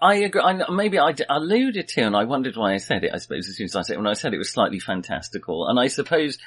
I 0.00 0.16
agree. 0.16 0.42
I, 0.42 0.68
maybe 0.70 0.98
I 0.98 1.12
d- 1.12 1.24
alluded 1.28 1.86
to, 1.88 2.02
and 2.02 2.16
I 2.16 2.24
wondered 2.24 2.56
why 2.56 2.74
I 2.74 2.78
said 2.78 3.04
it. 3.04 3.12
I 3.14 3.18
suppose 3.18 3.48
as 3.48 3.56
soon 3.56 3.66
as 3.66 3.76
I 3.76 3.82
said 3.82 3.94
it, 3.94 3.98
when 3.98 4.08
I 4.08 4.14
said 4.14 4.34
it 4.34 4.38
was 4.38 4.50
slightly 4.50 4.80
fantastical, 4.80 5.68
and 5.68 5.78
I 5.78 5.86
suppose 5.86 6.38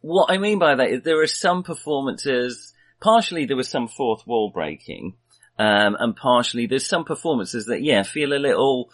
what 0.00 0.30
I 0.30 0.38
mean 0.38 0.58
by 0.58 0.74
that 0.74 0.90
is 0.90 1.02
there 1.02 1.22
are 1.22 1.28
some 1.28 1.62
performances. 1.62 2.72
Partially, 3.00 3.44
there 3.44 3.56
was 3.56 3.68
some 3.68 3.86
fourth 3.86 4.26
wall 4.26 4.50
breaking, 4.52 5.14
um, 5.58 5.96
and 6.00 6.16
partially 6.16 6.66
there's 6.66 6.88
some 6.88 7.04
performances 7.04 7.66
that 7.66 7.82
yeah 7.82 8.02
feel 8.02 8.32
a 8.32 8.40
little 8.40 8.90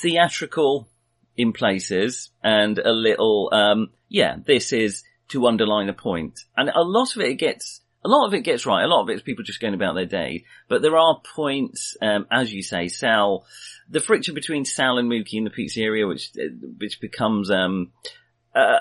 theatrical 0.00 0.88
in 1.36 1.52
places, 1.52 2.30
and 2.42 2.78
a 2.78 2.92
little 2.92 3.50
um, 3.52 3.90
yeah. 4.08 4.36
This 4.44 4.72
is 4.72 5.04
to 5.32 5.46
underline 5.46 5.88
a 5.88 5.92
point, 5.92 6.40
and 6.56 6.68
a 6.68 6.82
lot 6.82 7.14
of 7.16 7.22
it 7.22 7.34
gets 7.34 7.80
a 8.04 8.08
lot 8.08 8.26
of 8.26 8.34
it 8.34 8.40
gets 8.42 8.66
right. 8.66 8.82
A 8.82 8.88
lot 8.88 9.02
of 9.02 9.10
it 9.10 9.14
is 9.14 9.22
people 9.22 9.44
just 9.44 9.60
going 9.60 9.74
about 9.74 9.94
their 9.94 10.06
day. 10.06 10.44
But 10.68 10.82
there 10.82 10.96
are 10.96 11.20
points, 11.36 11.96
um, 12.02 12.26
as 12.30 12.52
you 12.52 12.62
say, 12.62 12.88
Sal, 12.88 13.46
the 13.88 14.00
friction 14.00 14.34
between 14.34 14.64
Sal 14.64 14.98
and 14.98 15.08
Mookie 15.10 15.34
in 15.34 15.44
the 15.44 15.50
pizzeria, 15.50 16.08
which, 16.08 16.30
uh, 16.36 16.48
which 16.78 17.00
becomes, 17.00 17.48
um, 17.50 17.92
uh, 18.56 18.78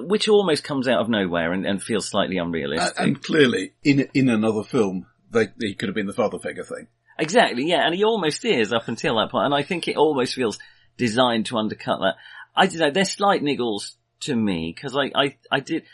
which 0.00 0.28
almost 0.28 0.62
comes 0.62 0.88
out 0.88 1.00
of 1.00 1.08
nowhere 1.08 1.52
and, 1.52 1.64
and 1.64 1.82
feels 1.82 2.08
slightly 2.08 2.36
And, 2.36 2.48
unrealistic. 2.48 3.00
and 3.00 3.22
clearly, 3.22 3.72
in 3.82 4.08
in 4.12 4.28
another 4.28 4.62
film, 4.62 5.06
they, 5.30 5.48
he 5.58 5.74
could 5.74 5.88
have 5.88 5.96
been 5.96 6.06
the 6.06 6.12
father 6.12 6.38
figure 6.38 6.64
thing. 6.64 6.88
Exactly, 7.18 7.66
yeah, 7.66 7.84
and 7.86 7.94
he 7.94 8.04
almost 8.04 8.44
is 8.44 8.72
up 8.72 8.88
until 8.88 9.16
that 9.16 9.30
point, 9.30 9.46
and 9.46 9.54
I 9.54 9.62
think 9.62 9.88
it 9.88 9.96
almost 9.96 10.34
feels 10.34 10.58
designed 10.98 11.46
to 11.46 11.56
undercut 11.56 11.98
that. 12.00 12.16
I 12.54 12.66
don't 12.66 12.78
know, 12.78 12.90
they're 12.90 13.04
slight 13.04 13.42
niggles 13.42 13.92
to 14.20 14.34
me, 14.36 14.72
because 14.74 14.96
I, 14.96 15.10
I, 15.14 15.36
I 15.50 15.60
did, 15.60 15.84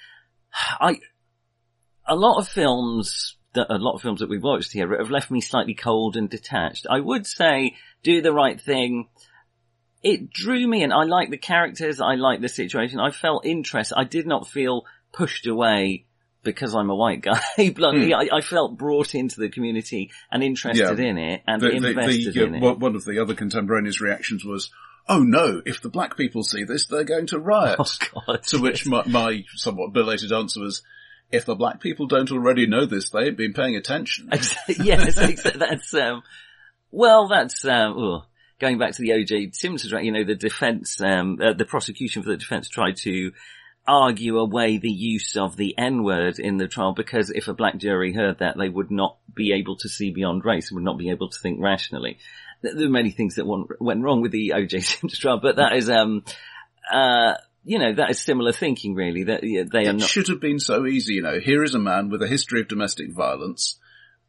I, 0.81 0.99
a 2.07 2.15
lot 2.17 2.39
of 2.39 2.49
films, 2.49 3.37
that, 3.55 3.67
a 3.71 3.79
lot 3.79 3.95
of 3.95 4.03
films 4.03 4.21
that 4.21 4.29
we've 4.29 4.43
watched 4.43 4.73
here 4.73 4.97
have 4.99 5.11
left 5.11 5.31
me 5.31 5.41
slightly 5.41 5.75
cold 5.75 6.17
and 6.17 6.29
detached. 6.29 6.87
I 6.89 7.01
would 7.01 7.27
say, 7.27 7.75
do 8.03 8.23
the 8.23 8.33
right 8.33 8.61
thing. 8.61 9.09
It 10.03 10.31
drew 10.31 10.67
me 10.67 10.83
in. 10.83 10.93
I 10.93 11.05
like 11.05 11.31
the 11.31 11.39
characters. 11.39 12.01
I 12.01 12.15
like 12.15 12.41
the 12.41 12.49
situation. 12.49 13.01
I 13.01 13.11
felt 13.11 13.45
interest. 13.47 13.93
I 13.97 14.05
did 14.05 14.27
not 14.27 14.47
feel 14.47 14.85
pushed 15.13 15.47
away 15.47 16.07
because 16.45 16.77
I'm 16.77 16.91
a 16.91 16.95
white 16.95 17.23
guy. 17.23 17.41
Bluntly, 17.75 18.15
I, 18.15 18.29
I 18.33 18.41
felt 18.41 18.79
brought 18.79 19.17
into 19.17 19.41
the 19.41 19.49
community 19.49 20.13
and 20.31 20.45
interested 20.45 20.99
Yeah. 20.99 21.05
in 21.05 21.19
it 21.19 21.43
and 21.49 21.61
The, 21.61 21.71
the, 21.71 21.75
invested 21.89 22.35
the, 22.35 22.41
uh, 22.43 22.47
in 22.47 22.55
it. 22.57 22.63
one- 22.63 22.79
one 22.79 22.95
of 22.95 23.05
the 23.05 23.19
other 23.21 23.35
contemporaneous 23.35 24.01
reactions 24.01 24.45
was, 24.45 24.71
"Oh 25.09 25.23
no! 25.23 25.63
If 25.65 25.81
the 25.81 25.89
black 25.89 26.17
people 26.17 26.43
see 26.43 26.65
this, 26.65 26.87
they're 26.87 27.05
going 27.05 27.27
to 27.29 27.39
riot." 27.39 27.79
Oh 27.81 28.21
God! 28.27 28.43
to 28.45 28.61
which 28.61 28.87
my, 28.87 29.05
my 29.07 29.45
somewhat 29.55 29.93
belated 29.93 30.33
answer 30.33 30.61
was, 30.61 30.83
"If 31.31 31.45
the 31.45 31.55
black 31.55 31.81
people 31.81 32.07
don't 32.07 32.31
already 32.31 32.67
know 32.67 32.87
this, 32.87 33.11
they 33.11 33.27
ain't 33.27 33.37
been 33.37 33.53
paying 33.53 33.77
attention." 33.77 34.31
yes, 34.69 35.15
that's 35.55 35.95
um. 35.95 36.23
Well, 36.91 37.29
that's 37.29 37.65
um. 37.65 38.23
Going 38.59 38.79
back 38.79 38.93
to 38.93 39.03
the 39.03 39.13
O.J. 39.13 39.51
Simpson, 39.53 39.91
right, 39.93 40.03
you 40.03 40.13
know, 40.13 40.25
the 40.25 40.35
defense, 40.35 40.99
um, 41.03 41.39
uh, 41.43 41.53
the 41.53 41.67
prosecution 41.67 42.23
for 42.23 42.31
the 42.31 42.39
defense 42.39 42.71
tried 42.71 42.97
to 43.03 43.33
argue 43.87 44.39
away 44.39 44.79
the 44.79 44.91
use 44.91 45.37
of 45.37 45.57
the 45.57 45.77
N-word 45.79 46.39
in 46.39 46.57
the 46.57 46.67
trial 46.67 46.93
because 46.93 47.31
if 47.31 47.49
a 47.49 47.55
black 47.55 47.77
jury 47.77 48.13
heard 48.13 48.39
that, 48.39 48.57
they 48.57 48.69
would 48.69 48.91
not 48.91 49.19
be 49.33 49.53
able 49.53 49.77
to 49.77 49.89
see 49.89 50.11
beyond 50.11 50.45
race, 50.45 50.73
would 50.73 50.83
not 50.83 50.99
be 50.99 51.11
able 51.11 51.29
to 51.29 51.39
think 51.39 51.61
rationally. 51.61 52.19
There 52.75 52.87
are 52.87 52.91
many 52.91 53.11
things 53.11 53.37
that 53.37 53.47
went 53.47 54.03
wrong 54.03 54.23
with 54.23 54.33
the 54.33 54.53
O.J. 54.55 54.81
Simpson 54.81 55.21
trial, 55.21 55.41
but 55.41 55.57
that 55.57 55.75
is, 55.75 55.89
um, 55.91 56.25
uh, 56.93 57.35
you 57.65 57.79
know, 57.79 57.95
that 57.95 58.11
is 58.11 58.21
similar 58.21 58.53
thinking 58.53 58.95
really, 58.95 59.25
that 59.25 59.43
yeah, 59.43 59.65
they 59.71 59.87
are 59.87 59.91
It 59.91 59.99
not, 59.99 60.09
should 60.09 60.29
have 60.29 60.41
been 60.41 60.61
so 60.61 60.87
easy, 60.87 61.15
you 61.15 61.23
know. 61.23 61.41
Here 61.41 61.63
is 61.63 61.75
a 61.75 61.79
man 61.79 62.11
with 62.11 62.23
a 62.23 62.29
history 62.29 62.61
of 62.61 62.69
domestic 62.69 63.13
violence, 63.13 63.79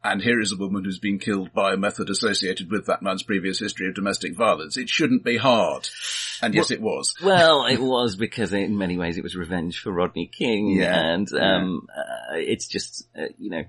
and 0.02 0.22
here 0.22 0.40
is 0.40 0.52
a 0.52 0.56
woman 0.56 0.84
who's 0.84 0.98
been 0.98 1.18
killed 1.18 1.52
by 1.52 1.72
a 1.72 1.76
method 1.76 2.08
associated 2.10 2.70
with 2.70 2.86
that 2.86 3.02
man's 3.02 3.22
previous 3.22 3.58
history 3.58 3.88
of 3.88 3.94
domestic 3.94 4.36
violence. 4.36 4.76
It 4.76 4.88
shouldn't 4.88 5.24
be 5.24 5.36
hard. 5.36 5.88
And 6.40 6.54
yes, 6.54 6.70
it 6.70 6.80
was. 6.80 7.14
Well, 7.22 7.66
it 7.66 7.80
was 7.80 8.14
because 8.16 8.52
in 8.52 8.78
many 8.78 8.96
ways 8.96 9.18
it 9.18 9.24
was 9.24 9.34
revenge 9.34 9.80
for 9.80 9.92
Rodney 9.92 10.26
King, 10.26 10.70
Yeah, 10.70 10.96
and 10.96 11.28
um, 11.32 11.88
uh, 11.96 12.36
it's 12.36 12.68
just 12.68 13.08
uh, 13.16 13.26
you 13.38 13.50
know, 13.50 13.64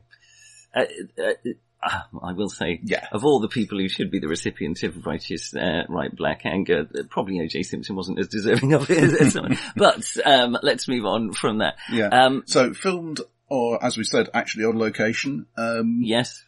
uh, 0.76 0.86
uh, 1.22 1.52
I 1.82 2.34
will 2.34 2.50
say, 2.50 2.80
Yeah. 2.84 3.08
of 3.12 3.24
all 3.24 3.40
the 3.40 3.48
people 3.48 3.80
who 3.80 3.88
should 3.88 4.12
be 4.12 4.20
the 4.20 4.28
recipient 4.28 4.84
of 4.84 5.06
righteous 5.06 5.56
uh, 5.56 5.84
right 5.88 6.14
black 6.14 6.46
anger, 6.46 6.88
probably 7.10 7.40
O.J. 7.40 7.64
Simpson 7.64 7.96
wasn't 7.96 8.20
as 8.20 8.28
deserving 8.28 8.74
of 8.74 8.90
it 8.90 9.22
as 9.22 9.34
someone. 9.34 9.58
But 9.76 10.06
um, 10.26 10.58
let's 10.62 10.88
move 10.88 11.06
on 11.06 11.32
from 11.32 11.60
that. 11.60 11.76
Yeah. 11.92 12.08
Um, 12.08 12.44
so 12.46 12.74
filmed, 12.74 13.22
or 13.48 13.84
as 13.84 13.98
we 13.98 14.04
said, 14.04 14.30
actually 14.34 14.66
on 14.66 14.78
location. 14.78 15.46
Um, 15.58 16.02
yes, 16.04 16.44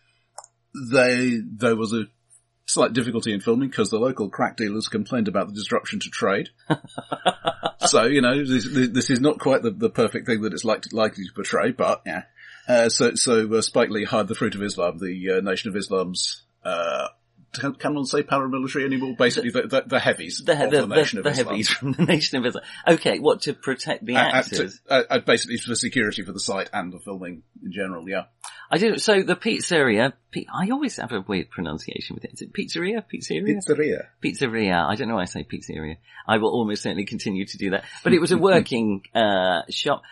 they 0.91 1.39
there 1.43 1.75
was 1.75 1.93
a 1.93 2.05
slight 2.65 2.93
difficulty 2.93 3.33
in 3.33 3.41
filming 3.41 3.69
because 3.69 3.89
the 3.89 3.99
local 3.99 4.29
crack 4.29 4.57
dealers 4.57 4.87
complained 4.87 5.27
about 5.27 5.47
the 5.47 5.53
disruption 5.53 5.99
to 5.99 6.09
trade. 6.09 6.49
so 7.85 8.05
you 8.05 8.21
know 8.21 8.45
this, 8.45 8.67
this 8.71 9.09
is 9.09 9.19
not 9.21 9.39
quite 9.39 9.61
the, 9.61 9.71
the 9.71 9.89
perfect 9.89 10.25
thing 10.25 10.41
that 10.41 10.53
it's 10.53 10.63
like, 10.65 10.91
likely 10.91 11.25
to 11.25 11.33
portray, 11.33 11.71
but 11.71 12.01
yeah. 12.05 12.23
Uh, 12.71 12.89
so 12.89 13.15
so 13.15 13.53
uh, 13.55 13.61
Spike 13.61 13.89
Lee 13.89 14.05
hired 14.05 14.27
the 14.27 14.35
Fruit 14.35 14.55
of 14.55 14.63
Islam, 14.63 14.97
the 14.99 15.37
uh, 15.37 15.41
Nation 15.41 15.69
of 15.69 15.75
Islam's. 15.75 16.43
Uh, 16.63 17.07
can, 17.53 17.73
can 17.75 17.95
one 17.95 18.05
say 18.05 18.23
paramilitary 18.23 18.85
anymore? 18.85 19.13
Basically, 19.17 19.49
the, 19.49 19.63
the, 19.63 19.83
the 19.85 19.99
heavies 19.99 20.41
the, 20.45 20.53
of 20.53 20.71
the, 20.71 20.81
the, 20.81 20.87
the, 20.87 20.95
Nation 20.95 21.21
the 21.21 21.27
of 21.29 21.33
Islam. 21.33 21.47
heavies 21.47 21.69
from 21.69 21.91
the 21.91 22.05
Nation 22.13 22.37
of 22.37 22.45
Islam. 22.45 22.63
Okay, 22.87 23.19
what 23.19 23.41
to 23.41 23.53
protect 23.53 24.05
the 24.05 24.15
Uh, 24.15 24.19
uh, 24.19 24.31
actors? 24.35 24.79
to- 24.87 25.13
uh, 25.13 25.19
basically 25.19 25.57
for 25.57 25.75
security 25.75 26.23
for 26.23 26.31
the 26.31 26.39
site 26.39 26.69
and 26.71 26.93
the 26.93 26.99
filming 26.99 27.43
in 27.61 27.71
general, 27.73 28.07
yeah. 28.07 28.25
I 28.73 28.77
do. 28.77 28.97
So 28.97 29.21
the 29.21 29.35
pizzeria. 29.35 30.13
I 30.33 30.69
always 30.69 30.95
have 30.95 31.11
a 31.11 31.19
weird 31.19 31.49
pronunciation 31.49 32.15
with 32.15 32.23
it. 32.23 32.31
Is 32.33 32.41
it 32.41 32.53
pizzeria? 32.53 33.03
Pizzeria? 33.03 33.45
Pizzeria. 33.45 34.05
Pizzeria. 34.23 34.87
I 34.89 34.95
don't 34.95 35.09
know 35.09 35.15
why 35.15 35.23
I 35.23 35.25
say 35.25 35.43
pizzeria. 35.43 35.97
I 36.25 36.37
will 36.37 36.51
almost 36.51 36.83
certainly 36.83 37.03
continue 37.05 37.45
to 37.45 37.57
do 37.57 37.71
that. 37.71 37.83
But 38.03 38.13
it 38.13 38.21
was 38.21 38.31
a 38.31 38.37
working 38.37 39.03
uh, 39.13 39.63
shop. 39.69 40.03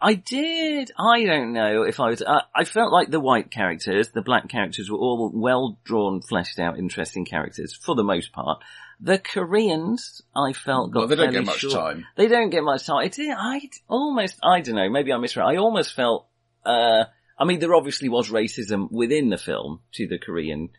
I 0.00 0.14
did. 0.14 0.92
I 0.98 1.24
don't 1.24 1.52
know 1.52 1.82
if 1.82 2.00
I 2.00 2.08
was. 2.08 2.22
Uh, 2.22 2.40
I 2.54 2.64
felt 2.64 2.90
like 2.90 3.10
the 3.10 3.20
white 3.20 3.50
characters, 3.50 4.08
the 4.12 4.22
black 4.22 4.48
characters, 4.48 4.90
were 4.90 4.96
all 4.96 5.30
well 5.34 5.78
drawn, 5.84 6.22
fleshed 6.22 6.58
out, 6.58 6.78
interesting 6.78 7.26
characters 7.26 7.74
for 7.74 7.94
the 7.94 8.02
most 8.04 8.32
part. 8.32 8.62
The 8.98 9.18
Koreans, 9.18 10.22
I 10.34 10.54
felt, 10.54 10.90
got 10.90 11.00
Well, 11.00 11.08
they 11.08 11.16
don't 11.16 11.32
get 11.32 11.44
much 11.44 11.58
short. 11.58 11.74
time. 11.74 12.06
They 12.16 12.28
don't 12.28 12.48
get 12.48 12.64
much 12.64 12.86
time. 12.86 13.04
It, 13.04 13.18
I 13.20 13.68
almost, 13.88 14.38
I 14.42 14.62
don't 14.62 14.74
know, 14.74 14.88
maybe 14.88 15.12
I 15.12 15.18
misread. 15.18 15.44
I 15.46 15.56
almost 15.56 15.92
felt, 15.92 16.28
uh, 16.64 17.04
I 17.38 17.44
mean, 17.44 17.60
there 17.60 17.74
obviously 17.74 18.08
was 18.08 18.30
racism 18.30 18.90
within 18.90 19.28
the 19.30 19.38
film 19.38 19.80
to 19.92 20.06
the 20.06 20.18
Korean 20.18 20.70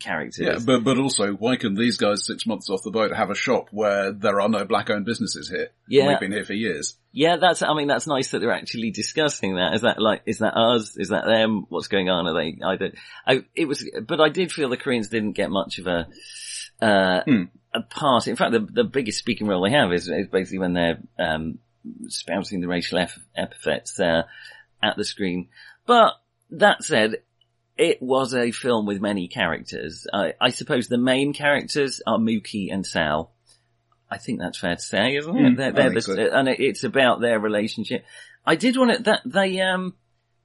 characters. 0.00 0.46
Yeah, 0.46 0.58
but 0.64 0.84
but 0.84 0.98
also, 0.98 1.32
why 1.32 1.56
can 1.56 1.74
these 1.74 1.96
guys 1.96 2.26
six 2.26 2.46
months 2.46 2.68
off 2.68 2.82
the 2.82 2.90
boat 2.90 3.14
have 3.14 3.30
a 3.30 3.34
shop 3.34 3.68
where 3.70 4.12
there 4.12 4.40
are 4.40 4.48
no 4.48 4.64
black-owned 4.64 5.06
businesses 5.06 5.48
here? 5.48 5.70
Yeah. 5.88 6.08
we've 6.08 6.20
been 6.20 6.32
here 6.32 6.44
for 6.44 6.52
years. 6.52 6.96
Yeah, 7.12 7.36
that's, 7.36 7.62
I 7.62 7.72
mean, 7.74 7.88
that's 7.88 8.06
nice 8.06 8.30
that 8.32 8.40
they're 8.40 8.52
actually 8.52 8.90
discussing 8.90 9.56
that. 9.56 9.74
Is 9.74 9.82
that 9.82 10.00
like, 10.00 10.22
is 10.26 10.38
that 10.38 10.54
us? 10.54 10.96
Is 10.98 11.08
that 11.08 11.24
them? 11.24 11.64
What's 11.70 11.88
going 11.88 12.10
on? 12.10 12.26
Are 12.26 12.34
they, 12.34 12.52
don't, 12.52 12.94
I, 13.26 13.44
it 13.54 13.64
was, 13.66 13.88
but 14.06 14.20
I 14.20 14.28
did 14.28 14.52
feel 14.52 14.68
the 14.68 14.76
Koreans 14.76 15.08
didn't 15.08 15.32
get 15.32 15.50
much 15.50 15.78
of 15.78 15.86
a, 15.86 16.08
uh, 16.82 17.22
Hmm. 17.24 17.44
a 17.72 17.80
part. 17.80 18.26
In 18.26 18.36
fact, 18.36 18.52
the, 18.52 18.60
the 18.60 18.84
biggest 18.84 19.18
speaking 19.18 19.46
role 19.46 19.62
they 19.62 19.70
have 19.70 19.92
is, 19.92 20.08
is 20.08 20.26
basically 20.26 20.58
when 20.58 20.74
they're, 20.74 20.98
um, 21.18 21.58
spouting 22.08 22.60
the 22.60 22.68
racial 22.68 22.98
ep- 22.98 23.10
epithets, 23.34 23.98
uh, 23.98 24.24
at 24.82 24.96
the 24.96 25.04
screen. 25.04 25.48
But 25.86 26.14
that 26.50 26.82
said, 26.82 27.16
it 27.76 28.00
was 28.02 28.34
a 28.34 28.50
film 28.50 28.86
with 28.86 29.00
many 29.00 29.28
characters. 29.28 30.06
I 30.12 30.34
I 30.40 30.50
suppose 30.50 30.88
the 30.88 30.98
main 30.98 31.32
characters 31.32 32.00
are 32.06 32.18
Mookie 32.18 32.72
and 32.72 32.86
Sal. 32.86 33.32
I 34.10 34.18
think 34.18 34.38
that's 34.40 34.58
fair 34.58 34.76
to 34.76 34.82
say, 34.82 35.16
isn't 35.16 35.36
it? 35.36 35.48
Hmm, 35.50 35.54
They're, 35.56 35.72
they're 35.72 35.90
the, 35.90 36.00
so. 36.00 36.14
And 36.16 36.48
it's 36.48 36.84
about 36.84 37.20
their 37.20 37.40
relationship. 37.40 38.04
I 38.44 38.54
did 38.54 38.76
want 38.76 38.92
it 38.92 39.04
that 39.04 39.22
they 39.24 39.60
um 39.60 39.94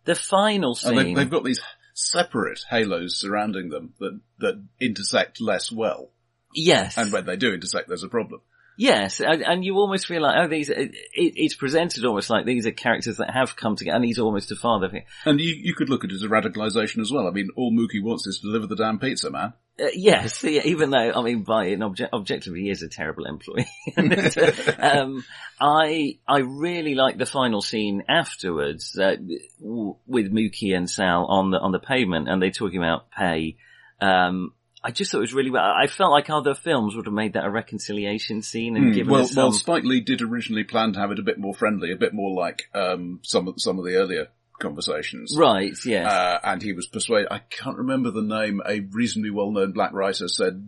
the 0.06 0.16
final 0.16 0.72
And 0.72 0.78
scene. 0.78 0.96
they've, 0.96 1.16
they've 1.16 1.30
got 1.30 1.44
these 1.44 1.62
separate 1.94 2.62
halos 2.70 3.18
surrounding 3.20 3.70
them 3.70 3.94
that 4.00 4.20
that 4.40 4.64
intersect 4.80 5.40
less 5.40 5.72
well, 5.72 6.10
yes, 6.56 6.98
and 6.98 7.12
when 7.12 7.26
they 7.26 7.36
do 7.36 7.54
intersect, 7.54 7.88
there's 7.88 8.04
a 8.04 8.10
problem. 8.10 8.42
Yes, 8.78 9.20
and, 9.20 9.44
and 9.44 9.66
you 9.66 9.76
almost 9.76 10.08
feel 10.08 10.22
like, 10.22 10.36
oh, 10.38 10.48
these, 10.48 10.70
it, 10.70 10.92
it's 11.14 11.56
presented 11.56 12.06
almost 12.06 12.30
like 12.30 12.46
these 12.46 12.66
are 12.66 12.72
characters 12.72 13.18
that 13.18 13.32
have 13.32 13.56
come 13.56 13.76
together, 13.76 13.98
and 13.98 14.06
he's 14.06 14.20
almost 14.20 14.52
a 14.52 14.56
father 14.56 14.88
figure. 14.88 15.06
And 15.26 15.40
you, 15.40 15.54
you 15.56 15.76
could 15.76 15.90
look 15.90 16.04
at 16.04 16.12
it 16.12 16.16
as 16.16 16.24
a 16.24 16.28
radicalization 16.28 17.00
as 17.00 17.12
well. 17.12 17.28
I 17.28 17.32
mean, 17.32 17.50
all 17.56 17.72
Mookie 17.72 18.02
wants 18.02 18.26
is 18.28 18.40
to 18.40 18.48
deliver 18.48 18.68
the 18.68 18.76
damn 18.76 19.00
pizza, 19.00 19.30
man. 19.30 19.54
Uh, 19.80 19.88
yes, 19.94 20.44
yeah, 20.44 20.62
even 20.66 20.90
though, 20.90 21.12
I 21.16 21.22
mean, 21.22 21.44
by 21.44 21.66
an 21.66 21.84
object, 21.84 22.14
objectively, 22.14 22.62
he 22.62 22.70
is 22.70 22.82
a 22.82 22.90
terrible 22.90 23.26
employee. 23.26 23.68
um, 24.80 25.24
I, 25.60 26.20
I 26.28 26.40
really 26.40 26.96
like 26.96 27.18
the 27.18 27.26
final 27.26 27.62
scene 27.62 28.04
afterwards, 28.08 28.98
uh, 28.98 29.16
w- 29.60 29.96
with 30.08 30.32
Mookie 30.32 30.76
and 30.76 30.90
Sal 30.90 31.26
on 31.26 31.52
the, 31.52 31.60
on 31.60 31.72
the 31.72 31.80
pavement, 31.80 32.30
and 32.30 32.42
they're 32.42 32.52
talking 32.52 32.80
about 32.80 33.12
pay. 33.12 33.58
Um, 34.00 34.54
I 34.84 34.92
just 34.92 35.12
thought 35.12 35.20
it 35.20 35.22
was 35.22 35.34
really 35.34 35.52
well. 35.52 35.64
I 35.64 35.86
felt 35.88 36.12
like 36.12 36.30
other 36.30 36.56
films 36.56 36.96
would 36.96 37.06
have 37.06 37.14
made 37.14 37.34
that 37.34 37.46
a 37.46 37.50
reconciliation 37.52 38.42
scene 38.42 38.76
and 38.76 38.86
Hmm, 38.88 38.92
given 38.94 39.14
well, 39.14 39.22
us 39.24 39.32
some. 39.34 39.44
well, 39.44 39.52
Spike 39.52 39.84
Lee 39.84 40.02
did 40.02 40.22
originally 40.22 40.64
plan 40.64 40.94
to 40.94 41.00
have 41.00 41.12
it 41.12 41.20
a 41.20 41.24
bit 41.24 41.38
more 41.38 41.54
friendly, 41.54 41.92
a 41.92 41.96
bit 41.98 42.14
more 42.14 42.32
like 42.36 42.64
um, 42.74 43.20
some 43.24 43.48
of 43.48 43.56
some 43.62 43.78
of 43.78 43.86
the 43.86 43.96
earlier 43.96 44.30
conversations. 44.60 45.36
right, 45.38 45.74
yes. 45.86 46.06
Uh, 46.12 46.40
and 46.44 46.62
he 46.62 46.74
was 46.74 46.88
persuaded. 46.88 47.28
I 47.32 47.40
can't 47.50 47.78
remember 47.78 48.12
the 48.12 48.22
name. 48.24 48.62
A 48.66 48.80
reasonably 48.80 49.30
well-known 49.32 49.72
black 49.72 49.94
writer 49.94 50.28
said, 50.28 50.64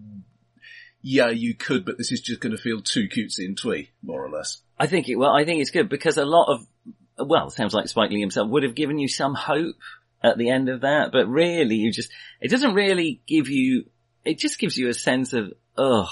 "Yeah, 1.01 1.29
you 1.29 1.53
could, 1.55 1.85
but 1.85 1.97
this 1.97 2.11
is 2.11 2.21
just 2.21 2.39
going 2.39 2.55
to 2.55 2.61
feel 2.61 2.81
too 2.81 3.07
cutesy 3.09 3.45
and 3.45 3.57
twee, 3.57 3.89
more 4.01 4.23
or 4.23 4.29
less." 4.29 4.61
I 4.79 4.87
think 4.87 5.09
it, 5.09 5.15
well, 5.15 5.31
I 5.31 5.43
think 5.45 5.61
it's 5.61 5.71
good 5.71 5.89
because 5.89 6.17
a 6.17 6.25
lot 6.25 6.51
of, 6.53 7.27
well, 7.27 7.47
it 7.47 7.53
sounds 7.53 7.73
like 7.73 7.87
Spike 7.87 8.09
Lee 8.11 8.19
himself 8.19 8.49
would 8.49 8.63
have 8.63 8.75
given 8.75 8.97
you 8.99 9.07
some 9.07 9.33
hope 9.35 9.75
at 10.23 10.37
the 10.37 10.49
end 10.49 10.69
of 10.69 10.81
that, 10.81 11.11
but 11.11 11.27
really 11.27 11.75
you 11.75 11.91
just, 11.91 12.11
it 12.41 12.49
doesn't 12.49 12.73
really 12.73 13.21
give 13.27 13.49
you, 13.49 13.85
it 14.25 14.39
just 14.39 14.59
gives 14.59 14.77
you 14.77 14.89
a 14.89 14.93
sense 14.93 15.33
of, 15.33 15.53
ugh, 15.77 16.07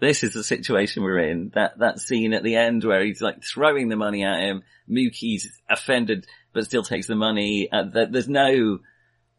this 0.00 0.22
is 0.24 0.34
the 0.34 0.44
situation 0.44 1.02
we're 1.02 1.18
in. 1.30 1.52
That, 1.54 1.78
that 1.78 2.00
scene 2.00 2.32
at 2.32 2.42
the 2.42 2.56
end 2.56 2.84
where 2.84 3.04
he's 3.04 3.22
like 3.22 3.42
throwing 3.44 3.88
the 3.88 3.96
money 3.96 4.24
at 4.24 4.40
him, 4.40 4.62
Mookie's 4.90 5.50
offended, 5.70 6.26
but 6.52 6.64
still 6.64 6.82
takes 6.82 7.06
the 7.06 7.14
money, 7.14 7.68
uh, 7.70 7.84
that 7.94 8.12
there's 8.12 8.28
no, 8.28 8.80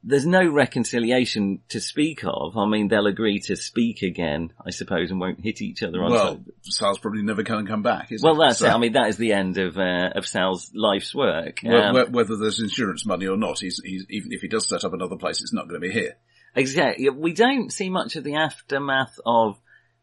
there's 0.04 0.26
no 0.26 0.46
reconciliation 0.46 1.60
to 1.70 1.80
speak 1.80 2.24
of. 2.26 2.58
I 2.58 2.66
mean, 2.68 2.88
they'll 2.88 3.08
agree 3.08 3.40
to 3.48 3.56
speak 3.56 4.02
again, 4.02 4.52
I 4.66 4.72
suppose, 4.72 5.12
and 5.12 5.20
won't 5.20 5.40
hit 5.42 5.62
each 5.62 5.84
other 5.84 6.04
on 6.04 6.12
Well, 6.12 6.44
Sal's 6.62 7.00
probably 7.00 7.24
never 7.24 7.44
going 7.44 7.66
to 7.66 7.72
come 7.72 7.84
back, 7.84 8.12
is 8.12 8.24
well, 8.24 8.42
it? 8.42 8.48
that's 8.48 8.60
So, 8.60 8.68
it. 8.68 8.72
I 8.72 8.78
mean, 8.80 8.94
that 8.94 9.10
is 9.10 9.18
the 9.18 9.34
end 9.34 9.58
of 9.58 9.78
uh, 9.78 10.10
of 10.16 10.26
Sal's 10.26 10.72
life's 10.74 11.14
work. 11.14 11.64
Um, 11.66 11.96
wh- 11.96 12.14
whether 12.14 12.36
there's 12.38 12.60
insurance 12.60 13.06
money 13.06 13.28
or 13.28 13.38
not, 13.38 13.60
he's, 13.60 13.82
he's 13.84 14.06
even 14.10 14.32
if 14.32 14.42
he 14.42 14.48
does 14.48 14.68
set 14.68 14.84
up 14.84 14.94
another 14.94 15.18
place, 15.18 15.42
it's 15.42 15.54
not 15.54 15.70
going 15.70 15.80
to 15.82 15.88
be 15.88 15.94
here. 15.94 16.16
Exactly. 16.56 17.10
We 17.10 17.34
don't 17.34 17.72
see 17.72 17.90
much 17.90 18.16
of 18.16 18.24
the 18.24 18.36
aftermath 18.36 19.20
of 19.26 19.60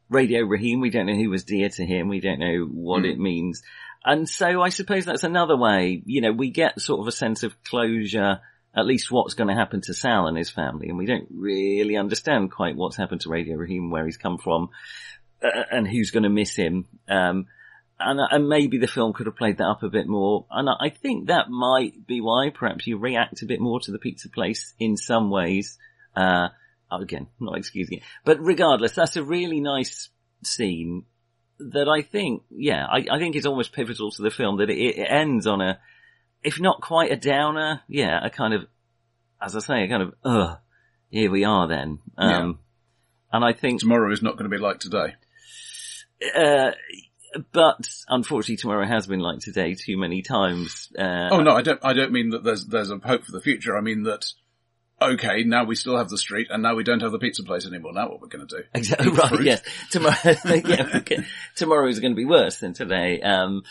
Radio 0.08 0.42
Raheem. 0.42 0.80
We 0.80 0.90
don't 0.90 1.06
know 1.06 1.14
who 1.16 1.30
was 1.30 1.44
dear 1.44 1.68
to 1.68 1.84
him. 1.86 2.08
We 2.08 2.20
don't 2.20 2.40
know 2.40 2.64
what 2.70 3.00
Hmm. 3.00 3.06
it 3.06 3.18
means. 3.18 3.62
And 4.04 4.28
so 4.28 4.62
I 4.62 4.70
suppose 4.70 5.04
that's 5.04 5.24
another 5.24 5.56
way, 5.56 6.02
you 6.06 6.20
know, 6.22 6.32
we 6.32 6.50
get 6.50 6.80
sort 6.80 7.00
of 7.00 7.06
a 7.06 7.12
sense 7.12 7.42
of 7.42 7.62
closure, 7.64 8.40
at 8.74 8.86
least 8.86 9.10
what's 9.12 9.34
going 9.34 9.48
to 9.48 9.54
happen 9.54 9.82
to 9.82 9.94
Sal 9.94 10.26
and 10.26 10.38
his 10.38 10.48
family. 10.50 10.88
And 10.88 10.96
we 10.96 11.04
don't 11.06 11.28
really 11.30 11.96
understand 11.96 12.50
quite 12.50 12.76
what's 12.76 12.96
happened 12.96 13.20
to 13.22 13.28
Radio 13.28 13.56
Raheem, 13.56 13.90
where 13.90 14.06
he's 14.06 14.16
come 14.16 14.38
from, 14.38 14.70
uh, 15.44 15.64
and 15.70 15.86
who's 15.86 16.12
going 16.12 16.22
to 16.22 16.30
miss 16.30 16.56
him. 16.56 16.86
Um, 17.08 17.46
and, 17.98 18.18
and 18.30 18.48
maybe 18.48 18.78
the 18.78 18.86
film 18.86 19.12
could 19.12 19.26
have 19.26 19.36
played 19.36 19.58
that 19.58 19.68
up 19.68 19.82
a 19.82 19.90
bit 19.90 20.08
more. 20.08 20.46
And 20.50 20.70
I 20.70 20.86
I 20.86 20.88
think 20.88 21.26
that 21.28 21.50
might 21.50 22.06
be 22.06 22.22
why 22.22 22.48
perhaps 22.48 22.86
you 22.86 22.96
react 22.96 23.42
a 23.42 23.46
bit 23.46 23.60
more 23.60 23.80
to 23.80 23.92
the 23.92 23.98
pizza 23.98 24.30
place 24.30 24.72
in 24.78 24.96
some 24.96 25.28
ways. 25.30 25.78
Uh, 26.16 26.48
again, 26.90 27.28
not 27.40 27.56
excusing 27.58 27.98
it, 27.98 28.04
but 28.24 28.40
regardless, 28.40 28.92
that's 28.92 29.16
a 29.16 29.22
really 29.22 29.60
nice 29.60 30.08
scene 30.42 31.04
that 31.58 31.88
I 31.88 32.02
think, 32.02 32.42
yeah, 32.50 32.86
I, 32.86 33.04
I 33.10 33.18
think 33.18 33.36
it's 33.36 33.46
almost 33.46 33.72
pivotal 33.72 34.10
to 34.12 34.22
the 34.22 34.30
film 34.30 34.58
that 34.58 34.70
it, 34.70 34.78
it 34.78 35.06
ends 35.08 35.46
on 35.46 35.60
a, 35.60 35.78
if 36.42 36.58
not 36.58 36.80
quite 36.80 37.12
a 37.12 37.16
downer, 37.16 37.82
yeah, 37.86 38.18
a 38.24 38.30
kind 38.30 38.54
of, 38.54 38.62
as 39.42 39.54
I 39.54 39.60
say, 39.60 39.84
a 39.84 39.88
kind 39.88 40.02
of, 40.02 40.14
ugh, 40.24 40.58
here 41.10 41.30
we 41.30 41.44
are 41.44 41.68
then. 41.68 41.98
Um, 42.16 42.58
and 43.32 43.44
I 43.44 43.52
think, 43.52 43.80
Tomorrow 43.80 44.10
is 44.12 44.22
not 44.22 44.38
going 44.38 44.50
to 44.50 44.56
be 44.56 44.60
like 44.62 44.78
today. 44.80 45.14
uh, 46.36 46.70
but 47.52 47.86
unfortunately 48.08 48.56
tomorrow 48.56 48.86
has 48.86 49.06
been 49.06 49.20
like 49.20 49.38
today 49.40 49.74
too 49.74 49.96
many 49.96 50.22
times. 50.22 50.90
Uh, 50.98 51.28
Oh 51.30 51.40
no, 51.42 51.52
I 51.52 51.62
don't. 51.62 51.78
I 51.84 51.92
don't 51.92 52.12
mean 52.12 52.30
that 52.30 52.42
there's 52.42 52.66
there's 52.66 52.90
a 52.90 52.98
hope 52.98 53.24
for 53.24 53.32
the 53.32 53.40
future. 53.40 53.76
I 53.76 53.80
mean 53.80 54.02
that. 54.04 54.24
Okay, 55.02 55.44
now 55.44 55.64
we 55.64 55.76
still 55.76 55.96
have 55.96 56.10
the 56.10 56.18
street, 56.18 56.48
and 56.50 56.62
now 56.62 56.74
we 56.74 56.84
don't 56.84 57.00
have 57.00 57.12
the 57.12 57.18
pizza 57.18 57.42
place 57.42 57.66
anymore. 57.66 57.92
Now 57.94 58.10
what 58.10 58.20
we're 58.20 58.28
going 58.28 58.46
to 58.46 58.56
do? 58.58 58.64
Exactly 58.74 59.08
right. 59.08 59.28
fruit. 59.28 59.44
Yes, 59.44 59.62
tomorrow. 59.90 60.16
yeah, 60.46 60.88
okay. 60.96 61.24
tomorrow 61.56 61.88
is 61.88 62.00
going 62.00 62.12
to 62.12 62.16
be 62.16 62.26
worse 62.26 62.60
than 62.60 62.74
today. 62.74 63.20
Um, 63.22 63.62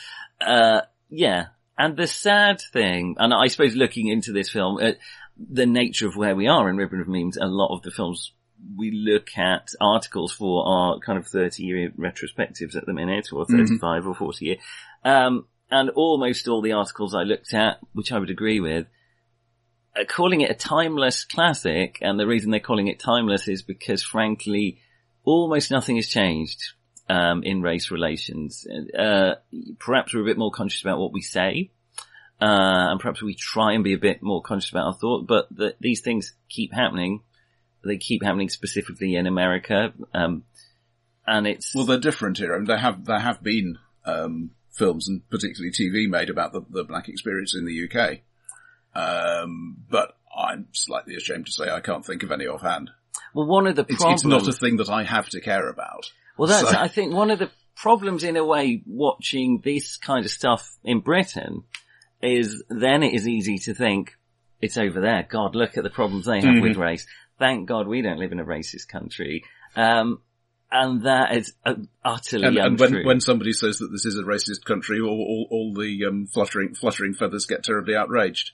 uh, 0.42 0.82
yeah, 1.10 1.48
and 1.78 1.96
the 1.96 2.08
sad 2.08 2.62
thing, 2.74 3.16
and 3.20 3.34
I 3.34 3.48
suppose 3.48 3.76
looking 3.76 4.08
into 4.08 4.32
this 4.32 4.50
film, 4.50 4.80
uh, 4.82 4.94
the 5.38 5.68
nature 5.68 6.08
of 6.08 6.16
where 6.16 6.36
we 6.36 6.48
are 6.48 6.68
in 6.70 6.78
Ribbon 6.78 7.02
of 7.02 7.08
Memes, 7.08 7.38
a 7.38 7.46
lot 7.46 7.76
of 7.76 7.84
the 7.84 7.92
films 7.92 8.34
we 8.76 8.92
look 8.92 9.38
at 9.38 9.70
articles 9.80 10.34
for 10.34 10.68
are 10.68 11.00
kind 11.00 11.18
of 11.18 11.28
30 11.28 11.64
year 11.64 11.92
retrospectives 11.98 12.76
at 12.76 12.86
the 12.86 12.94
minute, 12.94 13.28
or 13.32 13.46
35 13.46 14.08
or 14.08 14.16
40 14.16 14.46
year. 14.46 14.58
Um, 15.06 15.46
and 15.72 15.92
almost 15.92 16.48
all 16.48 16.62
the 16.62 16.74
articles 16.74 17.14
I 17.14 17.22
looked 17.22 17.54
at, 17.54 17.78
which 17.94 18.12
I 18.12 18.20
would 18.20 18.32
agree 18.32 18.60
with, 18.60 18.88
calling 20.08 20.42
it 20.42 20.52
a 20.52 20.56
timeless 20.56 21.26
classic, 21.26 22.00
and 22.02 22.20
the 22.20 22.28
reason 22.28 22.52
they're 22.52 22.60
calling 22.60 22.88
it 22.88 23.00
timeless 23.00 23.48
is 23.48 23.62
because 23.62 24.04
frankly, 24.04 24.80
almost 25.24 25.72
nothing 25.72 25.96
has 25.98 26.08
changed 26.08 26.74
um, 27.10 27.44
in 27.44 27.62
race 27.62 27.92
relations. 27.92 28.68
Uh, 28.98 29.36
perhaps 29.80 30.14
we're 30.14 30.22
a 30.22 30.26
bit 30.26 30.38
more 30.38 30.52
conscious 30.52 30.82
about 30.82 31.00
what 31.00 31.12
we 31.12 31.22
say, 31.22 31.72
uh, 32.42 32.92
and 32.92 33.00
perhaps 33.00 33.22
we 33.22 33.34
try 33.36 33.74
and 33.74 33.84
be 33.84 33.94
a 33.94 33.98
bit 33.98 34.22
more 34.22 34.42
conscious 34.42 34.70
about 34.70 34.88
our 34.88 34.94
thought. 34.94 35.28
But 35.28 35.48
the, 35.52 35.76
these 35.80 36.02
things 36.02 36.34
keep 36.48 36.74
happening. 36.74 37.22
They 37.84 37.98
keep 37.98 38.24
happening 38.24 38.50
specifically 38.50 39.16
in 39.16 39.26
America, 39.26 39.94
um, 40.14 40.44
and 41.26 41.48
it's 41.48 41.74
Well, 41.74 41.86
they're 41.86 41.98
different 41.98 42.38
here. 42.38 42.54
I 42.54 42.58
mean, 42.58 42.68
there 42.68 42.78
have 42.78 43.06
there 43.06 43.20
have 43.20 43.42
been 43.42 43.78
um, 44.06 44.52
films 44.72 45.08
and 45.08 45.28
particularly 45.30 45.72
TV 45.72 46.10
made 46.10 46.30
about 46.30 46.54
the, 46.54 46.62
the 46.70 46.84
black 46.84 47.08
experience 47.08 47.56
in 47.56 47.66
the 47.66 47.84
UK, 47.86 48.20
um, 48.96 49.78
but 49.90 50.16
I'm 50.36 50.68
slightly 50.74 51.16
ashamed 51.16 51.46
to 51.48 51.52
say 51.52 51.70
I 51.70 51.80
can't 51.82 52.06
think 52.06 52.24
of 52.24 52.32
any 52.32 52.46
offhand. 52.48 52.90
well 53.34 53.46
one 53.48 53.68
of 53.68 53.76
the 53.76 53.86
It's, 53.88 53.98
problems. 53.98 54.22
it's 54.22 54.26
not 54.28 54.48
a 54.48 54.54
thing 54.54 54.78
that 54.78 54.90
I 54.90 55.04
have 55.04 55.30
to 55.30 55.42
care 55.42 55.68
about. 55.70 56.06
Well, 56.38 56.48
that's, 56.48 56.70
So- 56.70 56.78
I 56.78 56.88
think, 56.88 57.14
one 57.14 57.32
of 57.32 57.40
the 57.40 57.50
problems 57.76 58.24
in 58.24 58.36
a 58.38 58.46
way 58.46 58.82
watching 58.86 59.62
this 59.64 59.98
kind 59.98 60.26
of 60.26 60.32
stuff 60.32 60.70
in 60.84 61.00
Britain 61.00 61.64
is 62.22 62.64
then 62.70 63.04
it 63.04 63.14
is 63.14 63.28
easy 63.28 63.58
to 63.60 63.74
think 63.74 64.18
it's 64.62 64.78
over 64.78 65.00
there. 65.00 65.26
God, 65.30 65.56
look 65.56 65.78
at 65.78 65.84
the 65.84 65.90
problems 65.90 66.26
they 66.26 66.42
have 66.42 66.62
with 66.62 66.76
race. 66.78 67.06
Thank 67.38 67.68
God 67.70 67.88
we 67.88 68.02
don't 68.02 68.20
live 68.20 68.34
in 68.34 68.40
a 68.42 68.46
racist 68.46 68.90
country. 68.90 69.46
Um, 69.78 70.20
and 70.72 71.04
that 71.04 71.36
is 71.38 71.54
utterly 72.04 72.46
And, 72.48 72.58
and 72.58 72.80
when, 72.80 73.06
when 73.06 73.22
somebody 73.22 73.54
says 73.54 73.80
that 73.80 73.88
this 73.92 74.06
is 74.06 74.18
a 74.20 74.24
racist 74.24 74.66
country, 74.66 75.00
all, 75.00 75.08
all, 75.10 75.48
all 75.50 75.74
the 75.74 76.06
um, 76.06 76.28
fluttering 76.28 76.76
fluttering 76.76 77.14
feathers 77.14 77.46
get 77.46 77.64
terribly 77.64 77.96
outraged. 77.96 78.52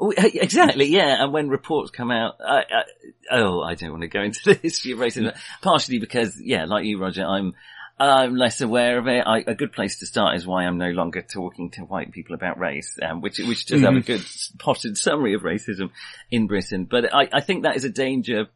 Exactly, 0.16 0.86
yeah. 0.86 1.22
And 1.22 1.32
when 1.32 1.48
reports 1.48 1.90
come 1.90 2.10
out, 2.10 2.36
I, 2.40 2.60
I, 2.60 2.84
oh, 3.32 3.60
I 3.60 3.74
don't 3.74 3.90
want 3.90 4.02
to 4.02 4.08
go 4.08 4.22
into 4.22 4.40
the 4.44 4.54
history 4.54 4.92
of 4.92 4.98
racism. 4.98 5.36
Partially 5.60 5.98
because, 5.98 6.40
yeah, 6.40 6.64
like 6.64 6.84
you, 6.84 6.98
Roger, 6.98 7.24
I'm 7.24 7.54
I'm 8.00 8.34
less 8.34 8.62
aware 8.62 8.98
of 8.98 9.06
it. 9.08 9.24
I, 9.26 9.44
a 9.46 9.54
good 9.54 9.72
place 9.72 9.98
to 9.98 10.06
start 10.06 10.36
is 10.36 10.46
why 10.46 10.64
I'm 10.64 10.78
no 10.78 10.88
longer 10.88 11.20
talking 11.20 11.70
to 11.72 11.82
white 11.82 12.12
people 12.12 12.34
about 12.34 12.58
race, 12.58 12.98
um, 13.02 13.20
which 13.20 13.38
which 13.38 13.66
does 13.66 13.82
have 13.82 13.94
a 13.94 14.00
good 14.00 14.24
potted 14.58 14.96
summary 14.96 15.34
of 15.34 15.42
racism 15.42 15.90
in 16.30 16.46
Britain. 16.46 16.86
But 16.90 17.14
I, 17.14 17.28
I 17.30 17.40
think 17.42 17.64
that 17.64 17.76
is 17.76 17.84
a 17.84 17.90
danger, 17.90 18.46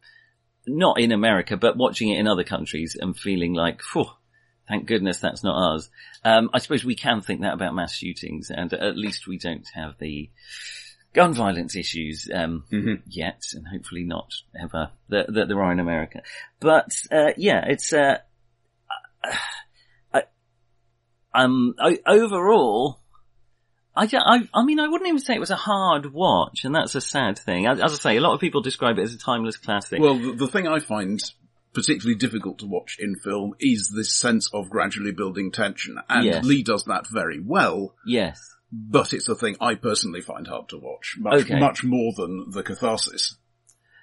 not 0.65 0.99
in 0.99 1.11
America, 1.11 1.57
but 1.57 1.77
watching 1.77 2.09
it 2.09 2.17
in 2.17 2.27
other 2.27 2.43
countries 2.43 2.97
and 2.99 3.15
feeling 3.15 3.53
like, 3.53 3.83
phew, 3.83 4.07
thank 4.67 4.87
goodness 4.87 5.19
that's 5.19 5.43
not 5.43 5.75
us. 5.75 5.89
Um, 6.23 6.49
I 6.51 6.57
suppose 6.57 6.83
we 6.83 6.95
can 6.95 7.21
think 7.21 7.41
that 7.41 7.53
about 7.53 7.75
mass 7.75 7.93
shootings, 7.93 8.49
and 8.49 8.73
at 8.73 8.97
least 8.97 9.27
we 9.27 9.37
don't 9.37 9.67
have 9.75 9.93
the 9.99 10.31
gun 11.15 11.33
violence 11.33 11.75
issues 11.75 12.29
um, 12.31 12.65
yet, 13.07 13.41
and 13.53 13.67
hopefully 13.67 14.03
not 14.03 14.31
ever 14.61 14.91
that, 15.09 15.33
that 15.33 15.47
there 15.47 15.63
are 15.63 15.71
in 15.71 15.79
America. 15.79 16.21
But 16.59 16.91
uh, 17.11 17.31
yeah, 17.37 17.63
it's 17.67 17.91
uh, 17.91 18.17
I, 20.13 20.23
um 21.33 21.73
I, 21.79 21.97
overall. 22.05 22.99
I, 23.97 24.09
I, 24.13 24.49
I 24.53 24.65
mean, 24.65 24.81
I 24.81 24.89
wouldn't 24.89 25.07
even 25.07 25.21
say 25.21 25.35
it 25.35 25.39
was 25.39 25.51
a 25.51 25.55
hard 25.55 26.11
watch, 26.11 26.65
and 26.65 26.75
that's 26.75 26.95
a 26.95 27.01
sad 27.01 27.39
thing. 27.39 27.65
As, 27.65 27.79
as 27.79 27.93
I 27.93 27.95
say, 27.95 28.17
a 28.17 28.21
lot 28.21 28.33
of 28.33 28.41
people 28.41 28.61
describe 28.61 28.97
it 28.99 29.03
as 29.03 29.13
a 29.13 29.17
timeless 29.17 29.55
classic. 29.55 30.01
Well, 30.01 30.19
the, 30.19 30.33
the 30.33 30.47
thing 30.49 30.67
I 30.67 30.79
find 30.79 31.17
particularly 31.73 32.15
difficult 32.15 32.59
to 32.59 32.65
watch 32.65 32.97
in 32.99 33.15
film 33.15 33.53
is 33.59 33.93
this 33.95 34.13
sense 34.13 34.49
of 34.53 34.69
gradually 34.69 35.13
building 35.13 35.51
tension, 35.51 35.97
and. 36.09 36.45
Lee 36.45 36.61
does 36.61 36.83
that 36.85 37.07
very 37.07 37.39
well. 37.39 37.95
yes. 38.05 38.54
But 38.77 39.13
it's 39.13 39.29
a 39.29 39.35
thing 39.35 39.55
I 39.61 39.75
personally 39.75 40.21
find 40.21 40.47
hard 40.47 40.69
to 40.69 40.77
watch, 40.77 41.15
much 41.17 41.43
Okay. 41.43 41.59
much 41.59 41.83
more 41.83 42.11
than 42.17 42.51
the 42.51 42.61
catharsis. 42.63 43.35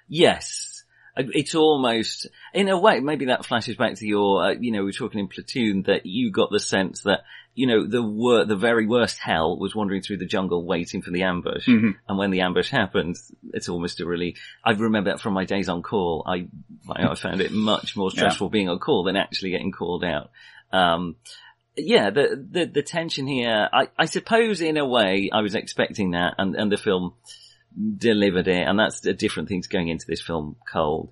Yes. 0.07 0.83
It's 1.15 1.53
almost, 1.53 2.27
in 2.55 2.69
a 2.69 2.79
way, 2.79 2.99
maybe 2.99 3.25
that 3.25 3.45
flashes 3.45 3.75
back 3.75 3.95
to 3.95 4.07
your, 4.07 4.43
uh, 4.45 4.55
you 4.59 4.71
know, 4.71 4.79
we 4.79 4.85
were 4.85 4.91
talking 4.93 5.19
in 5.19 5.27
Platoon 5.27 5.83
that 5.83 6.07
you 6.07 6.31
got 6.31 6.49
the 6.49 6.59
sense 6.59 7.03
that, 7.03 7.19
you 7.53 7.67
know, 7.67 7.85
the 7.85 8.01
wor- 8.01 8.45
the 8.45 8.55
very 8.55 8.87
worst 8.87 9.19
hell 9.19 9.59
was 9.59 9.75
wandering 9.75 10.01
through 10.01 10.17
the 10.17 10.25
jungle 10.25 10.65
waiting 10.65 11.03
for 11.03 11.11
the 11.11 11.21
ambush. 11.21 11.67
And 12.07 12.17
when 12.17 12.31
the 12.31 12.41
ambush 12.41 12.71
happened, 12.71 13.17
it's 13.53 13.69
almost 13.69 14.01
a 14.01 14.07
relief. 14.07 14.39
I 14.65 14.71
remember 14.71 15.11
that 15.11 15.21
from 15.21 15.33
my 15.35 15.45
days 15.45 15.69
on 15.69 15.83
call. 15.83 16.25
I, 16.27 16.47
I 16.89 17.13
found 17.13 17.41
it 17.41 17.51
much 17.51 17.95
more 17.95 18.09
stressful 18.09 18.49
being 18.49 18.69
on 18.69 18.79
call 18.79 19.03
than 19.03 19.15
actually 19.15 19.51
getting 19.51 19.71
called 19.71 20.03
out. 20.03 20.31
Um, 20.71 21.17
yeah, 21.75 22.09
the, 22.09 22.45
the, 22.51 22.65
the 22.65 22.83
tension 22.83 23.27
here, 23.27 23.69
I, 23.71 23.87
I 23.97 24.05
suppose 24.05 24.61
in 24.61 24.77
a 24.77 24.85
way 24.85 25.29
I 25.33 25.41
was 25.41 25.55
expecting 25.55 26.11
that 26.11 26.35
and, 26.37 26.55
and 26.55 26.71
the 26.71 26.77
film 26.77 27.13
delivered 27.97 28.47
it 28.47 28.67
and 28.67 28.77
that's 28.77 29.05
a 29.05 29.13
different 29.13 29.49
thing 29.49 29.61
to 29.61 29.69
going 29.69 29.87
into 29.87 30.05
this 30.07 30.21
film 30.21 30.55
cold. 30.71 31.11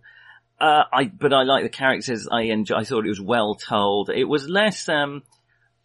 Uh, 0.60 0.84
I, 0.94 1.06
but 1.06 1.34
I 1.34 1.44
like 1.44 1.64
the 1.64 1.70
characters. 1.70 2.28
I 2.32 2.44
enjoy, 2.44 2.76
I 2.76 2.84
thought 2.84 3.06
it 3.06 3.10
was 3.10 3.22
well 3.22 3.56
told. 3.56 4.12
It 4.12 4.26
was 4.26 4.48
less, 4.48 4.88
um, 4.88 5.24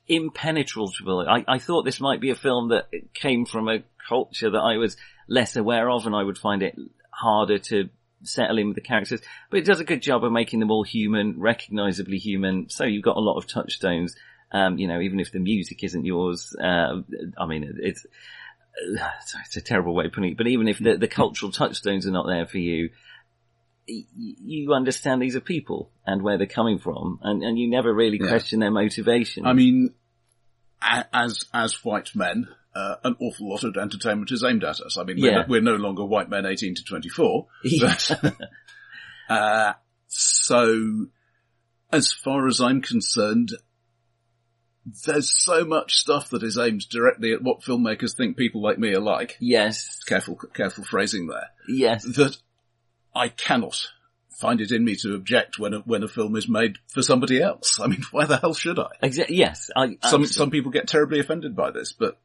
impenetrable. 0.06 1.26
I, 1.26 1.44
I 1.48 1.58
thought 1.58 1.84
this 1.84 2.00
might 2.00 2.20
be 2.20 2.30
a 2.30 2.34
film 2.34 2.68
that 2.68 2.90
came 3.14 3.46
from 3.46 3.68
a 3.68 3.82
culture 4.08 4.50
that 4.50 4.58
I 4.58 4.76
was 4.76 4.96
less 5.28 5.56
aware 5.56 5.90
of 5.90 6.06
and 6.06 6.14
I 6.14 6.22
would 6.22 6.38
find 6.38 6.62
it 6.62 6.76
harder 7.10 7.58
to 7.58 7.88
settle 8.22 8.58
in 8.58 8.68
with 8.68 8.76
the 8.76 8.82
characters. 8.82 9.20
But 9.50 9.60
it 9.60 9.64
does 9.64 9.80
a 9.80 9.84
good 9.84 10.02
job 10.02 10.24
of 10.24 10.32
making 10.32 10.60
them 10.60 10.70
all 10.70 10.84
human, 10.84 11.40
recognisably 11.40 12.18
human. 12.18 12.68
So 12.68 12.84
you've 12.84 13.04
got 13.04 13.16
a 13.16 13.20
lot 13.20 13.38
of 13.38 13.46
touchstones. 13.46 14.14
Um, 14.52 14.78
you 14.78 14.86
know, 14.88 15.00
even 15.00 15.18
if 15.20 15.32
the 15.32 15.40
music 15.40 15.82
isn't 15.82 16.04
yours, 16.04 16.54
uh, 16.62 17.02
I 17.38 17.46
mean, 17.46 17.64
it- 17.64 17.76
it's, 17.78 18.06
it's 19.44 19.56
a 19.56 19.60
terrible 19.60 19.94
way 19.94 20.06
of 20.06 20.12
putting 20.12 20.32
it, 20.32 20.36
but 20.36 20.46
even 20.46 20.68
if 20.68 20.78
the, 20.78 20.96
the 20.96 21.08
cultural 21.08 21.50
touchstones 21.50 22.06
are 22.06 22.10
not 22.12 22.26
there 22.26 22.46
for 22.46 22.58
you, 22.58 22.90
you 23.86 24.72
understand 24.74 25.22
these 25.22 25.36
are 25.36 25.40
people 25.40 25.90
and 26.04 26.22
where 26.22 26.38
they're 26.38 26.46
coming 26.46 26.78
from, 26.78 27.18
and, 27.22 27.42
and 27.42 27.58
you 27.58 27.70
never 27.70 27.92
really 27.92 28.18
Yeah. 28.20 28.28
question 28.28 28.60
their 28.60 28.70
motivation. 28.70 29.46
I 29.46 29.52
mean, 29.52 29.94
as 30.82 31.44
as 31.54 31.84
white 31.84 32.14
men, 32.14 32.48
uh, 32.74 32.96
an 33.04 33.16
awful 33.20 33.48
lot 33.48 33.64
of 33.64 33.76
entertainment 33.76 34.30
is 34.32 34.42
aimed 34.44 34.64
at 34.64 34.80
us. 34.80 34.96
I 34.98 35.04
mean, 35.04 35.20
we're, 35.20 35.30
Yeah. 35.30 35.38
no, 35.42 35.44
we're 35.48 35.60
no 35.60 35.76
longer 35.76 36.04
white 36.04 36.28
men 36.28 36.46
eighteen 36.46 36.74
to 36.74 36.82
twenty 36.84 37.08
four. 37.08 37.46
But, 37.80 38.20
uh, 39.28 39.72
so, 40.08 41.06
as 41.92 42.12
far 42.12 42.46
as 42.48 42.60
I'm 42.60 42.82
concerned, 42.82 43.52
there's 45.04 45.30
so 45.30 45.64
much 45.64 45.94
stuff 45.94 46.30
that 46.30 46.42
is 46.42 46.56
aimed 46.56 46.88
directly 46.88 47.32
at 47.32 47.42
what 47.42 47.60
filmmakers 47.62 48.14
think 48.16 48.36
people 48.36 48.62
like 48.62 48.78
me 48.78 48.94
are 48.94 49.00
like. 49.00 49.36
yes, 49.40 50.02
Careful, 50.04 50.36
careful 50.54 50.84
phrasing 50.84 51.26
there. 51.26 51.48
yes, 51.68 52.04
That 52.04 52.36
I 53.14 53.28
cannot 53.28 53.88
find 54.38 54.60
it 54.60 54.70
in 54.70 54.84
me 54.84 54.94
to 54.96 55.14
object 55.14 55.58
when 55.58 55.72
a, 55.74 55.78
when 55.80 56.02
a 56.02 56.08
film 56.08 56.36
is 56.36 56.48
made 56.48 56.76
for 56.88 57.02
somebody 57.02 57.40
else. 57.42 57.80
I 57.80 57.86
mean, 57.88 58.02
why 58.12 58.26
the 58.26 58.36
hell 58.36 58.54
should 58.54 58.78
I? 58.78 58.88
yes. 59.02 59.70
I, 59.74 59.86
Some 59.86 59.96
absolutely. 60.02 60.26
some 60.28 60.50
people 60.50 60.70
get 60.70 60.86
terribly 60.88 61.18
offended 61.20 61.56
by 61.56 61.70
this, 61.70 61.92
but 61.92 62.18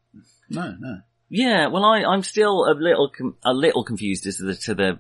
no, 0.50 0.76
no. 0.80 1.00
Yeah, 1.30 1.68
well, 1.68 1.86
I, 1.86 2.04
I'm 2.04 2.24
still 2.24 2.66
a 2.70 2.76
little, 2.78 3.10
com- 3.10 3.38
a 3.46 3.54
little 3.54 3.86
confused 3.86 4.28
as 4.28 4.38
to 4.38 4.44
the, 4.44 4.56
to 4.56 4.76
the 4.76 5.00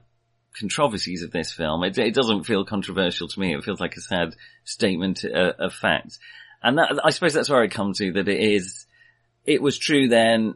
controversies 0.57 1.23
of 1.23 1.31
this 1.31 1.51
film. 1.51 1.83
It, 1.83 1.97
it 1.97 2.13
doesn't 2.15 2.45
feel 2.45 2.63
controversial 2.65 3.27
to 3.27 3.39
me. 3.39 3.53
It 3.53 3.63
feels 3.63 3.79
like 3.81 3.95
a 3.97 4.01
sad 4.01 4.35
statement 4.63 5.23
uh, 5.25 5.51
of 5.59 5.73
fact. 5.73 6.17
And 6.63 6.77
that, 6.77 6.99
I 7.03 7.09
suppose 7.09 7.33
that's 7.33 7.49
where 7.49 7.61
I 7.61 7.67
come 7.67 7.93
to 7.93 8.13
that 8.13 8.27
it 8.27 8.39
is, 8.39 8.85
it 9.45 9.61
was 9.61 9.77
true 9.77 10.07
then, 10.07 10.55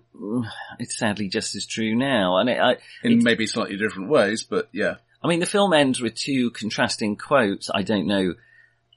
it's 0.80 0.98
sadly 0.98 1.28
just 1.28 1.56
as 1.56 1.66
true 1.66 1.96
now. 1.96 2.38
And 2.38 2.50
it, 2.50 2.60
I, 2.60 2.78
In 3.04 3.24
maybe 3.24 3.48
slightly 3.48 3.78
different 3.78 4.10
ways, 4.10 4.44
but 4.44 4.70
yeah. 4.72 4.96
I 5.24 5.28
mean, 5.28 5.40
the 5.40 5.48
film 5.48 5.74
ends 5.74 6.00
with 6.00 6.14
two 6.14 6.52
contrasting 6.52 7.16
quotes. 7.16 7.72
I 7.74 7.82
don't 7.82 8.06
know 8.06 8.36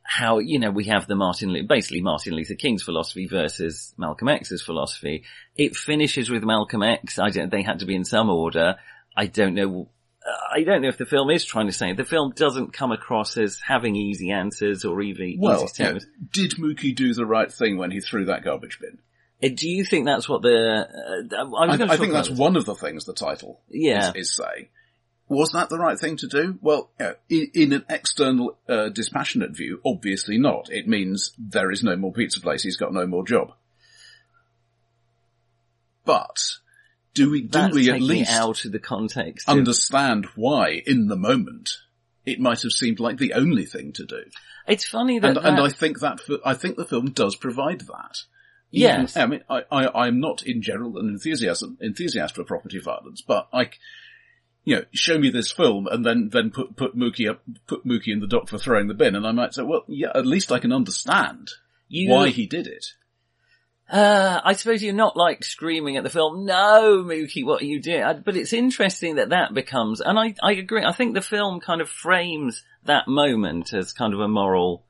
how, 0.02 0.38
you 0.38 0.58
know, 0.58 0.70
we 0.70 0.84
have 0.84 1.06
the 1.06 1.14
Martin, 1.14 1.66
basically 1.66 2.02
Martin 2.02 2.34
Luther 2.34 2.54
King's 2.54 2.82
philosophy 2.82 3.26
versus 3.26 3.94
Malcolm 3.96 4.28
X's 4.28 4.62
philosophy. 4.62 5.24
It 5.56 5.76
finishes 5.76 6.30
with 6.30 6.44
Malcolm 6.44 6.82
X. 6.82 7.18
I 7.18 7.30
don't, 7.30 7.50
they 7.50 7.62
had 7.62 7.80
to 7.80 7.86
be 7.86 7.94
in 7.94 8.04
some 8.04 8.28
order. 8.28 8.76
I 9.16 9.26
don't 9.26 9.54
know, 9.54 9.88
I 10.52 10.62
don't 10.62 10.82
know 10.82 10.88
if 10.88 10.98
the 10.98 11.06
film 11.06 11.30
is 11.30 11.44
trying 11.44 11.66
to 11.66 11.72
say, 11.72 11.90
it. 11.90 11.96
the 11.96 12.04
film 12.04 12.32
doesn't 12.34 12.72
come 12.72 12.92
across 12.92 13.36
as 13.36 13.60
having 13.66 13.96
easy 13.96 14.30
answers 14.30 14.84
or 14.84 15.00
even 15.02 15.36
Well, 15.38 15.64
easy 15.64 15.82
yeah, 15.82 15.98
did 16.32 16.52
Mookie 16.52 16.94
do 16.94 17.12
the 17.14 17.26
right 17.26 17.52
thing 17.52 17.76
when 17.78 17.90
he 17.90 18.00
threw 18.00 18.26
that 18.26 18.44
garbage 18.44 18.78
bin? 18.80 18.98
Uh, 19.42 19.54
Do 19.54 19.68
you 19.68 19.84
think 19.84 20.04
that's 20.06 20.28
what 20.28 20.42
the, 20.42 20.86
uh, 21.32 21.46
I 21.56 21.64
I, 21.66 21.92
I 21.94 21.96
think 21.96 22.12
that's 22.12 22.30
one 22.30 22.56
of 22.56 22.64
the 22.64 22.74
things 22.74 23.04
the 23.04 23.14
title 23.14 23.60
Yeah. 23.70 24.10
is, 24.10 24.30
is 24.30 24.36
saying. 24.36 24.68
Was 25.28 25.50
that 25.52 25.68
the 25.68 25.78
right 25.78 25.98
thing 25.98 26.16
to 26.16 26.26
do? 26.26 26.58
Well, 26.62 26.90
you 26.98 27.04
know, 27.06 27.14
in, 27.28 27.50
in 27.54 27.72
an 27.74 27.84
external, 27.90 28.56
uh, 28.68 28.88
dispassionate 28.88 29.54
view, 29.54 29.80
obviously 29.84 30.38
not. 30.38 30.72
It 30.72 30.88
means 30.88 31.32
there 31.38 31.70
is 31.70 31.82
no 31.82 31.96
more 31.96 32.12
pizza 32.12 32.40
place, 32.40 32.62
he's 32.62 32.78
got 32.78 32.92
no 32.94 33.06
more 33.06 33.26
job. 33.26 33.52
But, 36.04 36.38
do 37.14 37.30
we, 37.30 37.42
do 37.42 37.68
we 37.72 37.90
at 37.90 38.00
least 38.00 38.32
out 38.32 38.64
of 38.64 38.72
the 38.72 38.78
context. 38.78 39.48
of- 39.48 39.56
understand 39.56 40.26
why, 40.36 40.82
in 40.86 41.08
the 41.08 41.16
moment, 41.16 41.70
it 42.24 42.40
might 42.40 42.62
have 42.62 42.72
seemed 42.72 43.00
like 43.00 43.18
the 43.18 43.32
only 43.34 43.64
thing 43.64 43.92
to 43.94 44.04
do? 44.04 44.22
it's 44.66 44.84
funny 44.84 45.18
that, 45.18 45.36
and, 45.36 45.46
and 45.46 45.60
I 45.60 45.70
think 45.70 46.00
that 46.00 46.20
I 46.44 46.52
think 46.54 46.76
the 46.76 46.84
film 46.84 47.10
does 47.12 47.34
provide 47.36 47.80
that. 47.82 48.18
Even- 48.70 49.00
Yes. 49.00 49.16
I 49.16 49.24
mean, 49.26 49.42
I, 49.48 49.62
I, 49.72 50.06
I'm 50.06 50.20
not 50.20 50.42
in 50.42 50.60
general 50.60 50.98
an 50.98 51.08
enthusiasm, 51.08 51.78
enthusiast 51.82 52.34
for 52.34 52.44
property 52.44 52.78
violence, 52.78 53.22
but 53.26 53.48
I, 53.50 53.70
you 54.64 54.76
know, 54.76 54.84
show 54.92 55.18
me 55.18 55.30
this 55.30 55.50
film 55.50 55.86
and 55.86 56.04
then, 56.04 56.28
then 56.30 56.50
put, 56.50 56.76
put 56.76 56.94
Mookie 56.94 57.30
up, 57.30 57.40
put 57.66 57.86
Mookie 57.86 58.12
in 58.12 58.20
the 58.20 58.26
dock 58.26 58.48
for 58.48 58.58
throwing 58.58 58.88
the 58.88 58.92
bin 58.94 59.14
and 59.16 59.26
I 59.26 59.32
might 59.32 59.54
say, 59.54 59.62
well, 59.62 59.84
yeah, 59.88 60.10
at 60.14 60.26
least 60.26 60.52
I 60.52 60.58
can 60.58 60.72
understand 60.72 61.48
you, 61.88 62.10
why 62.10 62.28
he 62.28 62.46
did 62.46 62.66
it. 62.66 62.88
Uh, 63.88 64.40
I 64.44 64.52
suppose 64.52 64.82
you're 64.82 64.92
not 64.92 65.16
like 65.16 65.42
screaming 65.44 65.96
at 65.96 66.04
the 66.04 66.10
film, 66.10 66.44
no, 66.44 67.02
Mookie, 67.04 67.44
what 67.44 67.62
are 67.62 67.66
you 67.66 67.80
doing? 67.80 68.22
But 68.24 68.36
it's 68.36 68.52
interesting 68.52 69.16
that 69.16 69.30
that 69.30 69.54
becomes, 69.54 70.00
and 70.00 70.18
I, 70.18 70.34
I 70.42 70.52
agree, 70.52 70.84
I 70.84 70.92
think 70.92 71.14
the 71.14 71.22
film 71.22 71.60
kind 71.60 71.80
of 71.80 71.88
frames 71.88 72.62
that 72.84 73.08
moment 73.08 73.72
as 73.72 73.92
kind 73.92 74.12
of 74.12 74.20
a 74.20 74.28
moral 74.28 74.84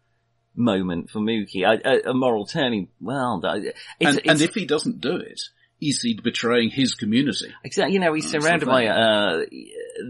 moment 0.57 1.11
for 1.11 1.21
Mookie, 1.21 1.63
a, 1.65 2.11
a, 2.11 2.15
moral 2.15 2.47
turning, 2.47 2.89
well, 3.01 3.41
it's, 3.45 3.79
And, 4.01 4.19
it's, 4.19 4.29
and 4.29 4.43
if 4.43 4.55
he 4.55 4.67
doesn't 4.67 5.01
do 5.01 5.17
it, 5.17 5.41
is 5.81 6.03
he 6.03 6.19
betraying 6.21 6.71
his 6.71 6.95
community? 6.95 7.55
exactly, 7.63 7.95
you 7.95 8.01
know, 8.01 8.13
he's 8.15 8.33
the 8.33 8.41
surrounded 8.41 8.67
by, 8.67 8.87
uh, 8.87 9.45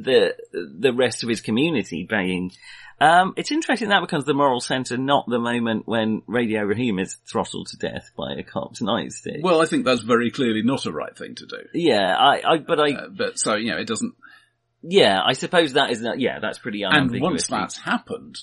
the, 0.02 0.34
the 0.52 0.94
rest 0.94 1.22
of 1.22 1.28
his 1.28 1.42
community 1.42 2.06
being, 2.08 2.52
um, 3.00 3.34
it's 3.36 3.52
interesting 3.52 3.90
that 3.90 4.00
becomes 4.00 4.24
the 4.24 4.34
moral 4.34 4.60
center, 4.60 4.96
not 4.96 5.26
the 5.28 5.38
moment 5.38 5.86
when 5.86 6.22
Radio 6.26 6.62
Raheem 6.62 6.98
is 6.98 7.16
throttled 7.30 7.68
to 7.68 7.76
death 7.76 8.10
by 8.16 8.32
a 8.32 8.42
cop's 8.42 8.80
nightstick. 8.80 9.40
Well, 9.42 9.62
I 9.62 9.66
think 9.66 9.84
that's 9.84 10.00
very 10.00 10.30
clearly 10.30 10.62
not 10.62 10.86
a 10.86 10.92
right 10.92 11.16
thing 11.16 11.36
to 11.36 11.46
do. 11.46 11.58
yeah, 11.74 12.14
I, 12.16 12.54
I, 12.54 12.58
but 12.58 12.80
I, 12.80 12.92
Uh, 12.92 13.08
but 13.08 13.38
so, 13.38 13.54
you 13.54 13.70
know, 13.70 13.78
it 13.78 13.86
doesn't, 13.86 14.14
Yeah, 14.82 15.20
I 15.24 15.34
suppose 15.34 15.74
that 15.74 15.90
is 15.90 16.00
not, 16.00 16.18
yeah, 16.18 16.40
that's 16.40 16.58
pretty 16.58 16.82
And 16.82 17.20
once 17.20 17.46
that's 17.46 17.78
happened, 17.78 18.38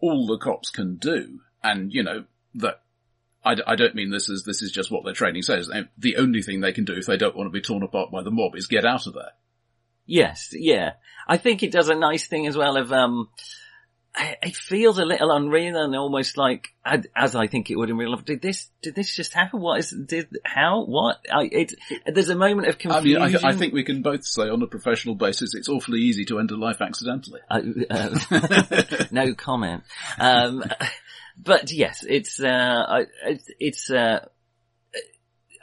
all 0.00 0.26
the 0.26 0.38
cops 0.38 0.70
can 0.70 0.96
do, 0.96 1.40
and 1.62 1.92
you 1.92 2.02
know, 2.02 2.24
that, 2.56 2.82
I, 3.44 3.54
I 3.66 3.76
don't 3.76 3.94
mean 3.94 4.10
this 4.10 4.28
is, 4.28 4.44
this 4.44 4.60
is 4.60 4.72
just 4.72 4.90
what 4.90 5.04
their 5.04 5.14
training 5.14 5.42
says. 5.42 5.70
The 5.98 6.16
only 6.16 6.42
thing 6.42 6.60
they 6.60 6.72
can 6.72 6.84
do 6.84 6.94
if 6.94 7.06
they 7.06 7.16
don't 7.16 7.36
want 7.36 7.46
to 7.46 7.52
be 7.52 7.60
torn 7.60 7.82
apart 7.82 8.10
by 8.10 8.22
the 8.22 8.30
mob 8.30 8.56
is 8.56 8.66
get 8.66 8.84
out 8.84 9.06
of 9.06 9.14
there. 9.14 9.32
Yes, 10.04 10.48
yeah. 10.52 10.94
I 11.28 11.36
think 11.36 11.62
it 11.62 11.70
does 11.70 11.88
a 11.88 11.94
nice 11.94 12.26
thing 12.26 12.48
as 12.48 12.56
well 12.56 12.76
of, 12.76 12.92
um, 12.92 13.28
I- 14.14 14.36
it 14.42 14.56
feels 14.56 14.98
a 14.98 15.04
little 15.04 15.30
unreal 15.30 15.76
and 15.76 15.94
almost 15.94 16.36
like, 16.36 16.68
as 16.84 17.36
I 17.36 17.46
think 17.46 17.70
it 17.70 17.76
would 17.76 17.90
in 17.90 17.96
real 17.96 18.10
life. 18.10 18.24
Did 18.24 18.42
this, 18.42 18.68
did 18.82 18.94
this 18.96 19.14
just 19.14 19.32
happen? 19.32 19.60
What 19.60 19.78
is, 19.78 19.90
did, 19.90 20.28
how, 20.44 20.84
what? 20.84 21.18
I, 21.32 21.44
it, 21.44 21.74
there's 22.06 22.28
a 22.28 22.34
moment 22.34 22.68
of 22.68 22.76
I 22.86 23.00
mean, 23.00 23.14
confusion. 23.16 23.44
I, 23.46 23.50
I 23.50 23.52
think 23.56 23.72
we 23.72 23.84
can 23.84 24.02
both 24.02 24.24
say 24.24 24.48
on 24.48 24.62
a 24.62 24.66
professional 24.66 25.14
basis 25.14 25.54
it's 25.54 25.68
awfully 25.68 26.00
easy 26.00 26.24
to 26.26 26.40
end 26.40 26.50
a 26.50 26.56
life 26.56 26.80
accidentally. 26.80 27.40
I- 27.48 27.62
uh, 27.88 29.04
no 29.12 29.34
comment. 29.34 29.84
Um, 30.18 30.64
but 31.38 31.70
yes, 31.70 32.04
it's, 32.06 32.40
uh, 32.40 33.04
it's, 33.24 33.44
it's, 33.60 33.90
uh, 33.90 34.26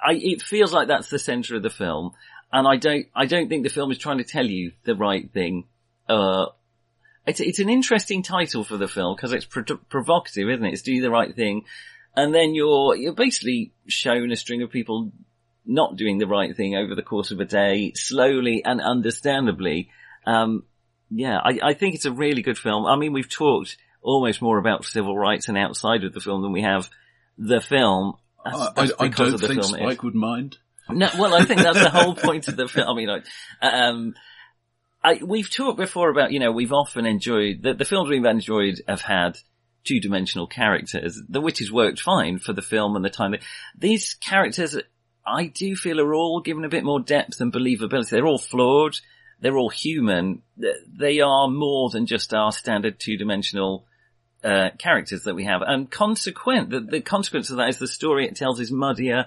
I, 0.01 0.13
it 0.13 0.41
feels 0.41 0.71
like 0.71 0.87
that's 0.87 1.09
the 1.09 1.19
center 1.19 1.55
of 1.57 1.63
the 1.63 1.69
film. 1.69 2.11
And 2.51 2.65
I 2.65 2.77
don't, 2.77 3.07
I 3.13 3.25
don't 3.25 3.49
think 3.49 3.63
the 3.63 3.69
film 3.69 3.91
is 3.91 3.97
trying 3.97 4.19
to 4.19 4.23
tell 4.23 4.45
you 4.45 4.71
the 4.85 4.95
right 4.95 5.29
thing. 5.33 5.65
Uh, 7.27 7.29
it's, 7.29 7.39
it's 7.39 7.59
an 7.59 7.69
interesting 7.69 8.23
title 8.23 8.63
for 8.63 8.77
the 8.77 8.87
film 8.87 9.15
because 9.15 9.33
it's 9.33 9.45
pro- 9.45 9.63
provocative, 9.89 10.49
isn't 10.49 10.65
it? 10.65 10.73
It's 10.73 10.81
do 10.81 11.01
the 11.01 11.11
right 11.11 11.35
thing. 11.35 11.65
And 12.15 12.33
then 12.33 12.55
you're, 12.55 12.95
you're 12.95 13.13
basically 13.13 13.73
shown 13.87 14.31
a 14.31 14.35
string 14.35 14.63
of 14.63 14.71
people 14.71 15.11
not 15.65 15.97
doing 15.97 16.17
the 16.17 16.27
right 16.27 16.55
thing 16.55 16.75
over 16.75 16.95
the 16.95 17.03
course 17.03 17.31
of 17.31 17.39
a 17.39 17.45
day, 17.45 17.91
slowly 17.93 18.63
and 18.63 18.81
understandably. 18.81 19.89
Um, 20.25 20.63
yeah, 21.09 21.37
I, 21.37 21.59
I 21.61 21.73
think 21.73 21.95
it's 21.95 22.05
a 22.05 22.11
really 22.11 22.41
good 22.41 22.57
film. 22.57 22.85
I 22.85 22.95
mean, 22.95 23.13
we've 23.13 23.29
talked 23.29 23.77
almost 24.01 24.41
more 24.41 24.57
about 24.57 24.85
civil 24.85 25.17
rights 25.17 25.47
and 25.47 25.57
outside 25.57 26.03
of 26.03 26.13
the 26.13 26.19
film 26.21 26.41
than 26.41 26.53
we 26.53 26.61
have 26.61 26.89
the 27.37 27.61
film. 27.61 28.13
That's, 28.43 28.57
I, 28.57 28.71
that's 28.75 28.93
I, 28.99 29.05
I 29.05 29.07
don't 29.09 29.37
think. 29.37 29.63
Spike 29.63 30.03
would 30.03 30.15
mind. 30.15 30.57
No, 30.89 31.09
well, 31.19 31.33
I 31.33 31.43
think 31.43 31.61
that's 31.61 31.79
the 31.79 31.89
whole 31.89 32.15
point 32.15 32.47
of 32.47 32.55
the 32.55 32.67
film. 32.67 32.87
I 32.87 32.93
mean, 32.93 33.09
like, 33.09 33.25
um, 33.61 34.15
I, 35.03 35.19
we've 35.23 35.49
talked 35.49 35.77
before 35.77 36.09
about, 36.09 36.31
you 36.31 36.39
know, 36.39 36.51
we've 36.51 36.73
often 36.73 37.05
enjoyed, 37.05 37.61
the, 37.63 37.73
the 37.73 37.85
films 37.85 38.09
we've 38.09 38.25
enjoyed 38.25 38.81
have 38.87 39.01
had 39.01 39.37
two-dimensional 39.85 40.47
characters, 40.47 41.21
the 41.29 41.39
which 41.39 41.59
has 41.59 41.71
worked 41.71 42.01
fine 42.01 42.39
for 42.39 42.53
the 42.53 42.61
film 42.61 42.95
and 42.95 43.05
the 43.05 43.09
time. 43.09 43.35
These 43.77 44.15
characters, 44.15 44.77
I 45.25 45.47
do 45.47 45.75
feel 45.75 46.01
are 46.01 46.13
all 46.13 46.41
given 46.41 46.65
a 46.65 46.69
bit 46.69 46.83
more 46.83 46.99
depth 46.99 47.39
and 47.39 47.53
believability. 47.53 48.09
They're 48.09 48.25
all 48.25 48.37
flawed. 48.37 48.99
They're 49.39 49.57
all 49.57 49.69
human. 49.69 50.41
They 50.57 51.21
are 51.21 51.47
more 51.47 51.89
than 51.89 52.05
just 52.05 52.33
our 52.33 52.51
standard 52.51 52.99
two-dimensional 52.99 53.85
uh, 54.43 54.69
characters 54.77 55.23
that 55.23 55.35
we 55.35 55.45
have. 55.45 55.61
And 55.61 55.89
consequent, 55.89 56.69
the, 56.69 56.79
the 56.79 57.01
consequence 57.01 57.49
of 57.49 57.57
that 57.57 57.69
is 57.69 57.77
the 57.77 57.87
story 57.87 58.25
it 58.25 58.35
tells 58.35 58.59
is 58.59 58.71
muddier 58.71 59.25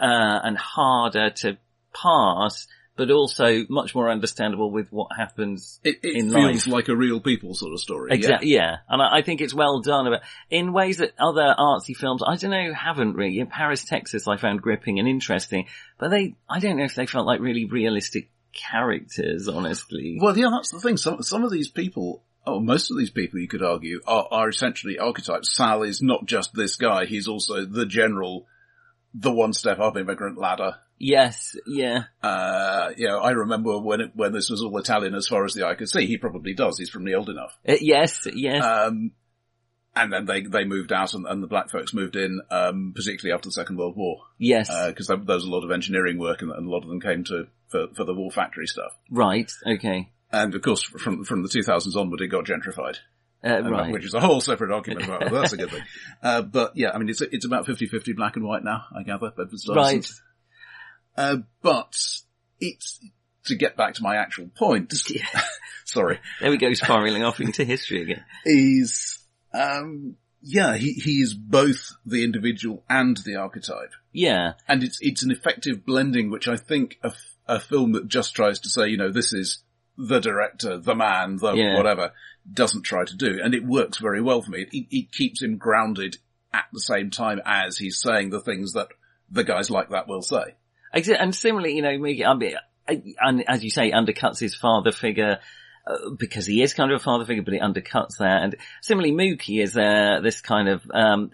uh, 0.00 0.40
and 0.44 0.58
harder 0.58 1.30
to 1.30 1.56
pass 1.94 2.68
but 2.96 3.10
also 3.10 3.64
much 3.68 3.94
more 3.94 4.10
understandable 4.10 4.70
with 4.70 4.90
what 4.90 5.08
happens 5.16 5.78
It, 5.84 5.96
it 6.02 6.16
in 6.16 6.32
feels 6.32 6.66
life. 6.66 6.72
like 6.72 6.88
a 6.88 6.96
real 6.96 7.20
people 7.20 7.54
sort 7.54 7.72
of 7.72 7.80
story. 7.80 8.10
Exactly, 8.12 8.52
yeah. 8.54 8.78
And 8.88 9.02
I, 9.02 9.18
I 9.18 9.22
think 9.22 9.40
it's 9.40 9.54
well 9.54 9.80
done 9.80 10.06
about, 10.06 10.22
in 10.50 10.72
ways 10.72 10.96
that 10.98 11.12
other 11.18 11.54
artsy 11.58 11.94
films, 11.94 12.22
I 12.26 12.36
don't 12.36 12.50
know, 12.50 12.72
haven't 12.72 13.14
really. 13.14 13.38
In 13.38 13.46
Paris, 13.48 13.84
Texas, 13.84 14.26
I 14.26 14.36
found 14.38 14.62
gripping 14.62 14.98
and 14.98 15.06
interesting, 15.06 15.66
but 15.98 16.08
they, 16.08 16.34
I 16.48 16.58
don't 16.58 16.76
know 16.78 16.84
if 16.84 16.94
they 16.94 17.06
felt 17.06 17.26
like 17.26 17.40
really 17.40 17.66
realistic 17.66 18.30
characters, 18.54 19.48
honestly. 19.48 20.18
Well, 20.20 20.36
yeah, 20.36 20.48
that's 20.50 20.70
the 20.70 20.80
thing. 20.80 20.96
Some 20.96 21.22
some 21.22 21.44
of 21.44 21.50
these 21.50 21.68
people, 21.68 22.22
oh, 22.46 22.60
most 22.60 22.90
of 22.90 22.96
these 22.96 23.10
people, 23.10 23.38
you 23.38 23.48
could 23.48 23.62
argue, 23.62 24.00
are, 24.06 24.26
are 24.30 24.48
essentially 24.48 24.98
archetypes. 24.98 25.54
Sal 25.54 25.82
is 25.82 26.00
not 26.02 26.24
just 26.26 26.54
this 26.54 26.76
guy; 26.76 27.04
he's 27.04 27.28
also 27.28 27.64
the 27.66 27.86
general, 27.86 28.46
the 29.12 29.32
one 29.32 29.52
step 29.52 29.78
up 29.78 29.96
immigrant 29.96 30.38
ladder. 30.38 30.76
Yes, 30.98 31.56
yeah. 31.66 32.04
Uh, 32.22 32.90
you 32.96 33.06
know, 33.06 33.18
I 33.18 33.30
remember 33.32 33.78
when 33.78 34.00
it, 34.00 34.10
when 34.14 34.32
this 34.32 34.48
was 34.50 34.62
all 34.62 34.76
Italian 34.78 35.14
as 35.14 35.28
far 35.28 35.44
as 35.44 35.52
the 35.54 35.66
eye 35.66 35.74
could 35.74 35.88
see. 35.88 36.06
He 36.06 36.16
probably 36.16 36.54
does. 36.54 36.78
He's 36.78 36.90
from 36.90 37.04
the 37.04 37.14
old 37.14 37.28
enough. 37.28 37.56
Uh, 37.68 37.76
yes, 37.80 38.26
yes. 38.34 38.64
Um, 38.64 39.12
and 39.94 40.12
then 40.12 40.26
they, 40.26 40.42
they 40.42 40.64
moved 40.64 40.92
out 40.92 41.14
and, 41.14 41.26
and 41.26 41.42
the 41.42 41.46
black 41.46 41.70
folks 41.70 41.94
moved 41.94 42.16
in, 42.16 42.40
um, 42.50 42.92
particularly 42.94 43.34
after 43.34 43.48
the 43.48 43.52
Second 43.52 43.78
World 43.78 43.96
War. 43.96 44.18
yes. 44.38 44.68
because 44.88 45.06
there, 45.06 45.16
there 45.16 45.36
was 45.36 45.44
a 45.44 45.50
lot 45.50 45.64
of 45.64 45.70
engineering 45.70 46.18
work 46.18 46.42
and, 46.42 46.50
and 46.50 46.66
a 46.66 46.70
lot 46.70 46.82
of 46.82 46.88
them 46.88 47.00
came 47.00 47.24
to 47.24 47.44
for, 47.68 47.86
for 47.94 48.04
the 48.04 48.14
war 48.14 48.30
factory 48.30 48.66
stuff. 48.66 48.92
right, 49.10 49.50
okay. 49.66 50.10
And 50.32 50.54
of 50.54 50.60
course, 50.62 50.82
from 50.82 51.24
from 51.24 51.42
the 51.42 51.48
2000s 51.48 51.96
onward, 51.96 52.20
it 52.20 52.28
got 52.28 52.44
gentrified, 52.44 52.96
Uh, 53.44 53.48
uh, 53.48 53.70
right. 53.70 53.92
which 53.92 54.04
is 54.04 54.12
a 54.12 54.20
whole 54.20 54.40
separate 54.40 54.72
argument 54.72 55.08
whether 55.08 55.30
that's 55.30 55.52
a 55.52 55.56
good 55.56 55.70
thing. 55.72 55.82
Uh, 56.22 56.42
but 56.42 56.72
yeah, 56.76 56.90
I 56.92 56.98
mean, 56.98 57.08
it's 57.08 57.20
it's 57.22 57.46
about 57.46 57.64
50-50 57.66 58.14
black 58.16 58.36
and 58.36 58.44
white 58.44 58.64
now. 58.64 58.84
I 58.94 59.02
gather 59.04 59.32
Right. 59.68 60.06
Uh, 61.16 61.38
but 61.62 61.96
it's 62.60 63.00
to 63.46 63.54
get 63.56 63.76
back 63.76 63.94
to 63.94 64.02
my 64.02 64.16
actual 64.16 64.48
point. 64.54 64.92
sorry, 65.84 66.18
There 66.40 66.50
we 66.50 66.56
go, 66.58 66.72
spiraling 66.74 67.22
off 67.24 67.40
into 67.40 67.64
history 67.64 68.02
again. 68.02 68.24
is 68.44 69.18
um, 69.54 70.16
yeah, 70.42 70.76
he 70.76 70.92
he 70.92 71.20
is 71.20 71.32
both 71.34 71.92
the 72.04 72.22
individual 72.24 72.84
and 72.88 73.16
the 73.24 73.36
archetype. 73.36 73.92
Yeah. 74.12 74.52
and 74.68 74.82
it's 74.82 74.98
it's 75.00 75.22
an 75.22 75.30
effective 75.30 75.84
blending, 75.86 76.30
which 76.30 76.48
I 76.48 76.56
think 76.56 76.98
a, 77.02 77.08
f- 77.08 77.36
a 77.46 77.60
film 77.60 77.92
that 77.92 78.08
just 78.08 78.34
tries 78.34 78.60
to 78.60 78.68
say, 78.68 78.88
you 78.88 78.96
know, 78.96 79.10
this 79.12 79.32
is 79.32 79.62
the 79.98 80.20
director, 80.20 80.76
the 80.78 80.94
man, 80.94 81.36
the 81.36 81.52
Yeah. 81.54 81.76
whatever, 81.76 82.12
doesn't 82.50 82.82
try 82.82 83.04
to 83.04 83.16
do, 83.16 83.40
and 83.42 83.54
it 83.54 83.64
works 83.64 83.98
very 83.98 84.20
well 84.20 84.42
for 84.42 84.50
me. 84.50 84.62
It, 84.62 84.68
it, 84.72 84.86
it 84.96 85.12
keeps 85.12 85.40
him 85.42 85.56
grounded 85.56 86.16
at 86.52 86.66
the 86.72 86.80
same 86.80 87.10
time 87.10 87.40
as 87.46 87.78
he's 87.78 88.00
saying 88.00 88.30
the 88.30 88.40
things 88.40 88.72
that 88.74 88.88
the 89.30 89.44
guys 89.44 89.70
like 89.70 89.90
that 89.90 90.06
will 90.08 90.22
say. 90.22 90.54
And 91.18 91.34
similarly, 91.34 91.74
you 91.74 91.82
know, 91.82 91.90
Mookie, 91.90 92.26
I 92.26 92.34
mean, 92.34 92.54
I- 92.88 93.02
and 93.20 93.44
as 93.48 93.64
you 93.64 93.70
say, 93.70 93.90
undercuts 93.90 94.38
his 94.40 94.54
father 94.54 94.92
figure. 94.92 95.38
Uh, 95.88 96.10
because 96.18 96.46
he 96.46 96.62
is 96.62 96.74
kind 96.74 96.90
of 96.90 97.00
a 97.00 97.04
father 97.04 97.24
figure, 97.24 97.44
but 97.44 97.54
it 97.54 97.62
undercuts 97.62 98.16
that. 98.18 98.42
And 98.42 98.56
similarly, 98.82 99.14
Mookie 99.14 99.62
is 99.62 99.76
uh, 99.76 100.18
this 100.20 100.40
kind 100.40 100.68
of, 100.68 100.82
um, 100.92 101.30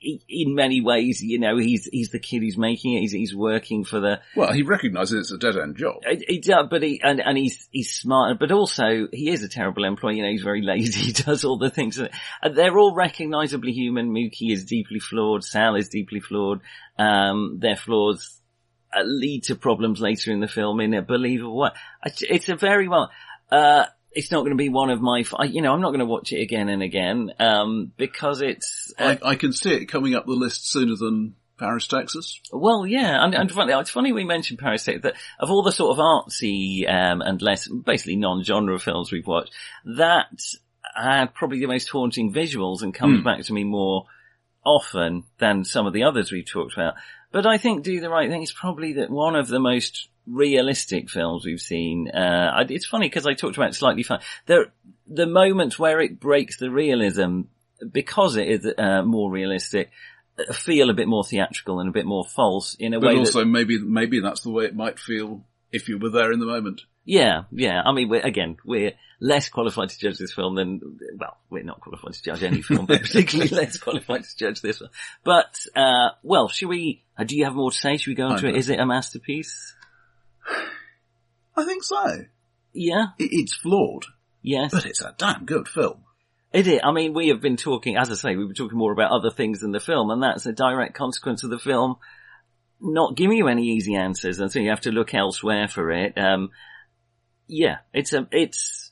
in 0.00 0.54
many 0.54 0.80
ways, 0.80 1.22
you 1.22 1.38
know, 1.38 1.56
he's 1.56 1.88
he's 1.90 2.10
the 2.10 2.18
kid 2.18 2.42
who's 2.42 2.56
making 2.58 2.94
it. 2.94 3.00
He's 3.00 3.12
he's 3.12 3.34
working 3.34 3.84
for 3.84 4.00
the 4.00 4.20
Well, 4.34 4.52
he 4.52 4.62
recognises 4.62 5.18
it's 5.18 5.32
a 5.32 5.38
dead 5.38 5.56
end 5.56 5.76
job. 5.76 6.02
He, 6.08 6.24
he 6.28 6.38
does, 6.40 6.66
but 6.70 6.82
he 6.82 7.00
and, 7.02 7.20
and 7.20 7.38
he's 7.38 7.68
he's 7.70 7.92
smart, 7.92 8.38
but 8.38 8.52
also 8.52 9.08
he 9.12 9.30
is 9.30 9.42
a 9.42 9.48
terrible 9.48 9.84
employee. 9.84 10.16
You 10.16 10.22
know, 10.24 10.30
he's 10.30 10.42
very 10.42 10.62
lazy. 10.62 11.06
He 11.06 11.12
does 11.12 11.44
all 11.44 11.58
the 11.58 11.70
things. 11.70 11.96
That, 11.96 12.12
and 12.42 12.56
they're 12.56 12.76
all 12.78 12.94
recognisably 12.94 13.72
human. 13.72 14.12
Mookie 14.12 14.52
is 14.52 14.64
deeply 14.64 14.98
flawed. 15.00 15.44
Sal 15.44 15.76
is 15.76 15.88
deeply 15.88 16.20
flawed. 16.20 16.60
Um, 16.98 17.58
their 17.60 17.76
flaws 17.76 18.40
uh, 18.96 19.02
lead 19.04 19.44
to 19.44 19.54
problems 19.56 20.00
later 20.00 20.32
in 20.32 20.40
the 20.40 20.48
film 20.48 20.80
in 20.80 20.94
a 20.94 21.02
believable 21.02 21.56
way. 21.56 21.70
It's- 22.04 22.22
It's 22.28 22.48
a 22.48 22.56
very 22.56 22.88
well. 22.88 23.10
Uh, 23.50 23.86
it's 24.12 24.30
not 24.30 24.40
going 24.40 24.50
to 24.52 24.62
be 24.62 24.68
one 24.68 24.90
of 24.90 25.00
my. 25.00 25.24
You 25.44 25.62
know, 25.62 25.72
I'm 25.72 25.80
not 25.80 25.88
going 25.90 26.00
to 26.00 26.04
watch 26.06 26.32
it 26.32 26.40
again 26.42 26.68
and 26.68 26.82
again 26.82 27.32
um, 27.38 27.92
because 27.96 28.42
it's. 28.42 28.92
Uh, 28.98 29.16
I, 29.24 29.30
I 29.30 29.34
can 29.36 29.52
see 29.52 29.72
it 29.72 29.86
coming 29.86 30.14
up 30.14 30.26
the 30.26 30.32
list 30.32 30.70
sooner 30.70 30.96
than 30.96 31.34
Paris, 31.58 31.86
Texas. 31.86 32.38
Well, 32.52 32.86
yeah, 32.86 33.24
and, 33.24 33.34
and 33.34 33.50
funny, 33.50 33.72
it's 33.72 33.88
funny 33.90 34.12
we 34.12 34.24
mentioned 34.24 34.58
Paris 34.58 34.84
Texas, 34.84 35.02
that 35.04 35.14
of 35.38 35.50
all 35.50 35.62
the 35.62 35.72
sort 35.72 35.96
of 35.96 36.02
artsy 36.04 36.86
um, 36.86 37.22
and 37.22 37.40
less, 37.40 37.68
basically 37.68 38.16
non-genre 38.16 38.78
films 38.78 39.10
we've 39.12 39.26
watched, 39.26 39.52
that 39.84 40.26
had 40.94 41.32
probably 41.32 41.60
the 41.60 41.66
most 41.68 41.88
haunting 41.88 42.32
visuals 42.34 42.82
and 42.82 42.92
comes 42.92 43.20
Hmm. 43.20 43.24
back 43.24 43.42
to 43.44 43.52
me 43.54 43.64
more 43.64 44.06
often 44.64 45.24
than 45.38 45.64
some 45.64 45.86
of 45.86 45.92
the 45.92 46.04
others 46.04 46.30
we've 46.30 46.50
talked 46.50 46.74
about. 46.74 46.94
But 47.32 47.46
I 47.46 47.58
think 47.58 47.82
Do 47.82 48.00
the 48.00 48.10
Right 48.10 48.30
Thing 48.30 48.42
is 48.42 48.52
probably 48.52 48.94
that 48.94 49.10
one 49.10 49.34
of 49.36 49.48
the 49.48 49.58
most 49.58 50.08
realistic 50.26 51.10
films 51.10 51.44
we've 51.44 51.60
seen. 51.60 52.08
Uh, 52.08 52.64
it's 52.68 52.86
funny 52.86 53.08
because 53.08 53.26
I 53.26 53.34
talked 53.34 53.56
about 53.56 53.70
it 53.70 53.74
slightly 53.74 54.02
fun. 54.02 54.20
There, 54.46 54.72
the 55.06 55.26
moments 55.26 55.78
where 55.78 56.00
it 56.00 56.20
breaks 56.20 56.58
the 56.58 56.70
realism, 56.70 57.42
because 57.90 58.36
it 58.36 58.48
is 58.48 58.72
uh, 58.78 59.02
more 59.02 59.30
realistic, 59.30 59.90
uh, 60.38 60.52
feel 60.52 60.90
a 60.90 60.94
bit 60.94 61.08
more 61.08 61.24
theatrical 61.24 61.80
and 61.80 61.88
a 61.88 61.92
bit 61.92 62.06
more 62.06 62.24
false 62.24 62.74
in 62.78 62.94
a 62.94 63.00
But 63.00 63.08
way 63.08 63.18
also 63.18 63.40
that, 63.40 63.46
maybe 63.46 63.78
maybe 63.78 64.20
that's 64.20 64.42
the 64.42 64.50
way 64.50 64.64
it 64.64 64.76
might 64.76 64.98
feel 64.98 65.44
if 65.72 65.88
you 65.88 65.98
were 65.98 66.10
there 66.10 66.32
in 66.32 66.38
the 66.38 66.46
moment. 66.46 66.82
Yeah, 67.04 67.42
yeah. 67.50 67.80
I 67.84 67.92
mean, 67.92 68.08
we're, 68.08 68.20
again, 68.20 68.56
we're 68.64 68.92
less 69.20 69.48
qualified 69.48 69.88
to 69.90 69.98
judge 69.98 70.18
this 70.18 70.32
film 70.32 70.54
than, 70.54 70.98
well, 71.18 71.36
we're 71.50 71.62
not 71.64 71.80
qualified 71.80 72.14
to 72.14 72.22
judge 72.22 72.42
any 72.42 72.62
film, 72.62 72.86
but 72.86 73.00
particularly 73.02 73.50
less 73.50 73.78
qualified 73.78 74.24
to 74.24 74.36
judge 74.36 74.60
this 74.60 74.80
one. 74.80 74.90
But, 75.24 75.66
uh, 75.74 76.10
well, 76.22 76.48
should 76.48 76.68
we, 76.68 77.04
uh, 77.18 77.24
do 77.24 77.36
you 77.36 77.44
have 77.44 77.54
more 77.54 77.70
to 77.70 77.76
say? 77.76 77.96
Should 77.96 78.10
we 78.10 78.14
go 78.14 78.28
into 78.28 78.48
it? 78.48 78.68
it 78.68 78.80
a 78.80 78.86
masterpiece? 78.86 79.74
I 81.56 81.64
think 81.64 81.82
so. 81.82 82.24
Yeah, 82.72 83.08
It, 83.18 83.30
it's 83.32 83.54
flawed, 83.54 84.06
yes. 84.40 84.70
but 84.72 84.86
it's 84.86 85.02
a 85.02 85.14
damn 85.18 85.44
good 85.44 85.68
film. 85.68 86.04
It 86.52 86.66
is. 86.66 86.80
I 86.82 86.92
mean, 86.92 87.14
we 87.14 87.28
have 87.28 87.40
been 87.40 87.56
talking, 87.56 87.96
as 87.96 88.10
I 88.10 88.14
say, 88.14 88.36
we've 88.36 88.48
been 88.48 88.54
talking 88.54 88.78
more 88.78 88.92
about 88.92 89.10
other 89.10 89.30
things 89.30 89.60
than 89.60 89.72
the 89.72 89.80
film, 89.80 90.10
and 90.10 90.22
that's 90.22 90.46
a 90.46 90.52
direct 90.52 90.94
consequence 90.94 91.44
of 91.44 91.50
the 91.50 91.58
film 91.58 91.96
not 92.82 93.16
giving 93.16 93.38
you 93.38 93.48
any 93.48 93.68
easy 93.68 93.94
answers, 93.94 94.40
and 94.40 94.50
so 94.50 94.58
you 94.58 94.70
have 94.70 94.80
to 94.80 94.90
look 94.90 95.14
elsewhere 95.14 95.68
for 95.68 95.90
it. 95.92 96.18
Um, 96.18 96.50
yeah, 97.52 97.78
it's 97.92 98.12
a, 98.12 98.26
it's, 98.32 98.90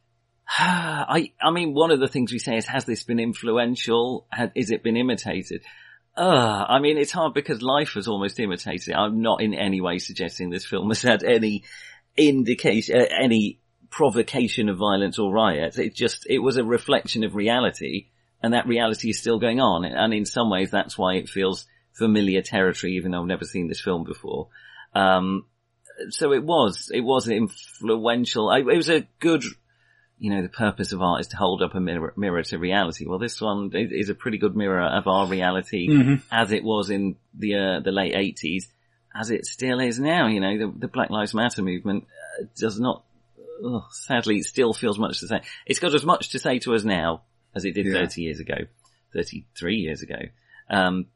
I, 0.48 1.32
I 1.42 1.50
mean, 1.50 1.74
one 1.74 1.90
of 1.90 1.98
the 1.98 2.08
things 2.08 2.32
we 2.32 2.38
say 2.38 2.56
is, 2.56 2.66
has 2.66 2.84
this 2.84 3.02
been 3.02 3.18
influential? 3.18 4.26
Has, 4.30 4.50
is 4.54 4.70
it 4.70 4.84
been 4.84 4.96
imitated? 4.96 5.64
Uh, 6.16 6.64
I 6.68 6.78
mean, 6.78 6.96
it's 6.96 7.12
hard 7.12 7.34
because 7.34 7.60
life 7.60 7.94
has 7.94 8.08
almost 8.08 8.38
imitated 8.38 8.88
it. 8.88 8.96
I'm 8.96 9.20
not 9.20 9.42
in 9.42 9.54
any 9.54 9.80
way 9.80 9.98
suggesting 9.98 10.48
this 10.48 10.64
film 10.64 10.88
has 10.88 11.02
had 11.02 11.24
any 11.24 11.64
indication, 12.16 12.96
uh, 12.96 13.06
any 13.20 13.60
provocation 13.90 14.68
of 14.68 14.78
violence 14.78 15.18
or 15.18 15.32
riots. 15.32 15.78
It 15.78 15.94
just, 15.94 16.26
it 16.30 16.38
was 16.38 16.56
a 16.56 16.64
reflection 16.64 17.24
of 17.24 17.34
reality 17.34 18.06
and 18.42 18.54
that 18.54 18.68
reality 18.68 19.10
is 19.10 19.18
still 19.18 19.38
going 19.38 19.60
on. 19.60 19.84
And 19.84 20.14
in 20.14 20.24
some 20.24 20.48
ways 20.48 20.70
that's 20.70 20.96
why 20.96 21.16
it 21.16 21.28
feels 21.28 21.66
familiar 21.92 22.40
territory, 22.40 22.94
even 22.94 23.10
though 23.10 23.20
I've 23.20 23.26
never 23.26 23.44
seen 23.44 23.68
this 23.68 23.80
film 23.80 24.04
before. 24.04 24.48
Um, 24.94 25.44
so 26.10 26.32
it 26.32 26.42
was, 26.44 26.90
it 26.92 27.00
was 27.00 27.28
influential. 27.28 28.48
I, 28.48 28.58
it 28.58 28.64
was 28.76 28.88
a 28.90 29.06
good, 29.20 29.44
you 30.18 30.30
know, 30.30 30.42
the 30.42 30.48
purpose 30.48 30.92
of 30.92 31.02
art 31.02 31.20
is 31.20 31.28
to 31.28 31.36
hold 31.36 31.62
up 31.62 31.74
a 31.74 31.80
mirror, 31.80 32.12
mirror 32.16 32.42
to 32.42 32.58
reality. 32.58 33.06
Well, 33.06 33.18
this 33.18 33.40
one 33.40 33.70
is, 33.74 34.08
a 34.08 34.14
pretty 34.14 34.38
good 34.38 34.56
mirror 34.56 34.82
of 34.82 35.06
our 35.06 35.26
reality 35.26 35.88
as 36.30 36.52
it 36.52 36.64
was 36.64 36.90
in 36.90 37.16
the, 37.34 37.54
uh, 37.54 37.80
the 37.80 37.92
late 37.92 38.14
eighties, 38.14 38.68
as 39.14 39.30
it 39.30 39.46
still 39.46 39.80
is 39.80 39.98
now. 39.98 40.26
You 40.26 40.40
know, 40.40 40.58
the, 40.58 40.78
the 40.78 40.88
Black 40.88 41.10
Lives 41.10 41.34
Matter 41.34 41.62
movement 41.62 42.04
uh, 42.40 42.44
does 42.58 42.78
not, 42.80 43.04
ugh, 43.64 43.84
sadly, 43.90 44.38
it 44.38 44.44
still 44.44 44.72
feels 44.74 44.98
much 44.98 45.20
to 45.20 45.26
say. 45.28 45.40
It's 45.66 45.78
got 45.80 45.94
as 45.94 46.04
much 46.04 46.30
to 46.30 46.38
say 46.38 46.58
to 46.60 46.74
us 46.74 46.84
now 46.84 47.22
as 47.54 47.64
it 47.64 47.72
did 47.74 47.86
Yeah. 47.86 48.00
30 48.00 48.22
years 48.22 48.40
ago, 48.40 48.56
33 49.14 49.76
years 49.76 50.02
ago. 50.02 50.18
Um, 50.68 51.06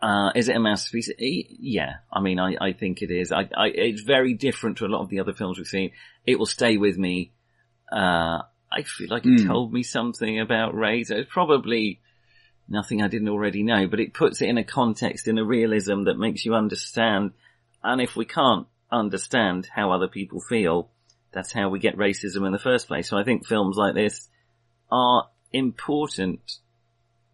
uh, 0.00 0.30
is 0.34 0.48
it 0.48 0.56
a 0.56 0.60
masterpiece? 0.60 1.10
Yeah, 1.18 1.94
I 2.12 2.20
mean, 2.20 2.38
I, 2.38 2.56
I 2.60 2.72
think 2.72 3.02
it 3.02 3.10
is. 3.10 3.32
I, 3.32 3.48
I, 3.56 3.68
it's 3.68 4.02
very 4.02 4.34
different 4.34 4.78
to 4.78 4.86
a 4.86 4.88
lot 4.88 5.02
of 5.02 5.08
the 5.08 5.20
other 5.20 5.32
films 5.32 5.58
we've 5.58 5.66
seen. 5.66 5.92
It 6.26 6.38
will 6.38 6.46
stay 6.46 6.76
with 6.76 6.98
me. 6.98 7.32
Uh, 7.90 8.42
I 8.70 8.82
feel 8.84 9.08
like 9.10 9.24
it 9.24 9.40
Hmm. 9.40 9.46
told 9.46 9.72
me 9.72 9.82
something 9.82 10.40
about 10.40 10.74
race. 10.74 11.10
It's 11.10 11.32
probably 11.32 12.00
nothing 12.68 13.00
I 13.00 13.08
didn't 13.08 13.28
already 13.28 13.62
know, 13.62 13.86
but 13.86 14.00
it 14.00 14.12
puts 14.12 14.42
it 14.42 14.48
in 14.48 14.58
a 14.58 14.64
context, 14.64 15.28
in 15.28 15.38
a 15.38 15.44
realism 15.44 16.04
that 16.04 16.18
makes 16.18 16.44
you 16.44 16.54
understand. 16.54 17.32
And 17.82 18.00
if 18.00 18.16
we 18.16 18.24
can't 18.24 18.66
understand 18.90 19.68
how 19.72 19.92
other 19.92 20.08
people 20.08 20.40
feel, 20.40 20.90
that's 21.32 21.52
how 21.52 21.68
we 21.68 21.78
get 21.78 21.96
racism 21.96 22.44
in 22.46 22.52
the 22.52 22.58
first 22.58 22.88
place. 22.88 23.08
So 23.08 23.16
I 23.16 23.24
think 23.24 23.46
films 23.46 23.76
like 23.76 23.94
this 23.94 24.28
are 24.90 25.28
important 25.52 26.40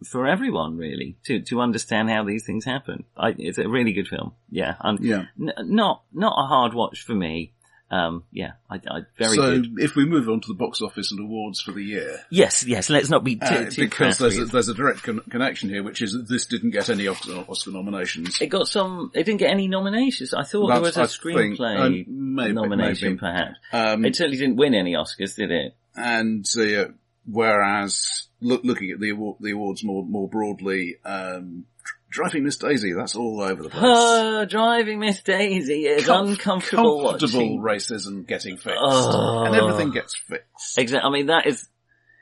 for 0.05 0.27
everyone 0.27 0.77
really 0.77 1.17
to 1.25 1.41
to 1.43 1.61
understand 1.61 2.11
how 2.11 2.25
these 2.25 2.45
things 2.45 2.65
happen. 2.65 3.05
I, 3.17 3.35
it's 3.39 3.59
a 3.59 3.69
really 3.69 3.93
good 3.93 4.09
film. 4.09 4.33
Yeah, 4.51 4.75
and 4.81 5.01
Yeah. 5.01 5.25
n- 5.41 5.53
not 5.77 6.03
not 6.13 6.35
a 6.39 6.47
hard 6.47 6.75
watch 6.75 7.03
for 7.05 7.15
me. 7.15 7.53
Um, 7.91 8.25
yeah, 8.33 8.53
I, 8.71 8.77
I 8.77 9.01
very 9.19 9.37
so 9.37 9.61
good. 9.61 9.75
if 9.79 9.97
we 9.97 10.07
move 10.07 10.27
on 10.27 10.41
to 10.41 10.49
the 10.49 10.55
box 10.55 10.81
office 10.81 11.13
and 11.13 11.21
awards 11.21 11.61
for 11.61 11.73
the 11.73 11.83
year, 11.85 12.21
Yes, 12.31 12.65
yes. 12.67 12.89
Let's 12.89 13.11
not 13.11 13.23
be 13.23 13.37
too, 13.37 13.45
uh, 13.45 13.69
too 13.69 13.83
because 13.83 14.17
there's 14.17 14.39
a, 14.39 14.47
there's 14.47 14.71
a 14.71 14.75
direct 14.75 15.03
con- 15.03 15.21
connection 15.29 15.69
here, 15.69 15.83
which 15.83 16.01
is 16.01 16.15
that 16.15 16.27
this 16.27 16.47
didn't 16.47 16.71
get 16.71 16.89
any 16.89 17.07
Oscar, 17.07 17.45
Oscar 17.51 17.71
nominations. 17.71 18.41
It 18.41 18.47
got 18.47 18.67
some. 18.67 19.11
It 19.15 19.25
didn't 19.25 19.41
get 19.41 19.51
any 19.51 19.69
nominations. 19.69 20.33
I 20.33 20.43
thought 20.45 20.69
there 20.69 20.81
was 20.81 20.95
That's- 20.95 21.19
a 21.23 21.29
I 21.29 21.35
think- 21.35 21.59
screenplay 21.59 21.79
uh, 21.79 21.89
maybe- 22.09 22.53
nomination, 22.55 23.09
maybe. 23.09 23.19
perhaps. 23.19 23.57
Um, 23.75 24.07
It 24.07 24.17
certainly 24.17 24.39
didn't 24.39 24.57
win 24.57 24.73
any 24.75 24.95
Oscars, 24.95 25.37
did 25.37 25.51
it? 25.51 25.77
and 25.95 26.47
uh, 26.59 26.87
whereas 27.27 28.29
look, 28.43 28.63
looking 28.65 28.91
at 28.91 29.01
the 29.01 29.11
award, 29.11 29.37
the 29.41 29.53
awards 29.53 29.83
more 29.85 30.05
more 30.05 30.29
broadly, 30.29 30.97
um, 31.05 31.65
Driving 32.11 32.45
Miss 32.45 32.59
Daisy, 32.59 32.93
that's 32.93 33.17
all 33.17 33.41
over 33.41 33.63
the 33.63 33.71
place. 33.71 33.83
Oh, 33.87 34.45
driving 34.49 34.99
Miss 34.99 35.23
Daisy 35.23 35.87
is 35.87 36.05
Comf- 36.07 36.33
uncomfortable 36.33 37.09
comfortable 37.11 37.59
watching. 37.59 37.63
racism 37.63 38.27
getting 38.27 38.57
fixed, 38.59 38.79
Oh. 38.81 39.45
and 39.45 39.55
everything 39.57 39.93
gets 39.93 40.15
fixed. 40.17 40.79
Exactly. 40.79 41.09
I 41.09 41.11
mean, 41.11 41.27
that 41.27 41.47
is 41.47 41.67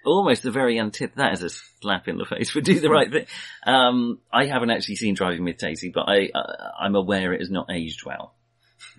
almost 0.05 0.43
the 0.45 0.53
very 0.53 0.77
antith. 0.77 1.15
That 1.17 1.33
is 1.33 1.43
a 1.43 1.51
slap 1.51 2.07
in 2.07 2.19
the 2.19 2.25
face 2.25 2.51
for 2.51 2.61
do 2.63 2.79
the 2.79 2.89
right 2.89 3.11
thing. 3.11 3.27
Um, 3.67 4.21
I 4.33 4.47
haven't 4.47 4.71
actually 4.71 4.95
seen 4.97 5.15
Driving 5.15 5.43
Miss 5.45 5.57
Daisy, 5.57 5.91
but 5.93 6.09
I 6.09 6.29
uh, 6.35 6.71
I'm 6.81 6.95
aware 6.95 7.33
it 7.33 7.41
has 7.41 7.51
not 7.51 7.67
aged 7.73 8.05
well. 8.07 8.37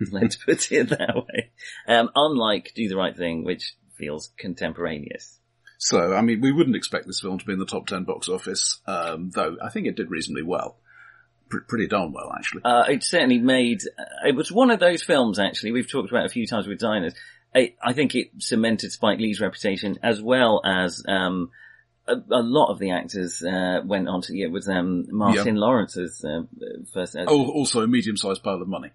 Let's 0.12 0.36
put 0.36 0.70
it 0.72 0.90
that 0.90 1.14
way. 1.16 1.50
Um, 1.88 2.10
unlike 2.14 2.72
Do 2.74 2.88
the 2.88 2.96
Right 2.96 3.16
Thing, 3.16 3.44
which 3.44 3.74
feels 3.98 4.30
contemporaneous. 4.38 5.38
So, 5.84 6.14
I 6.14 6.20
mean, 6.20 6.40
we 6.40 6.52
wouldn't 6.52 6.76
expect 6.76 7.08
this 7.08 7.20
film 7.20 7.38
to 7.38 7.44
be 7.44 7.52
in 7.52 7.58
the 7.58 7.66
top 7.66 7.88
ten 7.88 8.04
box 8.04 8.28
office, 8.28 8.80
um, 8.86 9.30
though 9.30 9.56
I 9.60 9.68
think 9.68 9.88
it 9.88 9.96
did 9.96 10.12
reasonably 10.12 10.44
well, 10.44 10.76
Pr- 11.48 11.64
pretty 11.66 11.88
darn 11.88 12.12
well 12.12 12.32
actually. 12.32 12.62
Uh, 12.64 12.84
it 12.88 13.02
certainly 13.02 13.38
made, 13.38 13.80
uh, 13.98 14.28
it 14.28 14.36
was 14.36 14.52
one 14.52 14.70
of 14.70 14.78
those 14.78 15.02
films 15.02 15.40
actually, 15.40 15.72
we've 15.72 15.90
talked 15.90 16.08
about 16.08 16.24
a 16.24 16.28
few 16.28 16.46
times 16.46 16.68
with 16.68 16.78
diners. 16.78 17.14
I, 17.52 17.74
I 17.82 17.94
think 17.94 18.14
it 18.14 18.30
cemented 18.38 18.92
Spike 18.92 19.18
Lee's 19.18 19.40
reputation 19.40 19.98
as 20.04 20.22
well 20.22 20.60
as, 20.64 21.04
um, 21.08 21.50
a, 22.06 22.14
a 22.14 22.42
lot 22.42 22.70
of 22.70 22.78
the 22.78 22.92
actors, 22.92 23.42
uh, 23.42 23.80
went 23.84 24.08
on 24.08 24.22
to, 24.22 24.36
yeah, 24.36 24.46
it 24.46 24.52
was, 24.52 24.68
um, 24.68 25.06
Martin 25.10 25.56
Lawrence's, 25.56 26.24
uh, 26.24 26.42
first, 26.94 27.16
uh, 27.16 27.24
Oh, 27.26 27.50
also 27.50 27.80
a 27.80 27.88
medium-sized 27.88 28.44
pile 28.44 28.62
of 28.62 28.68
money 28.68 28.90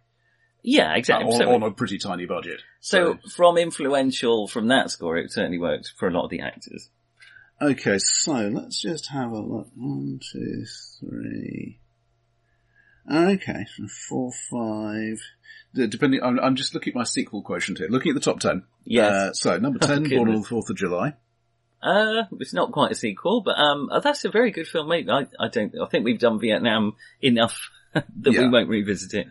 yeah, 0.64 0.92
uh, 0.92 0.98
exactly. 0.98 1.34
on, 1.34 1.40
so, 1.40 1.54
on 1.54 1.64
a 1.64 1.72
pretty 1.72 1.98
tiny 1.98 2.26
budget. 2.26 2.62
so 2.80 3.18
from 3.36 3.58
influential, 3.58 4.48
from 4.48 4.68
that 4.68 4.92
score, 4.92 5.18
it 5.18 5.32
certainly 5.32 5.60
worked 5.60 5.94
for 5.98 6.08
a 6.08 6.12
lot 6.12 6.26
of 6.26 6.30
the 6.30 6.42
actors. 6.42 6.90
Okay, 7.62 7.98
so 7.98 8.34
let's 8.34 8.80
just 8.80 9.08
have 9.08 9.32
a 9.32 9.40
look. 9.40 9.68
One, 9.76 10.20
two, 10.32 10.66
three. 11.00 11.80
Okay, 13.12 13.66
so 13.76 13.88
four, 13.88 14.32
five. 14.52 15.20
Depending, 15.74 16.22
I'm, 16.22 16.40
I'm 16.40 16.56
just 16.56 16.74
looking 16.74 16.92
at 16.92 16.98
my 16.98 17.04
sequel 17.04 17.42
quotient 17.42 17.80
here. 17.80 17.88
Looking 17.90 18.12
at 18.12 18.16
the 18.16 18.22
top 18.22 18.40
ten. 18.40 18.64
Yes. 18.86 19.12
Uh, 19.12 19.34
so 19.34 19.58
number 19.58 19.80
ten, 19.82 20.06
Oh, 20.06 20.10
Born 20.18 20.30
on 20.30 20.42
the 20.42 20.48
Fourth 20.48 20.70
of 20.70 20.76
July. 20.76 21.14
Uh, 21.82 22.24
it's 22.40 22.54
not 22.54 22.72
quite 22.72 22.92
a 22.92 22.96
sequel, 22.96 23.42
but 23.42 23.58
um, 23.58 23.90
uh, 23.92 24.00
that's 24.00 24.26
a 24.26 24.30
very 24.30 24.52
good 24.52 24.68
film. 24.68 24.90
Mate. 24.90 25.10
I, 25.10 25.28
I 25.40 25.48
don't. 25.48 25.74
I 25.82 25.88
think 25.88 26.06
we've 26.06 26.20
done 26.20 26.40
Vietnam 26.40 26.96
enough 27.22 27.70
that 27.94 28.06
we 28.26 28.50
won't 28.50 28.70
revisit 28.70 29.14
it. 29.14 29.28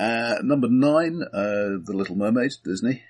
Uh, 0.00 0.36
number 0.42 0.68
nine, 0.70 1.22
uh, 1.22 1.76
The 1.84 1.92
Little 1.92 2.16
Mermaid, 2.16 2.52
Disney. 2.64 3.02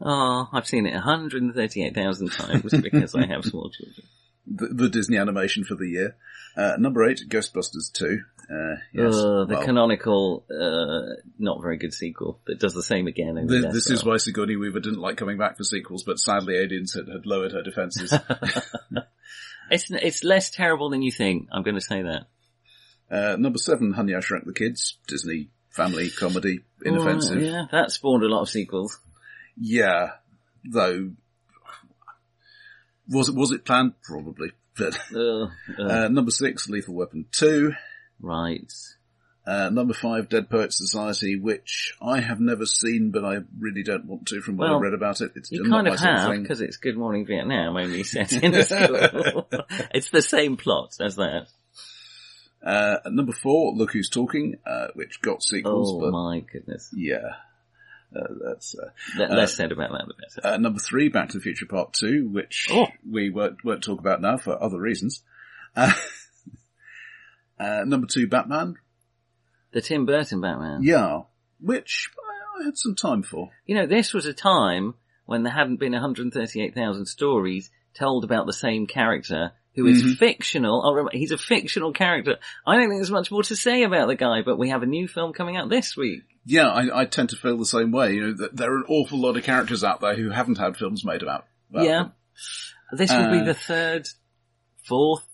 Oh, 0.00 0.48
I've 0.52 0.66
seen 0.66 0.86
it 0.86 0.94
138,000 0.94 2.32
times 2.32 2.72
because 2.82 3.14
I 3.14 3.26
have 3.26 3.44
small 3.44 3.70
children. 3.70 4.06
The, 4.46 4.68
the 4.68 4.88
Disney 4.88 5.18
animation 5.18 5.64
for 5.64 5.74
the 5.74 5.86
year. 5.86 6.16
Uh, 6.56 6.76
number 6.78 7.04
eight, 7.04 7.20
Ghostbusters 7.28 7.92
2. 7.92 8.20
Uh, 8.50 8.76
yes. 8.92 9.14
Uh, 9.14 9.44
the 9.44 9.54
well, 9.54 9.64
canonical, 9.64 10.44
uh, 10.50 11.20
not 11.38 11.60
very 11.60 11.76
good 11.76 11.92
sequel 11.92 12.40
that 12.46 12.58
does 12.58 12.74
the 12.74 12.82
same 12.82 13.06
again. 13.06 13.36
and 13.36 13.48
th- 13.48 13.64
with 13.64 13.72
this 13.72 13.90
is 13.90 14.04
why 14.04 14.16
Sigourney 14.16 14.56
Weaver 14.56 14.80
didn't 14.80 15.00
like 15.00 15.16
coming 15.16 15.36
back 15.38 15.56
for 15.56 15.64
sequels, 15.64 16.04
but 16.04 16.18
sadly 16.18 16.56
Aliens 16.56 16.94
had, 16.94 17.08
had 17.08 17.26
lowered 17.26 17.52
her 17.52 17.62
defences. 17.62 18.12
It's, 19.70 19.90
it's 19.90 20.22
less 20.22 20.50
terrible 20.50 20.90
than 20.90 21.00
you 21.00 21.10
think. 21.10 21.48
I'm 21.50 21.62
going 21.62 21.74
to 21.74 21.80
say 21.80 22.02
that. 22.02 22.26
uh, 23.10 23.36
number 23.38 23.58
seven, 23.58 23.94
Honey, 23.94 24.14
I 24.14 24.20
Shrunk 24.20 24.44
the 24.44 24.52
Kids, 24.52 24.98
Disney 25.08 25.48
family 25.74 26.10
comedy, 26.10 26.60
inoffensive. 26.84 27.38
Oh, 27.38 27.40
yeah, 27.40 27.64
that 27.72 27.90
spawned 27.90 28.22
a 28.22 28.28
lot 28.28 28.42
of 28.42 28.48
sequels. 28.48 28.98
Yeah, 29.56 30.12
though, 30.64 31.10
was 33.08 33.28
it, 33.28 33.34
was 33.34 33.50
it 33.52 33.64
planned? 33.64 33.94
Probably. 34.02 34.52
But, 34.76 34.98
Uh, 35.14 35.44
uh, 35.78 35.82
uh, 35.82 36.08
number 36.08 36.30
six, 36.32 36.68
Lethal 36.68 36.94
Weapon 36.94 37.26
2. 37.32 37.72
right. 38.20 38.72
Uh, 39.46 39.68
number 39.68 39.92
five, 39.92 40.30
Dead 40.30 40.48
Poets 40.48 40.78
Society, 40.78 41.38
which 41.38 41.94
I 42.00 42.20
have 42.20 42.40
never 42.40 42.64
seen, 42.64 43.10
but 43.10 43.26
I 43.26 43.40
really 43.58 43.82
don't 43.82 44.06
want 44.06 44.26
to 44.28 44.40
from 44.40 44.56
what 44.56 44.68
Well, 44.68 44.76
I've 44.76 44.80
read 44.82 44.94
about 44.94 45.20
it. 45.20 45.32
It's 45.36 45.52
You 45.52 45.68
kind 45.68 45.86
of 45.86 46.00
have, 46.00 46.32
because 46.40 46.62
it's 46.62 46.78
Good 46.78 46.96
Morning 46.96 47.26
Vietnam, 47.26 47.76
only 47.76 48.04
set 48.04 48.32
in 48.32 48.54
a 48.54 48.62
school. 48.64 49.46
it's 49.94 50.08
the 50.08 50.22
same 50.22 50.56
plot 50.56 50.96
as 50.98 51.16
that. 51.16 51.48
Uh, 52.64 52.96
number 53.10 53.32
four, 53.32 53.74
Look 53.74 53.92
Who's 53.92 54.08
Talking, 54.08 54.56
uh, 54.66 54.86
which 54.94 55.20
got 55.20 55.42
sequels, 55.42 55.92
Oh 55.92 56.00
but 56.00 56.12
my 56.12 56.40
goodness. 56.40 56.90
yeah. 56.96 57.34
Uh, 58.16 58.26
that's, 58.44 58.74
uh, 58.74 58.90
Le- 59.18 59.26
Uh, 59.26 59.34
less 59.36 59.54
said 59.54 59.70
about 59.72 59.90
that, 59.90 60.04
the 60.06 60.14
better. 60.40 60.54
uh, 60.54 60.56
number 60.56 60.78
three, 60.78 61.08
Back 61.08 61.30
to 61.30 61.38
the 61.38 61.42
Future 61.42 61.66
Part 61.66 61.92
Two, 61.92 62.28
which 62.28 62.68
Oh. 62.70 62.86
we 63.08 63.28
won't, 63.28 63.64
won't 63.64 63.82
talk 63.82 63.98
about 64.00 64.20
now 64.22 64.36
for 64.38 64.60
other 64.62 64.80
reasons. 64.80 65.22
Uh, 65.76 65.92
uh, 67.58 67.82
number 67.84 68.06
two, 68.06 68.26
Batman. 68.28 68.76
the 69.72 69.80
Tim 69.80 70.06
Burton 70.06 70.40
Batman. 70.40 70.82
Yeah. 70.82 71.22
Which 71.60 72.10
I, 72.18 72.62
I 72.62 72.64
had 72.66 72.76
some 72.78 72.94
time 72.94 73.22
for. 73.22 73.50
You 73.66 73.74
know, 73.76 73.86
this 73.86 74.12
was 74.12 74.26
a 74.26 74.32
time 74.32 74.94
when 75.26 75.42
there 75.42 75.52
hadn't 75.52 75.80
been 75.80 75.92
138,000 75.92 77.06
stories 77.06 77.70
told 77.94 78.24
about 78.24 78.46
the 78.46 78.52
same 78.52 78.86
character 78.86 79.52
who 79.74 79.86
is 79.86 80.02
Mhm. 80.04 80.18
fictional. 80.18 80.82
Remember, 80.94 81.10
he's 81.16 81.30
a 81.32 81.38
fictional 81.38 81.92
character. 81.92 82.36
I 82.66 82.76
don't 82.76 82.88
think 82.88 82.98
there's 82.98 83.10
much 83.10 83.30
more 83.30 83.42
to 83.42 83.56
say 83.56 83.82
about 83.82 84.06
the 84.08 84.14
guy, 84.14 84.42
but 84.42 84.56
we 84.58 84.68
have 84.70 84.82
a 84.82 84.86
new 84.86 85.08
film 85.08 85.32
coming 85.32 85.56
out 85.56 85.68
this 85.68 85.96
week. 85.96 86.22
Yeah, 86.46 86.68
I, 86.68 87.00
I 87.00 87.04
tend 87.06 87.30
to 87.30 87.36
feel 87.36 87.56
the 87.56 87.64
same 87.66 87.90
way. 87.90 88.14
You 88.14 88.20
know, 88.28 88.32
that 88.34 88.56
there 88.56 88.72
are 88.72 88.76
an 88.78 88.84
awful 88.88 89.18
lot 89.20 89.36
of 89.36 89.44
characters 89.44 89.82
out 89.82 90.00
there 90.00 90.14
who 90.14 90.30
haven't 90.30 90.58
had 90.58 90.76
films 90.76 91.04
made 91.04 91.22
about. 91.22 91.46
about 91.70 91.84
yeah. 91.84 92.02
them. 92.04 92.12
This 92.92 93.10
will 93.10 93.30
be 93.30 93.38
Uh, 93.40 93.44
the 93.44 93.54
third, 93.54 94.08
fourth, 94.84 95.26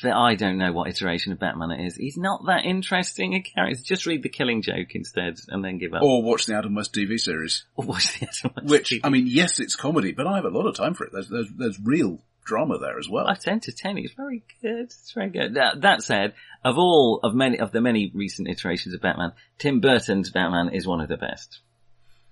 fi- 0.00 0.10
I 0.10 0.34
don't 0.34 0.58
know 0.58 0.72
what 0.72 0.88
iteration 0.88 1.32
of 1.32 1.38
Batman 1.38 1.70
it 1.72 1.86
is. 1.86 1.96
He's 1.96 2.16
not 2.16 2.46
that 2.46 2.64
interesting 2.64 3.34
a 3.34 3.40
character. 3.42 3.82
Just 3.84 4.06
read 4.06 4.22
The 4.22 4.28
Killing 4.28 4.62
Joke 4.62 4.94
instead 4.94 5.36
and 5.48 5.64
then 5.64 5.78
give 5.78 5.94
up. 5.94 6.02
Or 6.02 6.22
watch 6.22 6.46
the 6.46 6.54
Adam 6.56 6.74
West 6.74 6.94
TV 6.94 7.18
series. 7.20 7.64
Or 7.76 7.84
watch 7.84 8.18
the 8.18 8.26
other 8.28 8.54
one. 8.54 8.66
Which, 8.66 8.98
I 9.04 9.08
mean, 9.10 9.26
yes, 9.26 9.60
it's 9.60 9.76
comedy, 9.76 10.12
but 10.12 10.26
I 10.26 10.36
have 10.36 10.44
a 10.44 10.50
lot 10.50 10.66
of 10.66 10.74
time 10.74 10.94
for 10.94 11.04
it. 11.04 11.12
There's, 11.12 11.28
there's, 11.28 11.48
there's 11.56 11.78
real 11.82 12.20
drama 12.44 12.78
there 12.78 12.98
as 12.98 13.08
well. 13.08 13.26
That's 13.26 13.46
entertaining. 13.48 14.04
It's 14.04 14.14
very 14.14 14.42
good. 14.62 14.80
It's 14.84 15.12
very 15.12 15.30
good. 15.30 15.54
That, 15.54 15.80
that 15.82 16.02
said, 16.02 16.34
of 16.64 16.76
all 16.78 17.20
of 17.22 17.34
many 17.34 17.58
of 17.58 17.72
the 17.72 17.80
many 17.80 18.10
recent 18.14 18.48
iterations 18.48 18.94
of 18.94 19.00
Batman, 19.00 19.32
Tim 19.58 19.80
Burton's 19.80 20.30
Batman 20.30 20.70
is 20.74 20.86
one 20.86 21.00
of 21.00 21.08
the 21.08 21.16
best. 21.16 21.60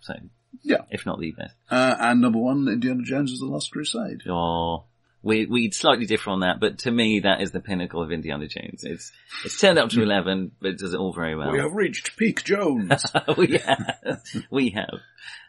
So, 0.01 0.15
Yeah. 0.63 0.83
if 0.91 1.07
not 1.07 1.19
the 1.21 1.33
best. 1.33 1.55
Uh, 1.71 1.97
and 1.99 2.21
number 2.21 2.39
one, 2.39 2.69
Indiana 2.69 3.03
Jones 3.05 3.31
is 3.33 3.39
the 3.41 3.47
Last 3.47 3.71
Crusade. 3.71 4.23
Oh, 4.29 4.85
we 5.23 5.47
we'd 5.47 5.73
slightly 5.75 6.05
differ 6.07 6.31
on 6.31 6.41
that, 6.41 6.59
but 6.59 6.79
to 6.81 6.91
me, 6.91 7.21
that 7.21 7.41
is 7.41 7.53
the 7.53 7.61
pinnacle 7.61 8.03
of 8.03 8.11
Indiana 8.11 8.49
Jones. 8.49 8.83
It's 8.83 9.13
it's 9.45 9.61
turned 9.61 9.79
up 9.79 9.91
to 9.91 10.03
eleven, 10.03 10.51
but 10.61 10.73
it 10.73 10.79
does 10.79 10.95
it 10.95 10.99
all 10.99 11.13
very 11.13 11.37
well. 11.37 11.53
We 11.53 11.61
have 11.61 11.73
reached 11.75 12.17
peak 12.17 12.43
Jones. 12.43 13.07
we 13.39 13.59
have. 13.59 14.23
We 14.51 14.71
have. 14.71 14.99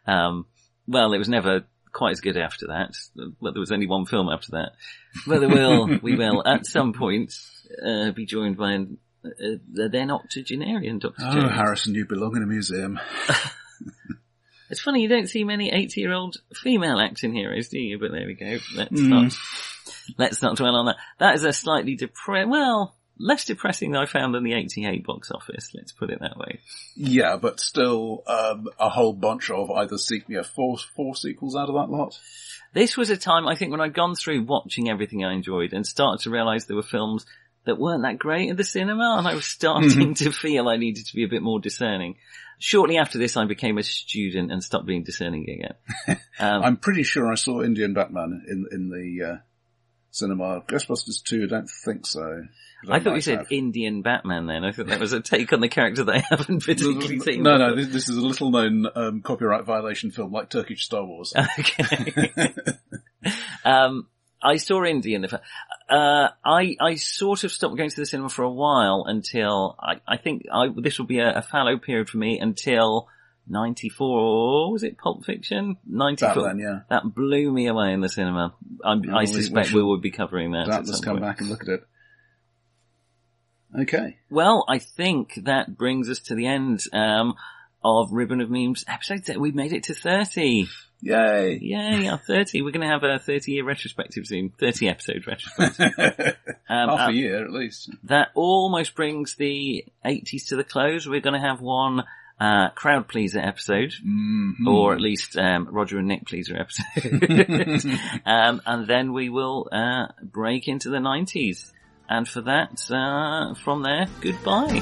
Um, 0.06 0.46
well, 0.88 1.14
it 1.14 1.18
was 1.18 1.28
never 1.30 1.64
quite 1.94 2.12
as 2.12 2.20
good 2.22 2.38
after 2.38 2.68
that. 2.68 2.92
But 3.16 3.54
there 3.54 3.60
was 3.62 3.72
only 3.72 3.88
one 3.88 4.06
film 4.06 4.28
after 4.30 4.52
that. 4.52 4.72
But 5.28 5.40
there 5.40 5.50
will, 5.50 6.00
we 6.02 6.16
will, 6.16 6.44
at 6.46 6.66
some 6.66 6.94
point, 6.94 7.34
uh, 7.86 8.12
be 8.12 8.26
joined 8.26 8.58
by 8.58 8.74
an, 8.74 8.98
uh, 9.26 9.30
the 9.72 9.88
then 9.90 10.12
octogenarian 10.12 11.00
Dr. 11.00 11.16
oh, 11.22 11.34
Jones. 11.34 11.52
Harrison, 11.56 11.96
you 11.96 12.06
belong 12.06 12.36
in 12.36 12.44
a 12.44 12.48
museum. 12.48 13.00
It's 14.70 14.82
funny, 14.82 15.02
you 15.02 15.08
don't 15.10 15.30
see 15.30 15.44
many 15.44 15.70
80 15.72 16.02
year 16.02 16.14
old 16.14 16.38
female 16.64 17.00
action 17.00 17.32
heroes, 17.32 17.68
do 17.70 17.78
you? 17.78 18.00
But 18.00 18.12
there 18.12 18.26
we 18.26 18.34
go. 18.34 18.58
Let's 18.76 18.92
Mm. 18.92 19.08
not, 19.10 19.34
let's 20.18 20.42
not 20.42 20.58
dwell 20.58 20.76
on 20.76 20.88
that. 20.88 20.96
That 21.20 21.36
is 21.36 21.44
a 21.44 21.54
slightly 21.54 21.96
depre- 21.96 22.50
well, 22.50 22.96
less 23.18 23.46
depressing 23.46 23.92
than 23.92 24.02
I 24.02 24.06
found 24.06 24.34
than 24.34 24.44
the 24.44 24.54
88 24.54 25.06
box 25.06 25.32
office. 25.32 25.72
Let's 25.74 25.92
put 25.92 26.10
it 26.10 26.20
that 26.20 26.38
way. 26.38 26.60
Yeah, 26.96 27.38
but 27.38 27.60
still, 27.60 28.24
um, 28.28 28.68
a 28.80 28.90
whole 28.90 29.14
bunch 29.14 29.50
of 29.50 29.70
either 29.72 29.98
se- 29.98 30.26
yeah, 30.28 30.44
four, 30.44 30.78
four 30.96 31.16
sequels 31.16 31.56
out 31.56 31.70
of 31.70 31.76
that 31.76 31.90
lot. 31.90 32.20
This 32.74 32.98
was 32.98 33.10
a 33.10 33.18
time, 33.18 33.48
I 33.48 33.56
think, 33.56 33.72
when 33.72 33.82
I'd 33.82 33.94
gone 33.94 34.16
through 34.16 34.44
watching 34.44 34.90
everything 34.90 35.24
I 35.24 35.34
enjoyed 35.34 35.74
and 35.74 35.86
started 35.86 36.24
to 36.24 36.32
realise 36.32 36.66
there 36.66 36.76
were 36.76 36.84
films 36.84 37.26
that 37.66 37.80
weren't 37.80 38.04
that 38.04 38.20
great 38.20 38.50
at 38.50 38.58
the 38.58 38.64
cinema, 38.64 39.16
and 39.18 39.28
I 39.28 39.36
was 39.36 39.46
starting 39.60 40.16
to 40.16 40.32
feel 40.32 40.68
I 40.68 40.78
needed 40.78 41.06
to 41.06 41.16
be 41.16 41.24
a 41.24 41.30
bit 41.30 41.42
more 41.42 41.60
discerning. 41.60 42.18
Shortly 42.60 42.98
after 42.98 43.18
this, 43.18 43.36
I 43.36 43.46
became 43.46 43.78
a 43.78 43.84
student 43.84 44.52
and 44.52 44.64
stopped 44.64 44.86
being 44.86 45.04
discerning 45.04 45.50
again. 45.50 46.20
Um, 46.40 46.64
I'm 46.64 46.78
pretty 46.78 47.04
sure 47.04 47.32
I 47.32 47.36
saw 47.36 47.62
Indian 47.62 47.94
Batman 47.94 48.44
in 48.50 48.66
in 48.72 48.90
the 48.90 49.24
uh, 49.24 49.38
cinema. 50.14 50.62
Ghostbusters 50.62 51.24
2, 51.24 51.44
I 51.44 51.48
don't 51.48 51.70
think 51.70 52.06
so. 52.06 52.44
I 52.90 53.00
thought 53.00 53.16
you 53.16 53.22
said 53.22 53.40
have. 53.40 53.48
Indian 53.52 54.02
Batman 54.02 54.46
then. 54.46 54.64
I 54.64 54.72
thought 54.72 54.88
that 54.88 55.00
was 55.00 55.14
a 55.14 55.22
take 55.22 55.54
on 55.54 55.62
the 55.62 55.70
character 55.70 56.04
that 56.04 56.16
I 56.16 56.24
haven't 56.30 56.60
particularly 56.66 57.20
seen. 57.20 57.44
No, 57.44 57.58
no, 57.58 57.76
this, 57.76 57.88
this 57.88 58.10
is 58.10 58.18
a 58.18 58.22
little 58.22 58.52
known 58.52 58.88
um, 58.96 59.22
copyright 59.22 59.66
violation 59.66 60.12
film 60.12 60.32
like 60.32 60.50
Turkish 60.50 60.86
Star 60.86 61.04
Wars. 61.06 61.34
Okay. 61.60 62.34
um, 63.66 64.08
I 64.42 64.58
saw 64.58 64.84
Indian. 64.84 65.26
Uh, 65.90 66.30
I, 66.44 66.76
I 66.80 66.96
sort 66.96 67.44
of 67.44 67.52
stopped 67.52 67.78
going 67.78 67.90
to 67.90 67.96
the 67.96 68.06
cinema 68.06 68.30
for 68.30 68.44
a 68.44 68.52
while 68.52 69.06
until 69.08 69.78
I, 69.80 70.02
I 70.08 70.18
think 70.18 70.44
I, 70.52 70.68
this 70.76 71.00
will 71.00 71.06
be 71.06 71.20
a, 71.20 71.38
a 71.38 71.42
fallow 71.42 71.78
period 71.78 72.10
for 72.10 72.18
me 72.18 72.40
until 72.40 73.08
94, 73.48 74.72
was 74.72 74.84
it 74.84 74.98
Pulp 74.98 75.26
Fiction? 75.26 75.78
94. 75.86 76.30
Batman, 76.36 76.60
yeah. 76.60 76.80
That 76.90 77.14
blew 77.14 77.52
me 77.52 77.68
away 77.68 77.94
in 77.94 78.02
the 78.02 78.10
cinema. 78.10 78.54
I, 78.84 79.00
I 79.14 79.26
suspect 79.26 79.72
we 79.74 79.82
we, 79.82 79.84
will 79.84 79.98
be 80.00 80.12
covering 80.12 80.52
that. 80.52 80.68
That, 80.68 80.80
at 80.82 80.88
let's 80.88 81.00
come 81.02 81.16
point. 81.16 81.24
back 81.26 81.42
and 81.42 81.50
look 81.50 81.64
at 81.64 81.70
it. 81.70 81.84
Okay. 83.80 84.18
Well, 84.30 84.66
I 84.68 84.78
think 84.80 85.34
that 85.46 85.78
brings 85.78 86.10
us 86.10 86.20
to 86.20 86.36
the 86.36 86.46
end, 86.48 86.82
um, 86.94 87.34
of 87.84 88.12
Ribbon 88.14 88.40
of 88.40 88.50
Memes 88.50 88.86
episode. 88.88 89.26
th- 89.26 89.38
We 89.38 89.52
made 89.52 89.74
it 89.74 89.84
to 89.84 89.94
30. 89.94 90.68
Yay! 91.02 91.60
Yay, 91.62 92.08
our 92.08 92.18
30. 92.28 92.62
We're 92.62 92.72
going 92.72 92.88
to 92.88 92.94
have 92.94 93.04
a 93.04 93.20
30 93.20 93.52
year 93.52 93.66
retrospective 93.66 94.26
soon. 94.26 94.54
30 94.60 94.88
episode 94.88 95.28
retrospective. 95.28 96.38
Um, 96.70 96.90
Half 96.90 97.00
uh, 97.10 97.12
a 97.12 97.14
year 97.14 97.44
at 97.44 97.52
least. 97.52 97.90
that 98.06 98.30
almost 98.36 98.96
brings 98.96 99.36
the 99.36 99.86
80s 100.04 100.48
to 100.48 100.56
the 100.56 100.64
close. 100.64 101.06
We're 101.06 101.20
going 101.20 101.40
to 101.40 101.46
have 101.46 101.60
one, 101.60 102.04
uh, 102.40 102.70
crowd 102.70 103.08
pleaser 103.08 103.40
episode, 103.40 103.94
mm-hmm. 104.06 104.68
or 104.68 104.94
at 104.94 105.02
least 105.02 105.38
um, 105.38 105.68
Roger 105.72 106.00
and 106.00 106.08
Nick 106.08 106.26
pleaser 106.26 106.58
episode, 106.58 107.24
um, 108.26 108.62
and 108.66 108.88
then 108.88 109.14
we 109.14 109.30
will 109.30 109.68
uh, 109.72 110.08
break 110.22 110.68
into 110.68 110.90
the 110.90 111.00
nineties. 111.00 111.72
And 112.10 112.28
for 112.28 112.42
that, 112.42 112.92
uh, 112.92 113.54
from 113.56 113.82
there, 113.82 114.08
goodbye. 114.20 114.82